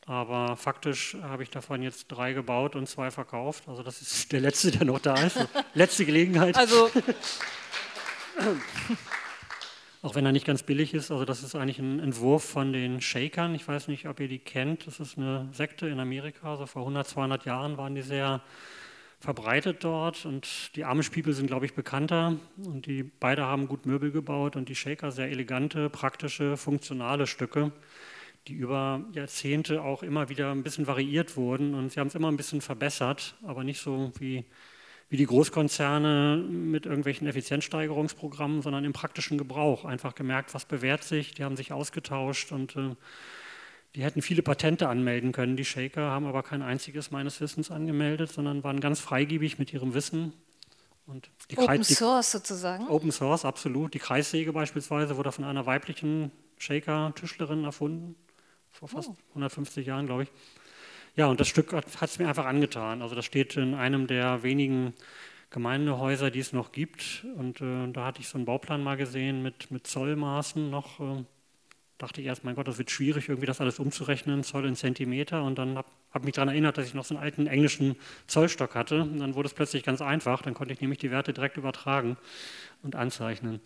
Aber 0.08 0.56
faktisch 0.56 1.17
habe 1.22 1.43
ich 1.43 1.50
davon 1.50 1.84
jetzt 1.84 2.08
drei 2.08 2.32
gebaut 2.32 2.78
und 2.78 2.88
zwei 2.88 3.12
verkauft. 3.12 3.67
Also 3.67 3.84
das 3.84 4.02
ist 4.02 4.32
der 4.32 4.39
letzte, 4.39 4.72
der 4.72 4.86
noch 4.86 5.00
da 5.00 5.15
ist. 5.15 5.46
letzte 5.74 6.06
Gelegenheit. 6.06 6.56
Also 6.56 6.89
auch 10.02 10.15
wenn 10.15 10.26
er 10.26 10.32
nicht 10.32 10.48
ganz 10.48 10.63
billig 10.63 10.93
ist. 10.93 11.12
Also 11.12 11.26
das 11.26 11.43
ist 11.43 11.56
eigentlich 11.56 11.80
ein 11.80 12.00
Entwurf 12.00 12.46
von 12.46 12.72
den 12.72 13.02
Shakern. 13.02 13.54
Ich 13.54 13.67
weiß 13.67 13.89
nicht, 13.89 14.08
ob 14.08 14.22
ihr 14.22 14.30
die 14.30 14.39
kennt. 14.39 14.88
Das 14.88 15.02
ist 15.02 15.17
eine 15.17 15.50
Sekte 15.52 15.88
in 15.88 16.00
Amerika. 16.00 16.52
Also 16.52 16.67
vor 16.67 16.84
100, 16.84 17.06
200 17.06 17.46
Jahren 17.46 17.76
waren 17.76 17.93
die 17.93 18.02
sehr 18.02 18.41
verbreitet 19.20 19.84
dort 19.84 20.26
und 20.26 20.76
die 20.76 20.86
Amish 20.86 21.10
People 21.10 21.34
sind, 21.34 21.48
glaube 21.48 21.65
ich, 21.65 21.74
bekannter 21.74 22.36
und 22.63 22.86
die 22.86 23.04
beide 23.04 23.46
haben 23.46 23.67
gut 23.67 23.86
Möbel 23.86 24.12
gebaut 24.12 24.56
und 24.56 24.70
die 24.70 24.76
Shaker 24.76 25.12
sehr 25.12 25.30
elegante, 25.30 25.89
praktische, 25.89 26.56
funktionale 26.56 27.26
Stücke, 27.26 27.72
die 28.47 28.53
über 28.53 29.03
Jahrzehnte 29.13 29.81
auch 29.81 30.03
immer 30.03 30.29
wieder 30.29 30.51
ein 30.51 30.63
bisschen 30.63 30.88
variiert 30.88 31.36
wurden 31.36 31.73
und 31.73 31.91
sie 31.91 31.99
haben 31.99 32.07
es 32.07 32.15
immer 32.15 32.31
ein 32.31 32.38
bisschen 32.38 32.62
verbessert, 32.62 33.36
aber 33.43 33.63
nicht 33.63 33.81
so 33.81 34.12
wie, 34.19 34.45
wie 35.10 35.17
die 35.17 35.25
Großkonzerne 35.25 36.38
mit 36.38 36.86
irgendwelchen 36.86 37.27
Effizienzsteigerungsprogrammen, 37.27 38.62
sondern 38.62 38.86
im 38.86 38.93
praktischen 38.93 39.38
Gebrauch 39.38 39.86
einfach 39.86 40.15
gemerkt, 40.15 40.53
was 40.53 40.65
bewährt 40.65 41.03
sich, 41.03 41.33
die 41.33 41.43
haben 41.43 41.57
sich 41.57 41.71
ausgetauscht 41.73 42.51
und 42.51 42.75
äh, 42.75 42.95
die 43.95 44.03
hätten 44.03 44.21
viele 44.21 44.43
Patente 44.43 44.88
anmelden 44.89 45.31
können, 45.31 45.57
die 45.57 45.65
Shaker, 45.65 46.12
haben 46.12 46.25
aber 46.25 46.43
kein 46.43 46.62
einziges 46.62 47.12
meines 47.12 47.41
Wissens 47.41 47.71
angemeldet, 47.71 48.31
sondern 48.31 48.63
waren 48.63 48.79
ganz 48.79 48.99
freigebig 48.99 49.60
mit 49.60 49.73
ihrem 49.73 49.93
Wissen. 49.93 50.33
Und 51.07 51.29
die 51.49 51.57
Open 51.57 51.77
Kreis, 51.77 51.88
Source 51.88 52.31
sozusagen? 52.31 52.88
Open 52.89 53.12
Source, 53.12 53.45
absolut. 53.45 53.93
Die 53.93 53.99
Kreissäge 53.99 54.51
beispielsweise 54.51 55.15
wurde 55.15 55.31
von 55.31 55.45
einer 55.45 55.65
weiblichen 55.65 56.31
Shaker-Tischlerin 56.57 57.63
erfunden, 57.63 58.15
vor 58.77 58.87
fast 58.87 59.09
oh. 59.09 59.15
150 59.29 59.87
Jahren, 59.87 60.05
glaube 60.05 60.23
ich. 60.23 60.29
Ja, 61.15 61.25
und 61.25 61.39
das 61.39 61.47
Stück 61.47 61.73
hat 61.73 61.85
es 62.01 62.19
mir 62.19 62.27
einfach 62.27 62.45
angetan. 62.45 63.01
Also 63.01 63.15
das 63.15 63.25
steht 63.25 63.57
in 63.57 63.73
einem 63.73 64.05
der 64.05 64.43
wenigen 64.43 64.93
Gemeindehäuser, 65.49 66.29
die 66.29 66.39
es 66.39 66.53
noch 66.53 66.71
gibt. 66.71 67.25
Und 67.35 67.59
äh, 67.59 67.91
da 67.91 68.05
hatte 68.05 68.21
ich 68.21 68.27
so 68.27 68.37
einen 68.37 68.45
Bauplan 68.45 68.83
mal 68.83 68.95
gesehen 68.95 69.41
mit, 69.41 69.71
mit 69.71 69.87
Zollmaßen 69.87 70.69
noch. 70.69 70.99
Äh, 70.99 71.23
dachte 71.97 72.21
ich 72.21 72.27
erst, 72.27 72.43
mein 72.43 72.53
Gott, 72.53 72.67
das 72.67 72.77
wird 72.77 72.91
schwierig, 72.91 73.29
irgendwie 73.29 73.47
das 73.47 73.59
alles 73.61 73.79
umzurechnen, 73.79 74.43
Zoll 74.43 74.67
in 74.67 74.75
Zentimeter. 74.75 75.43
Und 75.43 75.57
dann 75.57 75.75
habe 75.75 75.89
hab 76.11 76.23
mich 76.23 76.35
daran 76.35 76.49
erinnert, 76.49 76.77
dass 76.77 76.85
ich 76.85 76.93
noch 76.93 77.05
so 77.05 77.15
einen 77.15 77.23
alten 77.23 77.47
englischen 77.47 77.95
Zollstock 78.27 78.75
hatte. 78.75 79.01
Und 79.01 79.17
dann 79.17 79.33
wurde 79.33 79.47
es 79.47 79.55
plötzlich 79.55 79.81
ganz 79.81 80.03
einfach. 80.03 80.43
Dann 80.43 80.53
konnte 80.53 80.73
ich 80.73 80.81
nämlich 80.81 80.99
die 80.99 81.09
Werte 81.09 81.33
direkt 81.33 81.57
übertragen 81.57 82.15
und 82.83 82.95
anzeichnen. 82.95 83.59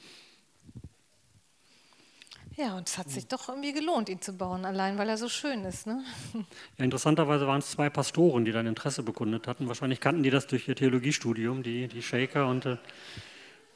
Ja, 2.57 2.75
und 2.75 2.89
es 2.89 2.97
hat 2.97 3.09
sich 3.09 3.27
doch 3.27 3.47
irgendwie 3.47 3.71
gelohnt, 3.71 4.09
ihn 4.09 4.21
zu 4.21 4.33
bauen, 4.33 4.65
allein 4.65 4.97
weil 4.97 5.07
er 5.07 5.17
so 5.17 5.29
schön 5.29 5.63
ist. 5.63 5.87
Ne? 5.87 6.03
Ja, 6.77 6.85
interessanterweise 6.85 7.47
waren 7.47 7.59
es 7.59 7.71
zwei 7.71 7.89
Pastoren, 7.89 8.43
die 8.43 8.51
dann 8.51 8.67
Interesse 8.67 9.03
bekundet 9.03 9.47
hatten. 9.47 9.67
Wahrscheinlich 9.67 9.99
kannten 9.99 10.23
die 10.23 10.29
das 10.29 10.47
durch 10.47 10.67
ihr 10.67 10.75
Theologiestudium, 10.75 11.63
die, 11.63 11.87
die 11.87 12.01
Shaker 12.01 12.47
und 12.47 12.65
äh, 12.65 12.77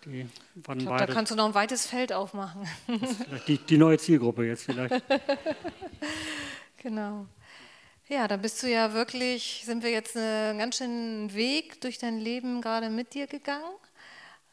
die 0.04 0.28
waren 0.56 0.78
ich 0.78 0.86
glaub, 0.86 0.98
beide. 0.98 1.08
Da 1.08 1.14
kannst 1.14 1.32
du 1.32 1.36
noch 1.36 1.46
ein 1.46 1.54
weites 1.54 1.88
Feld 1.88 2.14
aufmachen. 2.14 2.68
Die, 3.48 3.58
die 3.58 3.78
neue 3.78 3.98
Zielgruppe 3.98 4.46
jetzt 4.46 4.66
vielleicht. 4.66 4.94
genau. 6.78 7.26
Ja, 8.08 8.28
da 8.28 8.38
bist 8.38 8.62
du 8.62 8.70
ja 8.70 8.94
wirklich, 8.94 9.64
sind 9.66 9.82
wir 9.82 9.90
jetzt 9.90 10.16
einen 10.16 10.60
ganz 10.60 10.78
schönen 10.78 11.34
Weg 11.34 11.82
durch 11.82 11.98
dein 11.98 12.20
Leben 12.20 12.62
gerade 12.62 12.92
mit 12.92 13.16
dir 13.16 13.26
gegangen. 13.26 13.66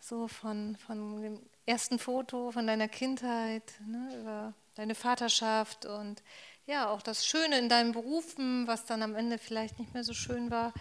So 0.01 0.27
von, 0.27 0.77
von 0.77 1.21
dem 1.21 1.39
ersten 1.67 1.99
Foto, 1.99 2.51
von 2.51 2.67
deiner 2.67 2.89
Kindheit, 2.89 3.75
ne, 3.87 4.17
über 4.21 4.55
deine 4.75 4.95
Vaterschaft 4.95 5.87
und 5.87 6.23
ja, 6.67 6.89
auch 6.89 7.03
das 7.03 7.27
Schöne 7.27 7.59
in 7.59 7.69
deinem 7.69 7.93
Berufen, 7.93 8.67
was 8.67 8.85
dann 8.85 9.03
am 9.03 9.15
Ende 9.15 9.39
vielleicht 9.39 9.79
nicht 9.79 9.95
mehr 9.95 10.05
so 10.05 10.15
schön 10.15 10.51
war. 10.51 10.73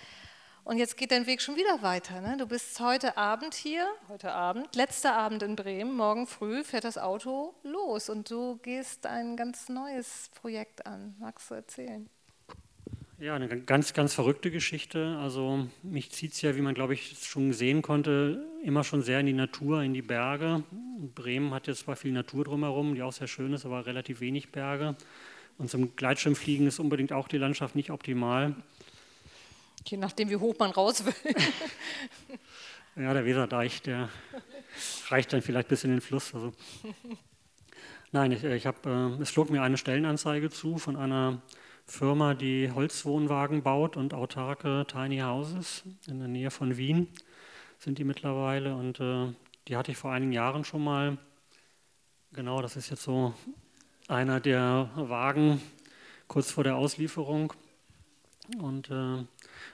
Und 0.63 0.77
jetzt 0.77 0.95
geht 0.95 1.11
dein 1.11 1.25
Weg 1.25 1.41
schon 1.41 1.55
wieder 1.55 1.81
weiter. 1.81 2.21
Ne? 2.21 2.37
Du 2.37 2.45
bist 2.45 2.79
heute 2.79 3.17
Abend 3.17 3.55
hier, 3.55 3.87
heute 4.09 4.31
Abend, 4.31 4.75
letzter 4.75 5.15
Abend 5.15 5.41
in 5.41 5.55
Bremen, 5.55 5.95
morgen 5.95 6.27
früh 6.27 6.63
fährt 6.63 6.83
das 6.83 6.99
Auto 6.99 7.55
los 7.63 8.09
und 8.09 8.29
du 8.29 8.57
gehst 8.57 9.07
ein 9.07 9.35
ganz 9.35 9.69
neues 9.69 10.29
Projekt 10.35 10.85
an. 10.85 11.15
Magst 11.19 11.49
du 11.49 11.55
erzählen? 11.55 12.09
Ja, 13.21 13.35
eine 13.35 13.47
ganz, 13.47 13.93
ganz 13.93 14.15
verrückte 14.15 14.49
Geschichte. 14.49 15.15
Also 15.21 15.67
mich 15.83 16.09
zieht 16.09 16.33
es 16.33 16.41
ja, 16.41 16.55
wie 16.55 16.61
man, 16.61 16.73
glaube 16.73 16.95
ich, 16.95 17.19
schon 17.21 17.53
sehen 17.53 17.83
konnte, 17.83 18.43
immer 18.63 18.83
schon 18.83 19.03
sehr 19.03 19.19
in 19.19 19.27
die 19.27 19.33
Natur, 19.33 19.83
in 19.83 19.93
die 19.93 20.01
Berge. 20.01 20.63
Bremen 21.13 21.53
hat 21.53 21.67
jetzt 21.67 21.81
zwar 21.81 21.95
viel 21.95 22.13
Natur 22.13 22.45
drumherum, 22.45 22.95
die 22.95 23.03
auch 23.03 23.13
sehr 23.13 23.27
schön 23.27 23.53
ist, 23.53 23.63
aber 23.63 23.85
relativ 23.85 24.21
wenig 24.21 24.51
Berge. 24.51 24.95
Und 25.59 25.69
zum 25.69 25.95
Gleitschirmfliegen 25.95 26.65
ist 26.65 26.79
unbedingt 26.79 27.13
auch 27.13 27.27
die 27.27 27.37
Landschaft 27.37 27.75
nicht 27.75 27.91
optimal. 27.91 28.55
Je 29.85 29.97
nachdem, 29.97 30.31
wie 30.31 30.37
hoch 30.37 30.55
man 30.57 30.71
raus 30.71 31.05
will. 31.05 31.13
ja, 32.95 33.13
der 33.13 33.23
Weserdeich, 33.23 33.83
der 33.83 34.09
reicht 35.09 35.31
dann 35.31 35.43
vielleicht 35.43 35.67
bis 35.67 35.83
in 35.83 35.91
den 35.91 36.01
Fluss. 36.01 36.33
Also. 36.33 36.53
Nein, 38.11 38.31
ich, 38.31 38.43
ich 38.43 38.65
hab, 38.65 38.83
äh, 38.87 39.09
es 39.21 39.29
flog 39.29 39.51
mir 39.51 39.61
eine 39.61 39.77
Stellenanzeige 39.77 40.49
zu 40.49 40.79
von 40.79 40.95
einer 40.95 41.39
Firma, 41.91 42.35
die 42.35 42.71
Holzwohnwagen 42.73 43.63
baut 43.63 43.97
und 43.97 44.13
autarke 44.13 44.85
Tiny 44.87 45.19
Houses 45.19 45.83
in 46.07 46.19
der 46.19 46.29
Nähe 46.29 46.49
von 46.49 46.77
Wien 46.77 47.07
sind 47.79 47.97
die 47.97 48.05
mittlerweile. 48.05 48.75
Und 48.75 49.01
äh, 49.01 49.27
die 49.67 49.75
hatte 49.75 49.91
ich 49.91 49.97
vor 49.97 50.11
einigen 50.11 50.31
Jahren 50.31 50.63
schon 50.63 50.83
mal. 50.83 51.17
Genau, 52.31 52.61
das 52.61 52.77
ist 52.77 52.89
jetzt 52.89 53.03
so 53.03 53.33
einer 54.07 54.39
der 54.39 54.89
Wagen 54.95 55.61
kurz 56.27 56.49
vor 56.49 56.63
der 56.63 56.77
Auslieferung. 56.77 57.51
Und 58.57 58.89
äh, 58.89 59.25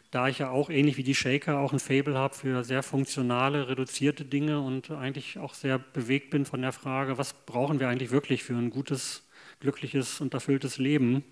da 0.09 0.27
ich 0.27 0.39
ja 0.39 0.49
auch 0.49 0.71
ähnlich 0.71 0.97
wie 0.97 1.03
die 1.03 1.15
Shaker 1.15 1.59
auch 1.59 1.71
ein 1.71 1.79
Fable 1.79 2.17
habe 2.17 2.33
für 2.33 2.63
sehr 2.63 2.81
funktionale, 2.81 3.67
reduzierte 3.67 4.25
Dinge 4.25 4.59
und 4.59 4.89
eigentlich 4.89 5.37
auch 5.37 5.53
sehr 5.53 5.77
bewegt 5.77 6.31
bin 6.31 6.45
von 6.45 6.63
der 6.63 6.73
Frage, 6.73 7.19
was 7.19 7.33
brauchen 7.33 7.79
wir 7.79 7.89
eigentlich 7.89 8.09
wirklich 8.09 8.43
für 8.43 8.55
ein 8.55 8.71
gutes, 8.71 9.23
glückliches 9.59 10.19
und 10.19 10.33
erfülltes 10.33 10.79
Leben? 10.79 11.23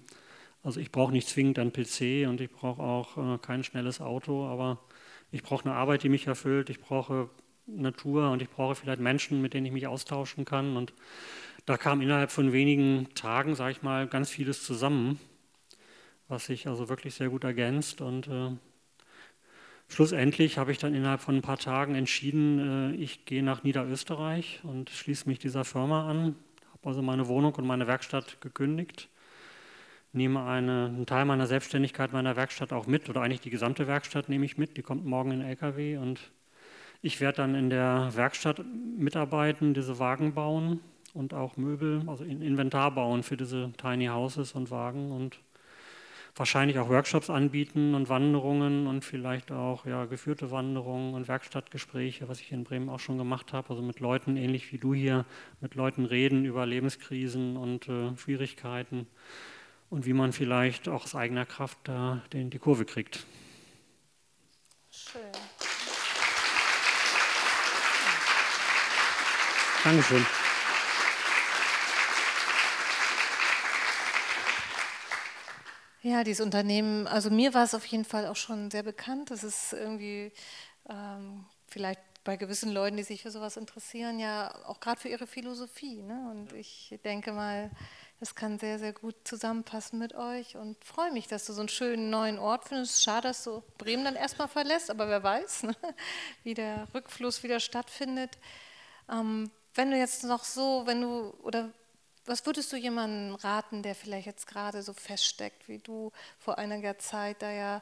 Also 0.66 0.82
ich 0.82 0.92
brauche 0.92 1.14
nicht 1.14 1.30
zwingend 1.30 1.60
einen 1.60 1.72
PC 1.72 2.28
und 2.28 2.42
ich 2.42 2.52
brauche 2.52 2.84
auch 2.84 3.18
äh, 3.18 3.38
kein 3.38 3.64
schnelles 3.64 4.02
Auto, 4.02 4.46
aber 4.46 4.80
ich 5.32 5.44
brauche 5.44 5.66
eine 5.66 5.76
Arbeit, 5.76 6.04
die 6.04 6.10
mich 6.10 6.28
erfüllt, 6.28 6.70
ich 6.70 6.82
brauche 6.82 7.30
Natur 7.66 8.32
und 8.32 8.42
ich 8.42 8.50
brauche 8.50 8.76
vielleicht 8.76 9.00
Menschen, 9.00 9.42
mit 9.42 9.54
denen 9.54 9.66
ich 9.66 9.72
mich 9.72 9.88
austauschen 9.88 10.44
kann. 10.44 10.76
Und 10.76 10.94
da 11.66 11.78
kam 11.78 12.02
innerhalb 12.02 12.32
von 12.32 12.52
wenigen 12.52 13.08
Tagen, 13.16 13.56
sage 13.56 13.72
ich 13.72 13.82
mal, 13.82 14.08
ganz 14.08 14.30
vieles 14.30 14.64
zusammen 14.64 15.20
was 16.28 16.46
sich 16.46 16.68
also 16.68 16.90
wirklich 16.90 17.16
sehr 17.16 17.30
gut 17.30 17.44
ergänzt. 17.44 18.02
Und 18.02 18.28
äh, 18.28 18.52
schlussendlich 19.88 20.58
habe 20.58 20.72
ich 20.72 20.78
dann 20.78 20.94
innerhalb 20.94 21.22
von 21.22 21.36
ein 21.36 21.42
paar 21.42 21.58
Tagen 21.58 21.96
entschieden, 21.96 22.94
äh, 22.94 22.96
ich 22.96 23.26
gehe 23.26 23.44
nach 23.44 23.64
Niederösterreich 23.64 24.62
und 24.64 24.90
schließe 24.90 25.28
mich 25.30 25.40
dieser 25.40 25.66
Firma 25.66 26.10
an. 26.10 26.36
Habe 26.74 26.90
also 26.90 27.02
meine 27.02 27.28
Wohnung 27.28 27.54
und 27.56 27.66
meine 27.66 27.88
Werkstatt 27.88 28.42
gekündigt. 28.42 29.10
Nehme 30.16 30.44
eine, 30.46 30.86
einen 30.86 31.06
Teil 31.06 31.26
meiner 31.26 31.46
Selbstständigkeit 31.46 32.14
meiner 32.14 32.36
Werkstatt 32.36 32.72
auch 32.74 32.88
mit, 32.88 33.10
oder 33.10 33.22
eigentlich 33.22 33.42
die 33.42 33.50
gesamte 33.50 33.86
Werkstatt 33.86 34.30
nehme 34.30 34.46
ich 34.46 34.58
mit. 34.58 34.78
Die 34.78 34.82
kommt 34.82 35.06
morgen 35.06 35.32
in 35.32 35.42
LKW 35.42 35.98
und 35.98 36.32
ich 37.02 37.20
werde 37.20 37.38
dann 37.38 37.54
in 37.54 37.70
der 37.70 38.12
Werkstatt 38.16 38.62
mitarbeiten, 38.98 39.74
diese 39.74 40.00
Wagen 40.00 40.34
bauen 40.34 40.80
und 41.14 41.34
auch 41.34 41.58
Möbel, 41.58 42.04
also 42.08 42.24
Inventar 42.24 42.92
bauen 42.92 43.24
für 43.24 43.38
diese 43.38 43.74
Tiny 43.78 44.08
Houses 44.08 44.54
und 44.54 44.72
Wagen 44.72 45.12
und 45.12 45.40
wahrscheinlich 46.36 46.80
auch 46.80 46.90
Workshops 46.90 47.30
anbieten 47.30 47.94
und 47.94 48.10
Wanderungen 48.10 48.88
und 48.88 49.06
vielleicht 49.06 49.52
auch 49.52 49.86
ja, 49.86 50.06
geführte 50.06 50.52
Wanderungen 50.52 51.14
und 51.14 51.28
Werkstattgespräche, 51.28 52.28
was 52.28 52.42
ich 52.42 52.52
in 52.52 52.64
Bremen 52.64 52.90
auch 52.90 53.00
schon 53.00 53.18
gemacht 53.18 53.54
habe. 53.54 53.70
Also 53.70 53.82
mit 53.82 54.00
Leuten, 54.00 54.36
ähnlich 54.36 54.72
wie 54.72 54.78
du 54.78 54.94
hier, 54.94 55.26
mit 55.62 55.76
Leuten 55.76 56.06
reden 56.06 56.46
über 56.46 56.66
Lebenskrisen 56.66 57.56
und 57.56 57.88
äh, 57.88 58.16
Schwierigkeiten 58.18 59.08
und 59.96 60.06
wie 60.06 60.12
man 60.12 60.34
vielleicht 60.34 60.90
auch 60.90 61.06
aus 61.06 61.16
eigener 61.16 61.46
Kraft 61.46 61.78
da 61.86 62.22
den, 62.34 62.50
die 62.50 62.60
Kurve 62.60 62.84
kriegt. 62.84 63.26
Schön. 64.92 65.22
Dankeschön. 69.86 70.26
Ja, 76.02 76.26
dieses 76.26 76.46
Unternehmen, 76.46 77.08
also 77.08 77.30
mir 77.30 77.54
war 77.54 77.64
es 77.64 77.74
auf 77.74 77.86
jeden 77.86 78.04
Fall 78.04 78.28
auch 78.28 78.36
schon 78.36 78.70
sehr 78.70 78.84
bekannt. 78.84 79.32
Das 79.32 79.46
ist 79.46 79.72
irgendwie 79.72 80.34
ähm, 80.90 81.46
vielleicht 81.68 82.02
bei 82.26 82.36
gewissen 82.36 82.74
Leuten, 82.74 82.98
die 82.98 83.04
sich 83.04 83.22
für 83.22 83.32
sowas 83.32 83.56
interessieren, 83.56 84.20
ja 84.20 84.54
auch 84.66 84.82
gerade 84.82 85.00
für 85.00 85.08
ihre 85.08 85.26
Philosophie. 85.26 86.02
Ne? 86.02 86.28
Und 86.32 86.52
ich 86.52 87.00
denke 87.06 87.32
mal, 87.32 87.72
Das 88.20 88.34
kann 88.34 88.60
sehr, 88.60 88.80
sehr 88.80 88.94
gut 88.94 89.16
zusammenpassen 89.26 90.00
mit 90.00 90.16
euch 90.16 90.56
und 90.56 90.82
freue 90.84 91.12
mich, 91.12 91.28
dass 91.28 91.46
du 91.46 91.54
so 91.54 91.60
einen 91.60 91.70
schönen 91.70 92.10
neuen 92.10 92.40
Ort 92.40 92.70
findest. 92.70 93.04
Schade, 93.04 93.28
dass 93.28 93.44
du 93.44 93.62
Bremen 93.78 94.06
dann 94.06 94.16
erstmal 94.16 94.48
verlässt, 94.48 94.90
aber 94.90 95.10
wer 95.10 95.22
weiß, 95.22 95.64
ne? 95.64 95.76
wie 96.44 96.54
der 96.54 96.88
Rückfluss 96.94 97.44
wieder 97.44 97.60
stattfindet. 97.60 98.38
Ähm, 99.12 99.52
wenn 99.74 99.92
du 99.92 99.98
jetzt 99.98 100.24
noch 100.24 100.46
so, 100.46 100.84
wenn 100.86 101.02
du, 101.02 101.34
oder 101.44 101.72
was 102.26 102.46
würdest 102.46 102.72
du 102.72 102.78
jemandem 102.78 103.36
raten, 103.36 103.84
der 103.84 103.96
vielleicht 103.96 104.28
jetzt 104.28 104.48
gerade 104.48 104.82
so 104.82 104.94
feststeckt, 104.94 105.68
wie 105.68 105.80
du 105.80 106.12
vor 106.40 106.58
einiger 106.58 106.98
Zeit, 106.98 107.42
da 107.42 107.52
ja, 107.52 107.82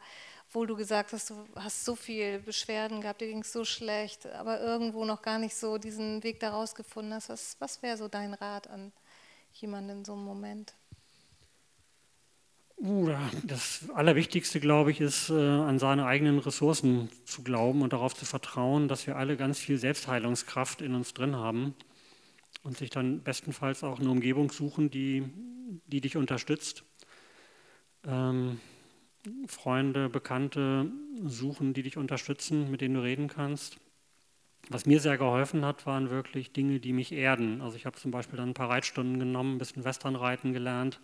obwohl 0.49 0.65
du 0.65 0.75
gesagt 0.75 1.13
hast, 1.13 1.29
du 1.29 1.47
hast 1.55 1.85
so 1.85 1.95
viel 1.95 2.39
Beschwerden 2.39 3.01
gehabt, 3.01 3.21
dir 3.21 3.27
ging 3.27 3.41
es 3.41 3.53
so 3.53 3.63
schlecht, 3.65 4.25
aber 4.25 4.59
irgendwo 4.59 5.05
noch 5.05 5.21
gar 5.21 5.37
nicht 5.37 5.55
so 5.55 5.77
diesen 5.77 6.23
Weg 6.23 6.39
daraus 6.39 6.73
gefunden 6.73 7.13
hast, 7.13 7.29
was, 7.29 7.55
was 7.59 7.83
wäre 7.83 7.97
so 7.97 8.07
dein 8.07 8.33
Rat 8.33 8.67
an 8.67 8.91
jemanden 9.55 9.89
in 9.89 10.05
so 10.05 10.13
einem 10.13 10.25
Moment? 10.25 10.73
Uh, 12.77 13.11
das 13.45 13.89
Allerwichtigste, 13.93 14.59
glaube 14.59 14.91
ich, 14.91 14.99
ist, 14.99 15.29
äh, 15.29 15.33
an 15.33 15.79
seine 15.79 16.05
eigenen 16.05 16.39
Ressourcen 16.39 17.09
zu 17.23 17.41
glauben 17.41 17.81
und 17.81 17.93
darauf 17.93 18.13
zu 18.13 18.25
vertrauen, 18.25 18.89
dass 18.89 19.07
wir 19.07 19.15
alle 19.15 19.37
ganz 19.37 19.57
viel 19.57 19.77
Selbstheilungskraft 19.77 20.81
in 20.81 20.93
uns 20.93 21.13
drin 21.13 21.35
haben 21.37 21.75
und 22.63 22.77
sich 22.77 22.89
dann 22.89 23.23
bestenfalls 23.23 23.85
auch 23.85 23.99
eine 23.99 24.09
Umgebung 24.09 24.51
suchen, 24.51 24.89
die, 24.89 25.23
die 25.87 26.01
dich 26.01 26.17
unterstützt. 26.17 26.83
Ähm, 28.05 28.59
Freunde, 29.47 30.09
Bekannte 30.09 30.91
suchen, 31.23 31.73
die 31.73 31.83
dich 31.83 31.95
unterstützen, 31.95 32.69
mit 32.69 32.81
denen 32.81 32.95
du 32.95 33.03
reden 33.03 33.29
kannst. 33.29 33.77
Was 34.69 34.85
mir 34.85 34.99
sehr 34.99 35.17
geholfen 35.17 35.65
hat, 35.65 35.85
waren 35.85 36.09
wirklich 36.09 36.53
Dinge, 36.53 36.79
die 36.79 36.93
mich 36.93 37.11
erden. 37.11 37.61
Also 37.61 37.75
ich 37.75 37.85
habe 37.85 37.97
zum 37.97 38.11
Beispiel 38.11 38.37
dann 38.37 38.49
ein 38.49 38.53
paar 38.53 38.69
Reitstunden 38.69 39.19
genommen, 39.19 39.55
ein 39.55 39.57
bisschen 39.57 39.83
Westernreiten 39.83 40.53
gelernt 40.53 40.99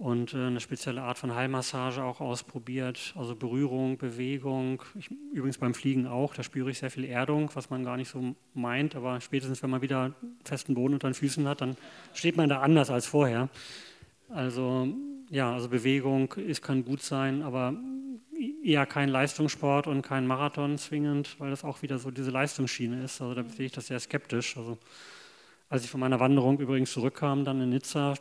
und 0.00 0.32
äh, 0.32 0.46
eine 0.46 0.60
spezielle 0.60 1.02
Art 1.02 1.18
von 1.18 1.34
Heilmassage 1.34 2.02
auch 2.02 2.20
ausprobiert. 2.20 3.12
Also 3.16 3.36
Berührung, 3.36 3.98
Bewegung. 3.98 4.82
Ich, 4.98 5.10
übrigens 5.32 5.58
beim 5.58 5.74
Fliegen 5.74 6.06
auch, 6.06 6.34
da 6.34 6.42
spüre 6.42 6.70
ich 6.70 6.78
sehr 6.78 6.90
viel 6.90 7.04
Erdung, 7.04 7.50
was 7.54 7.68
man 7.70 7.84
gar 7.84 7.98
nicht 7.98 8.08
so 8.08 8.34
meint. 8.54 8.96
Aber 8.96 9.20
spätestens, 9.20 9.62
wenn 9.62 9.70
man 9.70 9.82
wieder 9.82 10.14
festen 10.44 10.74
Boden 10.74 10.94
unter 10.94 11.08
den 11.08 11.14
Füßen 11.14 11.46
hat, 11.46 11.60
dann 11.60 11.76
steht 12.14 12.36
man 12.36 12.48
da 12.48 12.60
anders 12.60 12.90
als 12.90 13.06
vorher. 13.06 13.50
Also 14.30 14.88
ja, 15.28 15.52
also 15.52 15.68
Bewegung 15.68 16.32
ist, 16.32 16.62
kann 16.62 16.84
gut 16.84 17.02
sein, 17.02 17.42
aber 17.42 17.74
eher 18.62 18.86
kein 18.86 19.08
Leistungssport 19.08 19.86
und 19.86 20.02
kein 20.02 20.26
Marathon 20.26 20.78
zwingend, 20.78 21.38
weil 21.38 21.50
das 21.50 21.64
auch 21.64 21.82
wieder 21.82 21.98
so 21.98 22.10
diese 22.10 22.30
Leistungsschiene 22.30 23.02
ist. 23.02 23.20
Also 23.20 23.34
da 23.34 23.44
sehe 23.44 23.66
ich 23.66 23.72
das 23.72 23.86
sehr 23.86 24.00
skeptisch. 24.00 24.56
Also 24.56 24.78
als 25.68 25.84
ich 25.84 25.90
von 25.90 26.00
meiner 26.00 26.20
Wanderung 26.20 26.58
übrigens 26.58 26.92
zurückkam, 26.92 27.44
dann 27.44 27.60
in 27.60 27.70
Nizza, 27.70 28.14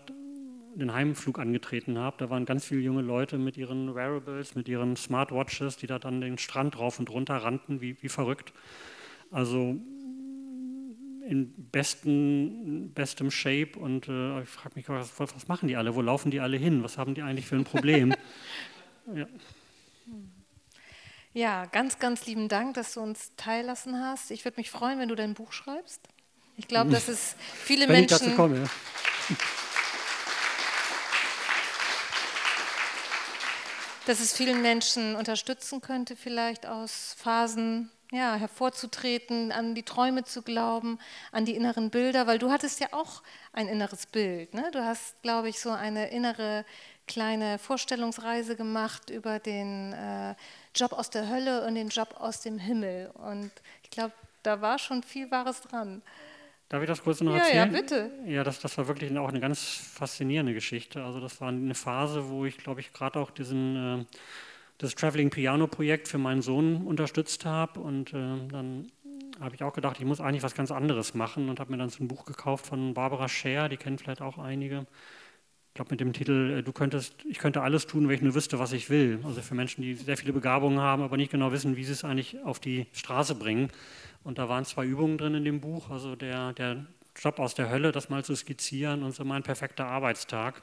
den 0.75 0.93
Heimflug 0.93 1.39
angetreten 1.39 1.97
habe, 1.97 2.17
da 2.19 2.29
waren 2.29 2.45
ganz 2.45 2.65
viele 2.65 2.81
junge 2.81 3.01
Leute 3.01 3.37
mit 3.37 3.57
ihren 3.57 3.95
Wearables, 3.95 4.55
mit 4.55 4.69
ihren 4.69 4.95
Smartwatches, 4.95 5.77
die 5.77 5.87
da 5.87 5.99
dann 5.99 6.21
den 6.21 6.37
Strand 6.37 6.77
rauf 6.77 6.99
und 6.99 7.09
runter 7.09 7.35
rannten, 7.35 7.81
wie, 7.81 8.01
wie 8.01 8.09
verrückt. 8.09 8.53
Also 9.31 9.75
in 11.29 11.53
besten, 11.71 12.91
bestem 12.93 13.29
Shape 13.29 13.77
und 13.77 14.07
äh, 14.07 14.41
ich 14.41 14.49
frage 14.49 14.75
mich, 14.75 14.89
was, 14.89 15.19
was, 15.19 15.47
machen 15.47 15.67
die 15.67 15.75
alle? 15.75 15.93
Wo 15.95 16.01
laufen 16.01 16.31
die 16.31 16.39
alle 16.39 16.57
hin? 16.57 16.83
Was 16.83 16.97
haben 16.97 17.13
die 17.13 17.21
eigentlich 17.21 17.45
für 17.45 17.55
ein 17.55 17.65
Problem? 17.65 18.13
ja. 19.13 19.27
Ja, 21.33 21.65
ganz, 21.67 21.99
ganz 21.99 22.25
lieben 22.25 22.47
Dank, 22.49 22.73
dass 22.73 22.93
du 22.93 23.01
uns 23.01 23.31
teillassen 23.37 23.99
hast. 23.99 24.31
Ich 24.31 24.45
würde 24.45 24.57
mich 24.57 24.71
freuen, 24.71 24.99
wenn 24.99 25.09
du 25.09 25.15
dein 25.15 25.33
Buch 25.33 25.51
schreibst. 25.53 26.01
Ich 26.57 26.67
glaube, 26.67 26.91
dass 26.91 27.07
es 27.07 27.35
viele 27.63 27.87
wenn 27.87 28.01
Menschen. 28.01 28.15
Ich 28.15 28.23
dazu 28.23 28.35
komme, 28.35 28.57
ja. 28.57 28.69
dass 34.09 34.19
es 34.19 34.33
vielen 34.33 34.63
Menschen 34.63 35.15
unterstützen 35.15 35.81
könnte, 35.81 36.15
vielleicht 36.15 36.65
aus 36.65 37.15
Phasen 37.19 37.91
ja, 38.11 38.35
hervorzutreten, 38.35 39.51
an 39.51 39.75
die 39.75 39.83
Träume 39.83 40.23
zu 40.23 40.41
glauben, 40.41 40.97
an 41.31 41.45
die 41.45 41.55
inneren 41.55 41.91
Bilder, 41.91 42.25
weil 42.25 42.39
du 42.39 42.49
hattest 42.49 42.79
ja 42.79 42.87
auch 42.91 43.21
ein 43.53 43.67
inneres 43.67 44.07
Bild. 44.07 44.55
Ne? 44.55 44.69
Du 44.71 44.83
hast, 44.83 45.21
glaube 45.21 45.49
ich, 45.49 45.59
so 45.59 45.69
eine 45.69 46.09
innere 46.09 46.65
kleine 47.09 47.59
Vorstellungsreise 47.59 48.55
gemacht 48.55 49.09
über 49.09 49.39
den 49.39 49.91
äh, 49.91 50.35
Job 50.73 50.93
aus 50.93 51.09
der 51.09 51.27
Hölle 51.27 51.65
und 51.67 51.75
den 51.75 51.89
Job 51.89 52.15
aus 52.17 52.39
dem 52.39 52.59
Himmel. 52.59 53.11
Und 53.15 53.51
ich 53.83 53.89
glaube, 53.89 54.13
da 54.43 54.61
war 54.61 54.79
schon 54.79 55.03
viel 55.03 55.29
Wahres 55.29 55.59
dran. 55.61 56.01
Darf 56.69 56.83
ich 56.83 56.87
das 56.87 57.03
kurz 57.03 57.19
noch 57.19 57.33
ja, 57.33 57.39
erzählen? 57.39 57.73
Ja, 57.73 57.81
bitte. 57.81 58.11
Ja, 58.27 58.43
das, 58.43 58.59
das 58.59 58.77
war 58.77 58.87
wirklich 58.87 59.17
auch 59.17 59.29
eine 59.29 59.39
ganz 59.39 59.63
faszinierende 59.63 60.53
Geschichte. 60.53 61.03
Also 61.03 61.19
das 61.19 61.41
war 61.41 61.49
eine 61.49 61.73
Phase, 61.73 62.29
wo 62.29 62.45
ich, 62.45 62.57
glaube 62.57 62.79
ich, 62.79 62.93
gerade 62.93 63.19
auch 63.19 63.31
diesen, 63.31 64.01
äh, 64.01 64.05
das 64.77 64.93
Traveling 64.93 65.31
Piano 65.31 65.65
Projekt 65.65 66.07
für 66.07 66.19
meinen 66.19 66.43
Sohn 66.43 66.85
unterstützt 66.85 67.43
habe. 67.43 67.79
Und 67.79 68.13
äh, 68.13 68.47
dann 68.51 68.91
habe 69.39 69.55
ich 69.55 69.63
auch 69.63 69.73
gedacht, 69.73 69.97
ich 69.99 70.05
muss 70.05 70.21
eigentlich 70.21 70.43
was 70.43 70.53
ganz 70.53 70.69
anderes 70.69 71.15
machen 71.15 71.49
und 71.49 71.59
habe 71.59 71.71
mir 71.71 71.79
dann 71.79 71.89
so 71.89 72.03
ein 72.03 72.07
Buch 72.07 72.23
gekauft 72.25 72.67
von 72.67 72.93
Barbara 72.93 73.27
Scher, 73.27 73.67
die 73.67 73.77
kennen 73.77 73.97
vielleicht 73.97 74.21
auch 74.21 74.37
einige. 74.37 74.85
Ich 75.69 75.75
glaube 75.75 75.91
mit 75.91 75.99
dem 75.99 76.13
Titel, 76.13 76.59
äh, 76.59 76.63
du 76.63 76.71
könntest, 76.71 77.13
ich 77.25 77.37
könnte 77.37 77.61
alles 77.61 77.87
tun, 77.87 78.07
wenn 78.07 78.15
ich 78.15 78.21
nur 78.21 78.35
wüsste, 78.35 78.59
was 78.59 78.73
ich 78.73 78.89
will. 78.89 79.19
Also 79.23 79.41
für 79.41 79.55
Menschen, 79.55 79.81
die 79.81 79.93
sehr 79.95 80.17
viele 80.17 80.33
Begabungen 80.33 80.79
haben, 80.79 81.03
aber 81.03 81.17
nicht 81.17 81.31
genau 81.31 81.51
wissen, 81.51 81.75
wie 81.75 81.83
sie 81.83 81.93
es 81.93 82.03
eigentlich 82.03 82.43
auf 82.43 82.59
die 82.59 82.87
Straße 82.93 83.35
bringen. 83.35 83.69
Und 84.23 84.37
da 84.37 84.49
waren 84.49 84.65
zwei 84.65 84.85
Übungen 84.85 85.17
drin 85.17 85.35
in 85.35 85.45
dem 85.45 85.61
Buch, 85.61 85.89
also 85.89 86.15
der, 86.15 86.53
der 86.53 86.85
Job 87.15 87.39
aus 87.39 87.55
der 87.55 87.69
Hölle, 87.69 87.91
das 87.91 88.09
mal 88.09 88.23
zu 88.23 88.35
skizzieren 88.35 89.03
und 89.03 89.13
so 89.13 89.23
mein 89.23 89.43
perfekter 89.43 89.85
Arbeitstag. 89.85 90.61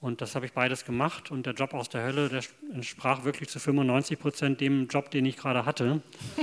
Und 0.00 0.20
das 0.20 0.34
habe 0.34 0.44
ich 0.44 0.52
beides 0.52 0.84
gemacht 0.84 1.30
und 1.30 1.46
der 1.46 1.54
Job 1.54 1.72
aus 1.72 1.88
der 1.88 2.04
Hölle, 2.04 2.28
der 2.28 2.42
entsprach 2.72 3.24
wirklich 3.24 3.48
zu 3.48 3.58
95 3.58 4.18
Prozent 4.18 4.60
dem 4.60 4.88
Job, 4.88 5.10
den 5.10 5.24
ich 5.24 5.36
gerade 5.36 5.64
hatte. 5.64 6.02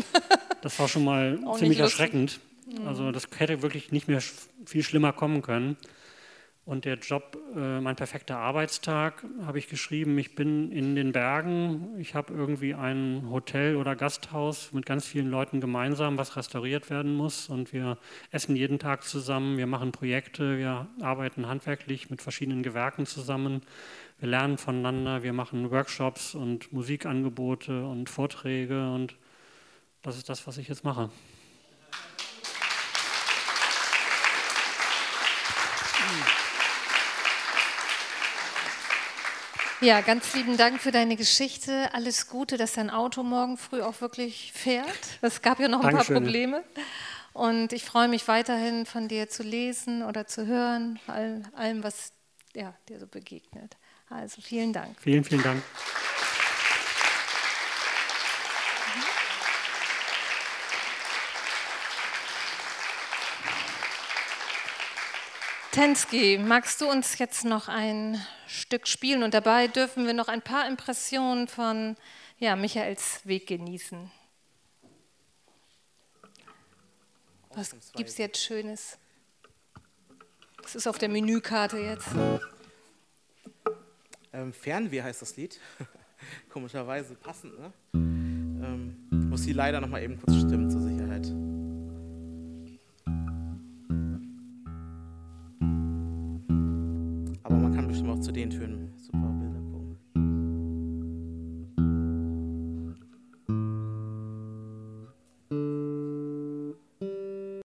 Das 0.62 0.80
war 0.80 0.88
schon 0.88 1.04
mal 1.04 1.38
ziemlich 1.58 1.80
erschreckend. 1.80 2.40
Also 2.86 3.12
das 3.12 3.28
hätte 3.36 3.62
wirklich 3.62 3.92
nicht 3.92 4.08
mehr 4.08 4.22
viel 4.66 4.82
schlimmer 4.82 5.12
kommen 5.12 5.42
können. 5.42 5.76
Und 6.66 6.86
der 6.86 6.96
Job, 6.96 7.38
äh, 7.58 7.82
mein 7.82 7.98
perfekter 7.98 8.38
Arbeitstag, 8.38 9.26
habe 9.46 9.60
ich 9.60 9.68
geschrieben, 9.68 10.18
ich 10.18 10.34
bin 10.34 10.72
in 10.72 10.96
den 10.96 11.12
Bergen, 11.12 12.00
ich 12.00 12.16
habe 12.16 12.34
irgendwie 12.34 12.74
ein 12.74 13.30
Hotel 13.30 13.76
oder 13.76 13.98
Gasthaus 13.98 14.72
mit 14.72 14.86
ganz 14.86 15.06
vielen 15.06 15.30
Leuten 15.30 15.60
gemeinsam, 15.60 16.18
was 16.18 16.38
restauriert 16.38 16.90
werden 16.90 17.16
muss. 17.16 17.50
Und 17.50 17.74
wir 17.74 17.98
essen 18.32 18.56
jeden 18.56 18.80
Tag 18.80 19.04
zusammen, 19.04 19.58
wir 19.58 19.68
machen 19.68 19.92
Projekte, 19.92 20.58
wir 20.58 20.88
arbeiten 21.02 21.48
handwerklich 21.48 22.10
mit 22.10 22.22
verschiedenen 22.22 22.64
Gewerken 22.64 23.06
zusammen, 23.06 23.62
wir 24.20 24.30
lernen 24.30 24.58
voneinander, 24.58 25.22
wir 25.22 25.34
machen 25.34 25.70
Workshops 25.70 26.34
und 26.34 26.72
Musikangebote 26.72 27.86
und 27.86 28.10
Vorträge. 28.10 28.90
Und 28.90 29.18
das 30.02 30.16
ist 30.16 30.30
das, 30.30 30.48
was 30.48 30.58
ich 30.58 30.70
jetzt 30.70 30.86
mache. 30.86 31.10
Ja, 39.84 40.00
ganz 40.00 40.34
lieben 40.34 40.56
Dank 40.56 40.80
für 40.80 40.92
deine 40.92 41.18
Geschichte. 41.18 41.94
Alles 41.94 42.30
Gute, 42.30 42.56
dass 42.56 42.72
dein 42.72 42.90
Auto 42.90 43.22
morgen 43.22 43.58
früh 43.58 43.82
auch 43.82 44.00
wirklich 44.00 44.54
fährt. 44.54 44.88
Es 45.22 45.42
gab 45.42 45.60
ja 45.60 45.68
noch 45.68 45.84
ein 45.84 45.92
Dankeschön. 45.92 46.16
paar 46.16 46.22
Probleme. 46.22 46.64
Und 47.34 47.74
ich 47.74 47.84
freue 47.84 48.08
mich 48.08 48.26
weiterhin 48.30 48.86
von 48.86 49.10
dir 49.10 49.28
zu 49.28 49.44
lesen 49.44 50.02
oder 50.04 50.26
zu 50.26 50.48
hören, 50.48 51.02
allem, 51.58 51.84
was 51.84 52.14
ja, 52.54 52.74
dir 52.88 52.98
so 52.98 53.08
begegnet. 53.08 53.76
Also 54.10 54.42
vielen 54.42 54.72
Dank. 54.72 54.96
Vielen, 55.02 55.26
vielen 55.26 55.44
Dank. 55.44 55.62
Tensky, 65.72 66.38
magst 66.38 66.80
du 66.80 66.90
uns 66.90 67.18
jetzt 67.18 67.44
noch 67.44 67.68
ein 67.68 68.26
Stück 68.54 68.88
spielen? 68.88 69.24
Und 69.24 69.34
dabei 69.34 69.68
dürfen 69.68 70.06
wir 70.06 70.14
noch 70.14 70.28
ein 70.28 70.42
paar 70.42 70.68
Impressionen 70.68 71.48
von 71.48 71.98
ja, 72.38 72.56
Michaels 72.56 73.22
Weg 73.26 73.48
genießen. 73.48 74.12
Was 77.56 77.76
gibt 77.96 78.10
es 78.10 78.18
jetzt 78.18 78.42
Schönes? 78.42 78.98
Was 80.62 80.76
ist 80.76 80.88
auf 80.88 80.98
der 80.98 81.10
Menükarte 81.10 81.78
jetzt? 81.78 82.08
Ähm, 84.32 84.54
Fernweh 84.54 85.02
heißt 85.02 85.22
das 85.22 85.36
Lied. 85.36 85.60
Komischerweise 86.50 87.16
passend, 87.16 87.60
ne? 87.60 87.74
Ähm, 87.94 89.08
muss 89.30 89.44
sie 89.44 89.54
leider 89.54 89.82
noch 89.82 89.90
mal 89.90 90.02
eben 90.02 90.20
kurz 90.20 90.38
stimmen 90.38 90.72
zur 90.72 90.82
Sicherheit. 90.82 91.53
Zu 98.22 98.32
den 98.32 98.50
Tönen. 98.50 98.90